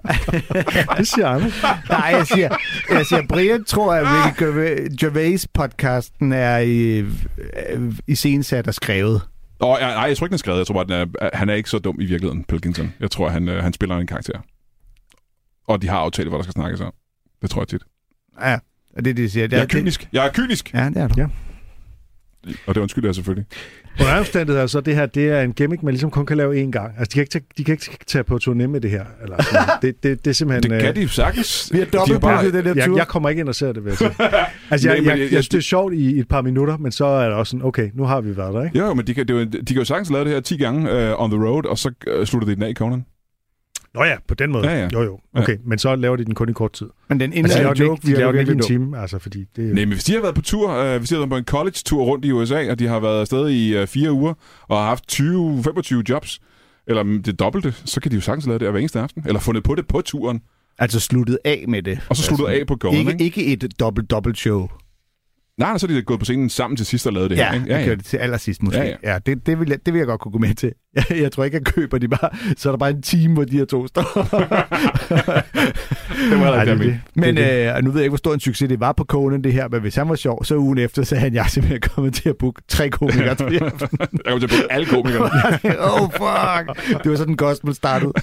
Det 0.98 1.08
siger 1.08 1.28
Anders. 1.28 1.64
Nej, 1.90 2.00
jeg 2.18 2.28
siger, 2.28 2.50
jeg 2.90 3.06
siger 3.06 3.28
Brian 3.30 3.64
tror, 3.64 3.94
at 3.94 4.06
Ricky 4.06 4.44
Gervais- 4.44 4.96
Gervais-podcasten 5.06 6.34
er 6.34 6.58
i, 6.58 6.98
øh, 7.70 7.94
i 8.08 8.16
scensat 8.16 8.68
og 8.68 8.74
skrevet. 8.74 9.22
Åh, 9.62 9.70
oh, 9.70 9.80
nej, 9.80 9.88
jeg 9.90 10.18
tror 10.18 10.26
ikke, 10.26 10.32
den 10.32 10.34
er 10.34 10.38
skrevet. 10.38 10.58
Jeg 10.60 10.68
tror 10.68 10.84
bare, 10.84 11.02
den 11.02 11.14
er, 11.22 11.30
han 11.34 11.50
er 11.50 11.54
ikke 11.54 11.70
så 11.70 11.80
dum 11.80 11.96
i 12.02 12.06
virkeligheden, 12.06 12.44
Pilkington. 12.44 12.94
Jeg 13.00 13.12
tror, 13.12 13.30
han, 13.30 13.50
øh, 13.50 13.64
han 13.64 13.74
spiller 13.74 13.98
en 13.98 14.08
karakter. 14.08 14.40
Og 15.68 15.82
de 15.82 15.88
har 15.90 15.98
aftalt, 15.98 16.30
hvad 16.30 16.38
der 16.38 16.44
skal 16.44 16.54
snakkes 16.54 16.82
om. 16.82 16.94
Det 17.42 17.50
tror 17.50 17.62
jeg 17.62 17.68
tit. 17.68 17.82
Ja, 18.42 18.54
og 18.54 18.60
det 18.96 18.98
er 18.98 19.02
det, 19.02 19.18
de 19.18 19.30
siger. 19.30 19.48
Jeg 19.52 19.58
er 19.58 19.62
det, 19.62 19.70
kynisk. 19.70 20.08
Jeg 20.14 20.26
er 20.26 20.32
kynisk. 20.32 20.74
Ja, 20.74 20.86
det 20.86 20.98
er 20.98 21.08
du. 21.08 21.14
Ja. 21.22 21.28
Og 22.68 22.76
det 22.76 22.82
undskylder 22.82 23.08
jeg 23.08 23.16
selvfølgelig. 23.16 23.46
Under 24.00 24.18
omstændigheder, 24.20 24.68
så 24.68 24.82
det 24.82 24.96
her, 24.96 25.06
det 25.06 25.30
er 25.30 25.42
en 25.42 25.54
gimmick, 25.54 25.84
man 25.84 25.94
ligesom 25.94 26.12
kun 26.12 26.26
kan 26.26 26.38
lave 26.38 26.64
én 26.64 26.72
gang. 26.72 26.94
Altså, 27.00 27.10
de 27.10 27.14
kan 27.14 27.22
ikke 27.22 27.32
tage, 27.32 27.44
de 27.58 27.64
kan 27.64 27.74
ikke 27.74 28.06
tage 28.08 28.24
på 28.24 28.40
turné 28.44 28.68
med 28.68 28.82
det 28.82 28.92
her. 28.92 29.06
Eller 29.24 29.38
det, 29.82 30.04
det, 30.04 30.26
det 30.26 30.30
er 30.32 30.34
simpelthen... 30.34 30.72
Det 30.72 30.82
kan 30.82 30.90
øh, 30.90 30.96
de 30.96 31.10
sagtens. 31.10 31.70
Vi 31.74 31.78
har 31.78 31.86
De 31.86 31.92
har 31.92 32.00
dobbeltbooket 32.06 32.54
den 32.54 32.66
der 32.66 32.74
jeg, 32.76 32.86
tur. 32.86 32.98
jeg 32.98 33.08
kommer 33.08 33.30
ikke 33.30 33.40
ind 33.40 33.50
og 33.50 33.56
ser 33.56 33.72
det, 33.72 33.86
vil 33.86 33.94
jeg. 34.02 34.12
Altså, 34.72 34.88
Nej, 34.88 34.96
jeg, 34.96 35.04
men 35.04 35.10
jeg, 35.10 35.18
jeg- 35.20 35.26
jeg, 35.26 35.32
jeg 35.34 35.44
det 35.44 35.54
er 35.54 35.60
sjovt 35.62 35.94
i 35.94 36.20
et 36.20 36.28
par 36.28 36.42
minutter, 36.42 36.78
men 36.78 36.92
så 36.92 37.06
er 37.06 37.26
det 37.26 37.34
også 37.34 37.52
sådan, 37.52 37.66
okay, 37.66 37.90
nu 37.94 38.04
har 38.04 38.22
vi 38.22 38.38
været 38.38 38.54
der, 38.54 38.64
ikke? 38.64 38.80
Jo, 38.80 38.94
men 38.94 39.08
de 39.08 39.14
kan, 39.14 39.28
det 39.28 39.36
er 39.36 39.40
jo, 39.40 39.46
de 39.46 39.66
kan 39.66 39.76
jo 39.78 39.84
sagtens 39.86 40.10
lave 40.10 40.24
det 40.26 40.34
her 40.34 40.40
10 40.40 40.58
gange 40.58 40.82
uh, 41.14 41.24
on 41.24 41.32
the 41.32 41.46
road, 41.46 41.66
og 41.66 41.78
så 41.78 41.92
uh, 42.20 42.26
slutter 42.26 42.48
de 42.48 42.56
den 42.56 42.64
af 42.64 42.70
i 42.70 42.74
Conan. 42.74 43.06
Nå 43.94 44.04
ja, 44.04 44.16
på 44.28 44.34
den 44.34 44.52
måde. 44.52 44.68
Ja, 44.68 44.80
ja. 44.80 44.90
Jo, 44.94 45.04
jo. 45.04 45.20
Okay, 45.34 45.58
men 45.66 45.80
så 45.80 45.96
laver 45.96 46.16
de 46.16 46.26
den 46.26 46.36
kun 46.36 46.50
i 46.50 46.54
kort 46.54 46.74
tid. 46.74 46.88
Men 47.10 47.20
den 47.20 47.34
Altså, 47.34 47.58
de 47.58 47.60
indlagte 47.60 47.84
den 47.84 47.90
joke, 47.90 48.02
ikke, 48.08 48.16
de 48.16 48.20
laver 48.20 48.32
den 48.32 48.40
ikke 48.42 48.52
i 48.52 48.56
en 48.56 48.62
time, 48.62 49.00
altså, 49.02 49.20
fordi 49.20 49.46
det. 49.56 49.66
Nej, 49.66 49.74
men 49.74 49.88
hvis 49.88 50.04
de 50.04 50.14
har 50.14 50.22
været 50.22 50.36
på 50.36 50.42
tur, 50.42 50.94
uh, 50.94 50.98
hvis 50.98 51.10
de 51.10 51.16
har 51.16 51.20
været 51.20 51.30
på 51.30 51.38
en 51.38 51.44
college-tur 51.44 52.04
rundt 52.04 52.26
i 52.26 52.32
USA, 52.32 52.72
og 52.72 52.80
de 52.80 52.88
har 52.88 53.00
været 53.00 53.20
afsted 53.20 53.50
i 53.50 53.82
uh, 53.82 53.88
fire 53.88 54.12
uger, 54.12 54.34
og 54.68 54.78
har 54.78 54.86
haft 54.86 55.22
20-25 55.22 56.02
jobs, 56.10 56.40
eller 56.88 57.04
det 57.04 57.40
dobbelte, 57.40 57.74
så 57.86 58.02
kan 58.02 58.12
de 58.12 58.16
jo 58.16 58.22
sagtens 58.22 58.48
lave 58.48 58.60
det 58.60 58.72
hver 58.72 58.80
eneste 58.80 59.00
aften. 59.00 59.24
Eller 59.28 59.40
fundet 59.40 59.64
på 59.64 59.76
det 59.76 59.88
på 59.88 60.02
turen, 60.02 60.42
Altså 60.80 61.00
sluttet 61.00 61.38
af 61.46 61.66
med 61.68 61.84
det. 61.84 62.00
og 62.10 62.16
så 62.16 62.24
sluttet 62.24 62.48
altså, 62.48 62.60
af 62.60 62.68
på 62.68 62.76
Conan, 62.76 63.00
ikke, 63.00 63.24
ikke? 63.24 63.44
ikke 63.44 63.66
et 63.66 63.80
dobbelt-dobbelt 63.80 64.38
show. 64.38 64.68
Nej, 65.60 65.78
så 65.78 65.86
er 65.86 65.88
de 65.92 66.02
gået 66.02 66.20
på 66.20 66.26
scenen 66.26 66.50
sammen 66.50 66.78
til 66.78 66.86
sidst 66.86 67.08
og 67.08 67.14
lavet 67.14 67.30
det 67.30 67.38
Ja, 67.38 67.52
her, 67.52 67.62
ja, 67.68 67.78
ikke? 67.78 67.90
ja. 67.90 67.96
det 67.96 68.06
til 68.06 68.18
allersidst 68.18 68.64
måske. 68.64 68.80
Ja, 68.80 68.86
Ja, 68.86 68.96
ja. 69.04 69.12
ja. 69.14 69.20
det, 69.26 69.46
det, 69.46 69.60
vil 69.60 69.70
jeg, 69.70 69.78
det 69.86 69.94
vil 69.94 70.00
jeg 70.00 70.08
godt 70.08 70.22
kunne 70.22 70.32
gå 70.32 70.38
med 70.38 70.54
til. 70.56 70.72
Jeg, 70.96 71.06
jeg 71.22 71.32
tror 71.32 71.44
ikke, 71.44 71.58
jeg 71.58 71.66
køber 71.66 71.98
de 71.98 72.08
bare. 72.08 72.30
Så 72.58 72.70
er 72.70 72.72
der 72.74 72.78
bare 72.78 72.90
en 72.90 73.02
time, 73.02 73.34
hvor 73.34 73.44
de 73.44 73.58
her 73.58 73.66
to 73.66 73.88
står. 73.88 74.02
det 76.30 76.40
var 76.40 76.52
der 76.56 76.64
det 76.66 76.74
er 76.74 76.78
det. 76.78 77.00
Men 77.16 77.38
Det 77.38 77.46
er 77.68 77.74
det. 77.74 77.78
øh, 77.78 77.84
nu 77.84 77.92
ved 77.92 78.00
jeg 78.00 78.04
ikke, 78.06 78.10
hvor 78.12 78.18
stor 78.18 78.34
en 78.34 78.40
succes 78.40 78.70
det 78.70 78.80
var 78.80 78.92
på 78.92 79.04
Conan, 79.04 79.44
det 79.44 79.54
her. 79.54 79.68
Men 79.68 79.82
hvis 79.82 79.96
han 79.96 80.10
var 80.10 80.16
sjov, 80.16 80.44
så 80.44 80.56
ugen 80.58 80.78
efter, 80.78 81.04
så 81.04 81.16
havde 81.16 81.34
jeg 81.34 81.46
simpelthen 81.50 81.82
kommet 81.82 82.14
til 82.14 82.30
at 82.30 82.38
booke 82.38 82.62
tre 82.68 82.90
komikere 82.90 83.36
til. 83.36 83.46
Jeg 83.54 83.60
kommer 84.26 84.40
til 84.40 84.46
at 84.46 84.50
bruge 84.50 84.72
alle 84.72 84.86
komikerne. 84.86 85.30
oh, 85.80 86.12
fuck. 86.12 87.04
Det 87.04 87.12
var 87.12 87.18
sådan, 87.18 87.36
gospel 87.36 87.76
startede. 87.76 88.14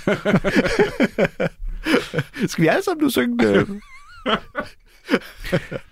Skal 2.47 2.63
vi 2.63 2.69
alle 2.69 2.85
sammen 2.85 3.03
nu 3.05 3.11
synge? 3.11 3.47
Øh? 3.49 3.67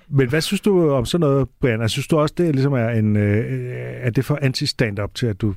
Men 0.08 0.28
hvad 0.28 0.40
synes 0.40 0.60
du 0.60 0.90
om 0.90 1.06
sådan 1.06 1.20
noget, 1.20 1.48
Brian? 1.60 1.82
Altså, 1.82 1.92
synes 1.92 2.06
du 2.06 2.18
også, 2.18 2.34
det 2.38 2.54
ligesom 2.54 2.72
er 2.72 2.88
en... 2.88 3.16
Øh, 3.16 3.44
er 4.02 4.10
det 4.10 4.24
for 4.24 4.38
anti-stand-up 4.42 5.14
til, 5.14 5.26
at 5.26 5.40
du... 5.40 5.54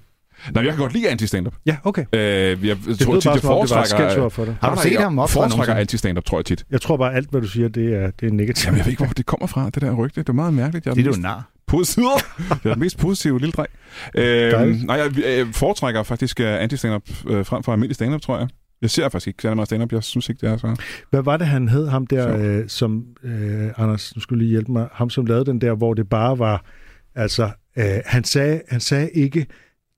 Nej, 0.53 0.63
jeg 0.63 0.73
kan 0.73 0.81
godt 0.81 0.93
lide 0.93 1.09
anti-stand-up. 1.09 1.53
Ja, 1.65 1.77
okay. 1.83 2.05
Øh, 2.13 2.19
jeg 2.19 2.77
Det 2.87 2.99
tror 2.99 3.15
tit, 3.19 3.23
bare, 3.25 3.25
jeg 3.25 3.25
om 3.25 3.39
det 3.39 3.43
var 3.43 3.49
foretrækker... 3.49 4.29
for 4.29 4.45
dig. 4.45 4.55
Har 4.61 4.75
du 4.75 4.81
set 4.81 4.99
ham 4.99 5.19
optræde 5.19 5.49
foretrækker 5.49 5.75
anti-stand-up, 5.75 6.25
tror 6.25 6.37
jeg 6.37 6.45
tit. 6.45 6.65
Jeg 6.71 6.81
tror 6.81 6.97
bare, 6.97 7.13
alt, 7.13 7.29
hvad 7.31 7.41
du 7.41 7.47
siger, 7.47 7.67
det 7.67 7.93
er, 7.95 8.11
det 8.19 8.27
er 8.27 8.31
negativt. 8.33 8.65
Jamen, 8.65 8.77
jeg 8.77 8.85
ved 8.85 8.91
ikke, 8.91 9.03
hvor 9.05 9.13
det 9.13 9.25
kommer 9.25 9.47
fra, 9.47 9.65
det 9.69 9.81
der 9.81 9.93
rygte. 9.93 10.21
Det 10.21 10.29
er 10.29 10.33
meget 10.33 10.53
mærkeligt. 10.53 10.85
Jeg 10.85 10.91
er 10.91 10.95
Det 10.95 11.03
er 11.05 11.09
mest 11.09 11.21
nar. 11.21 11.49
positive. 11.67 12.05
Jeg 12.63 12.69
er 12.69 12.73
den 12.73 12.79
mest 12.79 12.97
positive 12.97 13.39
lille 13.39 13.51
dreng. 13.51 13.69
Øh, 14.15 14.85
nej, 14.85 14.95
jeg, 14.95 15.17
jeg 15.37 15.47
foretrækker 15.51 16.03
faktisk 16.03 16.39
uh, 16.39 16.45
anti-stand-up 16.45 17.03
øh, 17.27 17.45
frem 17.45 17.63
for 17.63 17.71
almindelig 17.71 17.95
stand-up, 17.95 18.21
tror 18.21 18.37
jeg. 18.37 18.47
Jeg 18.81 18.89
ser 18.89 19.09
faktisk 19.09 19.27
ikke 19.27 19.41
særlig 19.41 19.55
meget 19.55 19.67
stand-up. 19.67 19.91
Jeg 19.93 20.03
synes 20.03 20.29
ikke, 20.29 20.41
det 20.47 20.49
er 20.53 20.57
så... 20.57 20.81
Hvad 21.09 21.21
var 21.21 21.37
det, 21.37 21.47
han 21.47 21.69
hed, 21.69 21.87
ham 21.87 22.07
der, 22.07 22.37
øh, 22.59 22.63
som... 22.67 23.05
Øh, 23.23 23.69
Anders, 23.77 24.15
nu 24.15 24.21
skulle 24.21 24.43
lige 24.43 24.49
hjælpe 24.51 24.71
mig. 24.71 24.87
Ham, 24.91 25.09
som 25.09 25.25
lavede 25.25 25.45
den 25.45 25.61
der, 25.61 25.75
hvor 25.75 25.93
det 25.93 26.09
bare 26.09 26.39
var... 26.39 26.65
Altså, 27.15 27.49
øh, 27.77 27.85
han, 28.05 28.23
sagde, 28.23 28.61
han 28.69 28.79
sagde 28.79 29.09
ikke... 29.09 29.45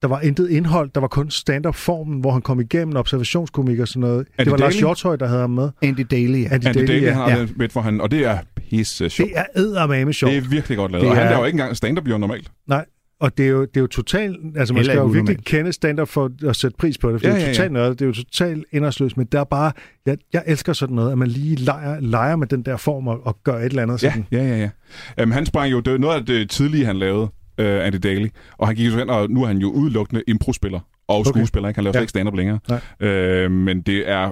Der 0.02 0.08
var 0.08 0.20
intet 0.22 0.50
indhold, 0.50 0.90
der 0.96 1.02
var 1.02 1.08
kun 1.08 1.30
stand-up-formen, 1.30 2.20
hvor 2.20 2.32
han 2.32 2.42
kom 2.42 2.60
igennem 2.60 2.96
observationskomik 2.96 3.80
og 3.80 3.88
sådan 3.88 4.00
noget. 4.02 4.28
Er 4.38 4.44
det 4.44 4.52
var 4.52 4.58
det 4.58 4.64
Lars? 4.64 4.78
Hjortøj, 4.80 5.16
der 5.16 5.28
havde 5.28 5.42
ham 5.42 5.50
med. 5.50 5.70
Andy 5.82 6.06
Daly, 6.12 6.44
ja. 6.44 6.48
Andy, 6.54 6.66
Andy 6.66 6.78
Daly, 6.78 6.88
Daly 6.88 7.02
ja. 7.02 7.14
har 7.14 7.30
ja. 7.30 7.48
med 7.56 7.70
for 7.70 7.82
han, 7.82 8.02
og 8.02 8.12
det 8.12 8.26
er 8.26 8.38
pisse 8.56 9.10
sjovt. 9.10 9.30
Det 9.30 9.38
er 9.40 9.46
eddermame 9.56 10.14
sjovt. 10.14 10.32
Det 10.34 10.38
er 10.44 10.50
virkelig 10.50 10.78
godt 10.78 10.92
lavet. 10.92 11.04
Det 11.04 11.10
Og 11.12 11.18
han 11.18 11.26
er- 11.28 11.32
laver 11.32 11.46
ikke 11.46 11.56
engang 11.56 11.78
stand-up 11.78 12.08
jo 12.08 12.18
normalt. 12.18 12.52
Nej, 12.68 12.86
og 13.20 13.38
det 13.38 13.45
er 13.45 13.49
jo, 13.49 13.61
det 13.61 13.78
er 13.78 13.82
jo 13.82 13.88
totalt... 13.88 14.38
Altså, 14.55 14.74
man 14.74 14.80
Heller 14.80 14.93
skal 14.93 14.99
jo 14.99 15.05
virkelig 15.05 15.22
unormalt. 15.22 15.45
kende 15.45 15.74
stand-up 15.74 16.07
for 16.07 16.32
at 16.49 16.55
sætte 16.55 16.78
pris 16.78 16.97
på 16.97 17.11
det, 17.11 17.22
for 17.22 17.28
Ja, 17.28 17.34
det 17.34 17.41
er 17.41 17.45
ja, 17.45 17.45
jo 17.45 17.51
ja. 17.51 17.53
totalt 17.55 17.72
noget. 17.74 17.99
Det 17.99 18.05
er 18.05 18.07
jo 18.07 18.13
totalt 18.13 18.65
indholdsløst, 18.72 19.17
men 19.17 19.26
der 19.32 19.39
er 19.39 19.43
bare... 19.43 19.72
Jeg, 20.05 20.17
jeg 20.34 20.43
elsker 20.47 20.74
sådan 20.74 20.95
noget, 20.95 21.11
at 21.11 21.17
man 21.17 21.28
lige 21.28 21.55
leger, 21.55 21.99
leger 21.99 22.36
med 22.36 22.47
den 22.47 22.61
der 22.63 22.78
form 22.78 23.07
og, 23.07 23.20
og 23.28 23.38
gør 23.43 23.57
et 23.57 23.65
eller 23.65 23.84
andet 23.84 24.03
Ja, 24.03 24.09
sådan. 24.09 24.26
ja, 24.32 24.43
ja. 24.47 24.57
ja. 24.57 24.70
Jamen, 25.17 25.34
han 25.34 25.45
sprang 25.45 25.72
jo... 25.72 25.80
Det 25.80 25.93
var 25.93 25.99
noget 25.99 26.15
af 26.20 26.26
det 26.26 26.49
tidlige, 26.49 26.86
han 26.86 26.95
lavede, 26.97 27.24
uh, 27.24 27.65
Andy 27.65 27.95
Daly. 28.03 28.28
Og 28.57 28.67
han 28.67 28.76
gik 28.76 28.88
jo 28.88 28.97
hen, 28.97 29.09
og 29.09 29.30
nu 29.30 29.43
er 29.43 29.47
han 29.47 29.57
jo 29.57 29.72
udelukkende 29.72 30.24
improspiller 30.28 30.80
og 31.07 31.17
Okay. 31.20 31.30
skuespiller. 31.30 31.70
Ikke? 31.70 31.78
Han 31.78 31.84
laver 31.84 31.93
Ja. 31.95 31.99
ja. 31.99 32.01
ikke 32.01 32.09
stand-up 32.09 32.36
længere. 32.36 32.59
Nej. 32.99 33.45
Uh, 33.45 33.51
men 33.51 33.82
det 33.82 34.09
er... 34.09 34.32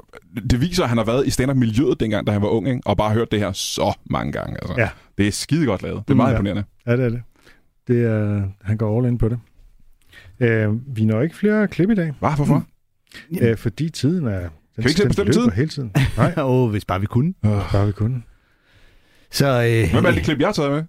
Det 0.49 0.61
viser, 0.61 0.83
at 0.83 0.89
han 0.89 0.97
har 0.97 1.05
været 1.05 1.27
i 1.27 1.29
stand-up-miljøet 1.29 1.99
dengang, 1.99 2.27
da 2.27 2.31
han 2.31 2.41
var 2.41 2.47
ung, 2.47 2.67
ikke? 2.67 2.81
og 2.85 2.97
bare 2.97 3.13
hørt 3.13 3.31
det 3.31 3.39
her 3.39 3.51
så 3.51 3.97
mange 4.09 4.31
gange. 4.31 4.53
Altså. 4.61 4.73
Ja. 4.77 4.89
Det 5.17 5.27
er 5.27 5.31
skide 5.31 5.65
godt 5.65 5.83
lavet. 5.83 6.03
Det 6.07 6.13
er 6.13 6.15
meget 6.17 6.29
Ja. 6.31 6.35
imponerende. 6.35 6.63
Ja, 6.87 6.91
det 6.97 7.05
er 7.05 7.09
det. 7.09 7.21
Det 7.87 8.03
er, 8.05 8.43
han 8.61 8.77
går 8.77 8.97
all 8.99 9.07
in 9.07 9.17
på 9.17 9.29
det. 9.29 9.39
Øh, 10.39 10.95
vi 10.97 11.05
når 11.05 11.21
ikke 11.21 11.35
flere 11.35 11.67
klip 11.67 11.89
i 11.89 11.95
dag, 11.95 12.13
Hvad? 12.19 12.35
Hvorfor? 12.35 12.65
øh, 13.41 13.57
fordi 13.57 13.89
tiden 13.89 14.27
er... 14.27 14.39
Den, 14.39 14.49
vi 14.75 14.81
ikke 14.89 14.91
selv 14.97 15.07
bestemme 15.07 15.33
tiden? 15.33 15.51
hele 15.51 15.67
tiden. 15.69 15.91
Nej, 16.17 16.33
Åh, 16.37 16.45
oh, 16.63 16.69
hvis 16.71 16.85
bare 16.85 16.99
vi 16.99 17.05
kunne. 17.05 17.33
bare 17.71 17.85
vi 17.85 17.91
kunne. 17.91 18.21
Så, 19.31 19.45
øh, 19.47 19.91
Hvem 19.93 20.03
er 20.03 20.07
alle 20.07 20.19
de 20.19 20.23
klip, 20.23 20.39
jeg 20.39 20.47
har 20.47 20.53
taget 20.53 20.71
med? 20.71 20.83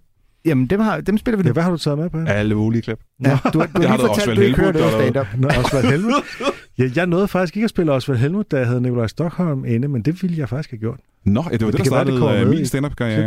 Jamen, 0.45 0.67
dem, 0.67 0.81
har, 0.81 1.01
dem 1.01 1.19
spiller 1.19 1.37
vi 1.37 1.43
Ja, 1.43 1.49
nu. 1.49 1.53
hvad 1.53 1.63
har 1.63 1.71
du 1.71 1.77
taget 1.77 1.99
med 1.99 2.11
på? 2.11 2.19
Alle 2.27 2.55
mulige 2.55 2.83
klip. 2.83 2.99
Ja, 3.25 3.39
du, 3.53 3.59
har- 3.59 3.67
du 3.67 3.83
Jeg 3.83 3.91
har 3.91 3.97
lige 3.97 4.07
fortalt, 4.07 4.11
Osvald 4.23 4.37
du 4.37 4.43
ikke 4.43 4.61
hørte 4.61 4.79
noget 4.79 4.95
er 4.95 5.01
stand-up. 5.01 5.27
Nå, 5.39 5.49
Osvald 5.49 5.85
Helmut. 5.85 6.13
Ja, 6.79 6.91
jeg 6.97 7.07
nåede 7.07 7.29
faktisk 7.29 7.57
ikke 7.57 7.65
at 7.65 7.71
spille 7.71 7.93
Osvald 7.93 8.19
Helmut, 8.19 8.51
da 8.51 8.57
jeg 8.57 8.67
havde 8.67 8.81
Nikolaj 8.81 9.07
Stockholm 9.07 9.65
inde, 9.65 9.89
men 9.89 10.03
det 10.03 10.23
ville 10.23 10.39
jeg 10.39 10.49
faktisk 10.49 10.71
have 10.71 10.79
gjort. 10.79 10.99
Nå, 11.25 11.45
ja, 11.51 11.57
det 11.57 11.65
var 11.65 11.71
det, 11.71 11.79
Det 11.81 11.87
der 11.87 11.95
være, 11.97 12.05
det 12.05 12.19
startede 12.19 12.37
øh, 12.37 12.43
i 12.43 12.49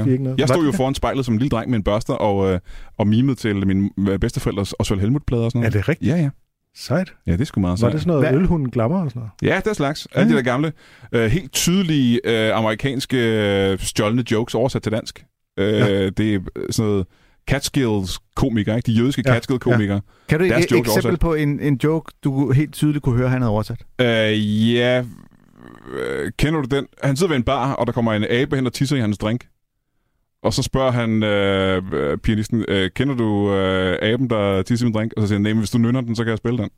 min 0.03 0.11
ikke 0.11 0.23
nåede. 0.23 0.35
Jeg 0.37 0.49
Var 0.49 0.53
stod 0.53 0.61
det 0.61 0.65
jo 0.67 0.71
det? 0.71 0.75
foran 0.77 0.95
spejlet 0.95 1.25
som 1.25 1.33
en 1.33 1.39
lille 1.39 1.49
dreng 1.49 1.69
med 1.69 1.77
en 1.77 1.83
børster 1.83 2.13
og, 2.13 2.53
øh, 2.53 2.59
og 2.97 3.07
mimede 3.07 3.35
til 3.35 3.67
min 3.67 3.89
øh, 4.09 4.19
bedsteforældres 4.19 4.73
Osvald 4.79 4.99
Helmut-plader 4.99 5.43
og 5.43 5.51
sådan 5.51 5.63
Er 5.63 5.69
noget. 5.69 5.73
det 5.73 5.89
rigtigt? 5.89 6.11
Ja, 6.11 6.15
ja. 6.17 6.29
Sejt. 6.75 7.13
Ja, 7.27 7.31
det 7.31 7.41
er 7.41 7.45
sgu 7.45 7.61
meget 7.61 7.71
Var 7.71 7.75
sejt. 7.75 7.93
det 7.93 8.01
sådan 8.01 8.09
noget 8.17 8.29
Hvad- 8.29 8.39
ølhunden 8.39 8.69
glammer 8.69 9.01
og 9.03 9.09
sådan 9.09 9.19
noget? 9.19 9.53
Ja, 9.53 9.59
det 9.63 9.67
er 9.69 9.73
slags. 9.73 10.07
Alle 10.13 10.31
de 10.31 10.35
der 10.37 10.41
gamle, 10.43 10.71
øh, 11.11 11.25
helt 11.31 11.51
tydelige 11.51 12.19
øh, 12.23 12.57
amerikanske 12.57 13.17
øh, 13.71 13.79
stjålne 13.79 14.23
jokes 14.31 14.55
oversat 14.55 14.81
til 14.83 14.91
dansk. 14.91 15.25
Øh, 15.59 15.65
Ja. 15.73 16.09
Det 16.09 16.35
er 16.35 16.39
sådan 16.69 16.89
noget 16.91 17.05
Catskills-komikere, 17.47 18.75
ikke? 18.77 18.91
De 18.91 18.91
jødiske 18.91 19.23
Ja, 19.25 19.33
Catskill-komikere. 19.33 20.01
Kan 20.29 20.39
du 20.39 20.45
et 20.45 20.51
jokes 20.51 20.65
eksempel 20.71 20.89
oversat. 20.89 21.19
på 21.19 21.33
en, 21.33 21.59
en 21.59 21.79
joke, 21.83 22.11
du 22.23 22.51
helt 22.51 22.73
tydeligt 22.73 23.03
kunne 23.03 23.17
høre, 23.17 23.29
han 23.29 23.41
havde 23.41 23.51
oversat? 23.51 23.83
Øh, 24.01 24.73
ja, 24.73 25.03
øh, 25.93 26.31
kender 26.37 26.61
du 26.61 26.75
den? 26.75 26.87
Han 27.03 27.15
sidder 27.15 27.29
ved 27.29 27.37
en 27.37 27.43
bar, 27.43 27.73
og 27.73 27.87
der 27.87 27.93
kommer 27.93 28.13
en 28.13 28.25
abe 28.29 28.55
hen 28.55 28.65
og 28.65 28.73
tisser 28.73 28.95
i 28.95 28.99
hans 28.99 29.17
drink. 29.17 29.45
Og 30.43 30.53
så 30.53 30.63
spørger 30.63 30.91
han 30.91 31.23
øh, 31.23 31.83
øh, 31.93 32.17
pianisten, 32.17 32.65
øh, 32.67 32.89
kender 32.95 33.15
du 33.15 33.53
øh, 33.53 33.97
aben, 34.01 34.29
der 34.29 34.61
tisser 34.61 34.85
i 34.85 34.87
min 34.87 34.93
drink? 34.93 35.13
Og 35.17 35.21
så 35.21 35.27
siger 35.27 35.35
han, 35.35 35.41
nej, 35.41 35.53
men 35.53 35.59
hvis 35.59 35.69
du 35.69 35.77
nynner 35.77 36.01
den, 36.01 36.15
så 36.15 36.23
kan 36.23 36.29
jeg 36.29 36.37
spille 36.37 36.57
den. 36.57 36.69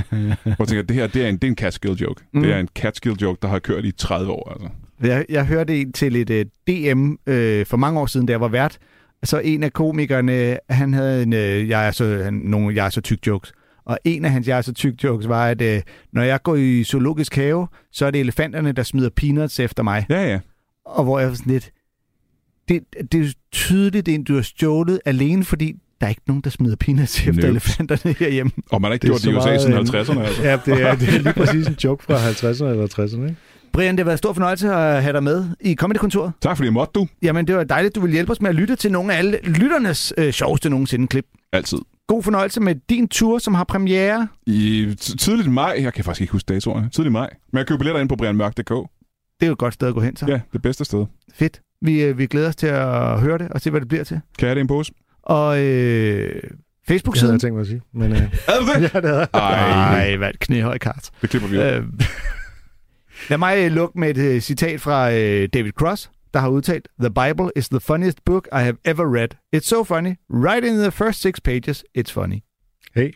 og 0.44 0.56
jeg 0.58 0.68
tænker, 0.68 0.82
det 0.82 0.96
her, 0.96 1.06
det 1.06 1.24
er 1.24 1.28
en, 1.28 1.34
det 1.34 1.44
er 1.44 1.48
en 1.48 1.56
catskill 1.56 1.94
joke. 1.94 2.24
Mm. 2.32 2.42
Det 2.42 2.52
er 2.52 2.58
en 2.58 2.68
catskill 2.74 3.16
joke, 3.22 3.38
der 3.42 3.48
har 3.48 3.58
kørt 3.58 3.84
i 3.84 3.92
30 3.92 4.32
år, 4.32 4.52
altså. 4.52 4.68
Jeg, 5.02 5.24
jeg 5.28 5.46
hørte 5.46 5.80
en 5.80 5.92
til 5.92 6.16
et 6.16 6.30
uh, 6.30 6.50
DM 6.68 7.12
øh, 7.26 7.66
for 7.66 7.76
mange 7.76 8.00
år 8.00 8.06
siden, 8.06 8.26
da 8.26 8.30
jeg 8.30 8.40
var 8.40 8.48
vært. 8.48 8.78
Så 9.24 9.38
en 9.38 9.62
af 9.62 9.72
komikerne, 9.72 10.58
han 10.70 10.94
havde 10.94 11.22
en, 11.22 11.32
øh, 11.32 11.68
jeg 11.68 11.86
er 11.86 11.90
så, 11.90 12.20
han, 12.24 12.34
nogle 12.34 12.74
jeg 12.76 12.86
er 12.86 12.90
så 12.90 13.00
tyk 13.00 13.26
jokes. 13.26 13.52
Og 13.84 13.98
en 14.04 14.24
af 14.24 14.30
hans 14.30 14.48
jeg 14.48 14.58
er 14.58 14.62
så 14.62 14.72
tyk 14.72 15.04
jokes 15.04 15.28
var, 15.28 15.46
at 15.46 15.62
øh, 15.62 15.82
når 16.12 16.22
jeg 16.22 16.42
går 16.42 16.54
i 16.56 16.84
zoologisk 16.84 17.34
have, 17.34 17.66
så 17.92 18.06
er 18.06 18.10
det 18.10 18.20
elefanterne, 18.20 18.72
der 18.72 18.82
smider 18.82 19.10
peanuts 19.16 19.60
efter 19.60 19.82
mig. 19.82 20.06
Ja, 20.10 20.22
ja. 20.32 20.38
Og 20.86 21.04
hvor 21.04 21.18
jeg 21.18 21.28
var 21.28 21.34
sådan 21.34 21.52
lidt, 21.52 21.70
det, 22.68 22.80
det 23.12 23.20
er 23.26 23.32
tydeligt, 23.52 24.06
det 24.06 24.12
er 24.12 24.16
en, 24.16 24.24
du 24.24 24.34
har 24.34 24.42
stjålet 24.42 25.00
alene, 25.04 25.44
fordi 25.44 25.74
der 26.00 26.06
er 26.06 26.10
ikke 26.10 26.22
nogen, 26.26 26.42
der 26.42 26.50
smider 26.50 26.76
peanuts 26.76 27.18
efter 27.20 27.32
Nope. 27.32 27.46
elefanterne 27.48 28.14
herhjemme. 28.18 28.52
Og 28.70 28.80
man 28.80 28.88
har 28.88 28.92
ikke 28.92 29.02
Det 29.02 29.10
gjort 29.10 29.20
det 29.22 29.32
i 29.32 29.34
USA 29.34 29.58
siden 29.58 29.72
en- 29.72 29.86
50'erne, 29.88 30.20
altså. 30.20 30.42
Ja, 30.42 30.58
det 30.66 30.82
er, 30.82 30.94
det 30.94 31.08
er 31.14 31.18
lige 31.18 31.32
præcis 31.32 31.66
en 31.66 31.76
joke 31.84 32.04
fra 32.04 32.14
50'erne 32.30 32.64
eller 32.64 32.86
60'erne, 32.86 33.22
ikke? 33.22 33.36
Brian, 33.74 33.94
det 33.96 34.00
har 34.00 34.04
været 34.04 34.14
en 34.14 34.18
stor 34.18 34.32
fornøjelse 34.32 34.74
at 34.74 35.02
have 35.02 35.12
dig 35.12 35.22
med 35.22 35.44
i 35.60 35.74
Comedy-kontoret. 35.74 36.32
Tak 36.40 36.56
fordi 36.56 36.66
jeg 36.66 36.72
måtte, 36.72 36.92
du. 36.94 37.06
Jamen, 37.22 37.46
det 37.46 37.56
var 37.56 37.64
dejligt, 37.64 37.94
du 37.94 38.00
vil 38.00 38.12
hjælpe 38.12 38.32
os 38.32 38.40
med 38.40 38.48
at 38.50 38.54
lytte 38.56 38.76
til 38.76 38.92
nogle 38.92 39.14
af 39.14 39.18
alle 39.18 39.38
lytternes 39.44 40.12
øh, 40.18 40.32
sjoveste 40.32 40.70
nogensinde 40.70 41.06
klip. 41.06 41.24
Altid. 41.52 41.78
God 42.06 42.22
fornøjelse 42.22 42.60
med 42.60 42.74
din 42.90 43.08
tur, 43.08 43.38
som 43.38 43.54
har 43.54 43.64
premiere. 43.64 44.28
I 44.46 44.94
tidligt 45.18 45.52
maj, 45.52 45.76
jeg 45.80 45.92
kan 45.92 46.04
faktisk 46.04 46.20
ikke 46.20 46.32
huske 46.32 46.52
datoerne, 46.54 46.88
tidligt 46.92 47.12
maj, 47.12 47.30
men 47.52 47.58
jeg 47.58 47.66
køber 47.66 47.78
billetter 47.78 48.00
ind 48.00 48.08
på 48.08 48.16
brianmørk.dk. 48.16 48.70
Det 49.40 49.42
er 49.42 49.46
jo 49.46 49.52
et 49.52 49.58
godt 49.58 49.74
sted 49.74 49.88
at 49.88 49.94
gå 49.94 50.00
hen, 50.00 50.16
så. 50.16 50.26
Ja, 50.28 50.40
det 50.52 50.62
bedste 50.62 50.84
sted. 50.84 51.06
Fedt. 51.34 51.60
Vi, 51.82 52.02
øh, 52.04 52.18
vi 52.18 52.26
glæder 52.26 52.48
os 52.48 52.56
til 52.56 52.66
at 52.66 53.20
høre 53.20 53.38
det 53.38 53.48
og 53.48 53.60
se, 53.60 53.70
hvad 53.70 53.80
det 53.80 53.88
bliver 53.88 54.04
til. 54.04 54.20
Kan 54.38 54.48
jeg 54.48 54.56
det 54.56 54.60
i 54.60 54.62
en 54.62 54.66
pose? 54.68 54.92
Og 55.22 55.58
øh, 55.58 55.62
Det 55.64 56.30
havde 56.32 56.40
Facebook-siden. 56.88 57.32
jeg 57.32 57.40
tænkt 57.40 57.54
mig 57.54 57.60
at 57.60 57.66
sige. 57.66 57.82
Men, 57.94 58.12
øh, 58.12 58.18
Er 58.18 58.22
det 58.22 58.74
det? 58.74 58.82
ja, 58.94 59.00
det 59.00 59.08
havde 59.10 59.18
jeg. 59.18 59.28
Ej, 59.34 60.04
Ej, 60.10 60.16
hvad 60.16 60.30
et 60.30 60.38
knæhøj 60.38 60.78
kart. 60.78 61.10
det 61.22 61.30
klipper 61.30 61.48
vi 61.48 61.58
ud. 61.58 61.62
Øh, 61.62 61.82
lad 63.30 63.38
mig 63.38 63.64
øh, 63.64 63.72
lukke 63.72 63.98
med 64.00 64.10
et 64.10 64.18
øh, 64.18 64.40
citat 64.40 64.80
fra 64.80 65.12
øh, 65.12 65.48
David 65.54 65.72
Cross, 65.72 66.10
der 66.34 66.40
har 66.40 66.48
udtalt, 66.48 66.88
The 67.00 67.10
Bible 67.10 67.50
is 67.56 67.68
the 67.68 67.80
funniest 67.80 68.24
book 68.24 68.48
I 68.52 68.58
have 68.58 68.76
ever 68.84 69.14
read. 69.14 69.28
It's 69.56 69.68
so 69.68 69.84
funny. 69.84 70.14
Right 70.30 70.64
in 70.64 70.76
the 70.78 70.90
first 70.90 71.20
six 71.20 71.40
pages, 71.40 71.84
it's 71.98 72.12
funny. 72.12 72.44
Hey, 72.94 73.10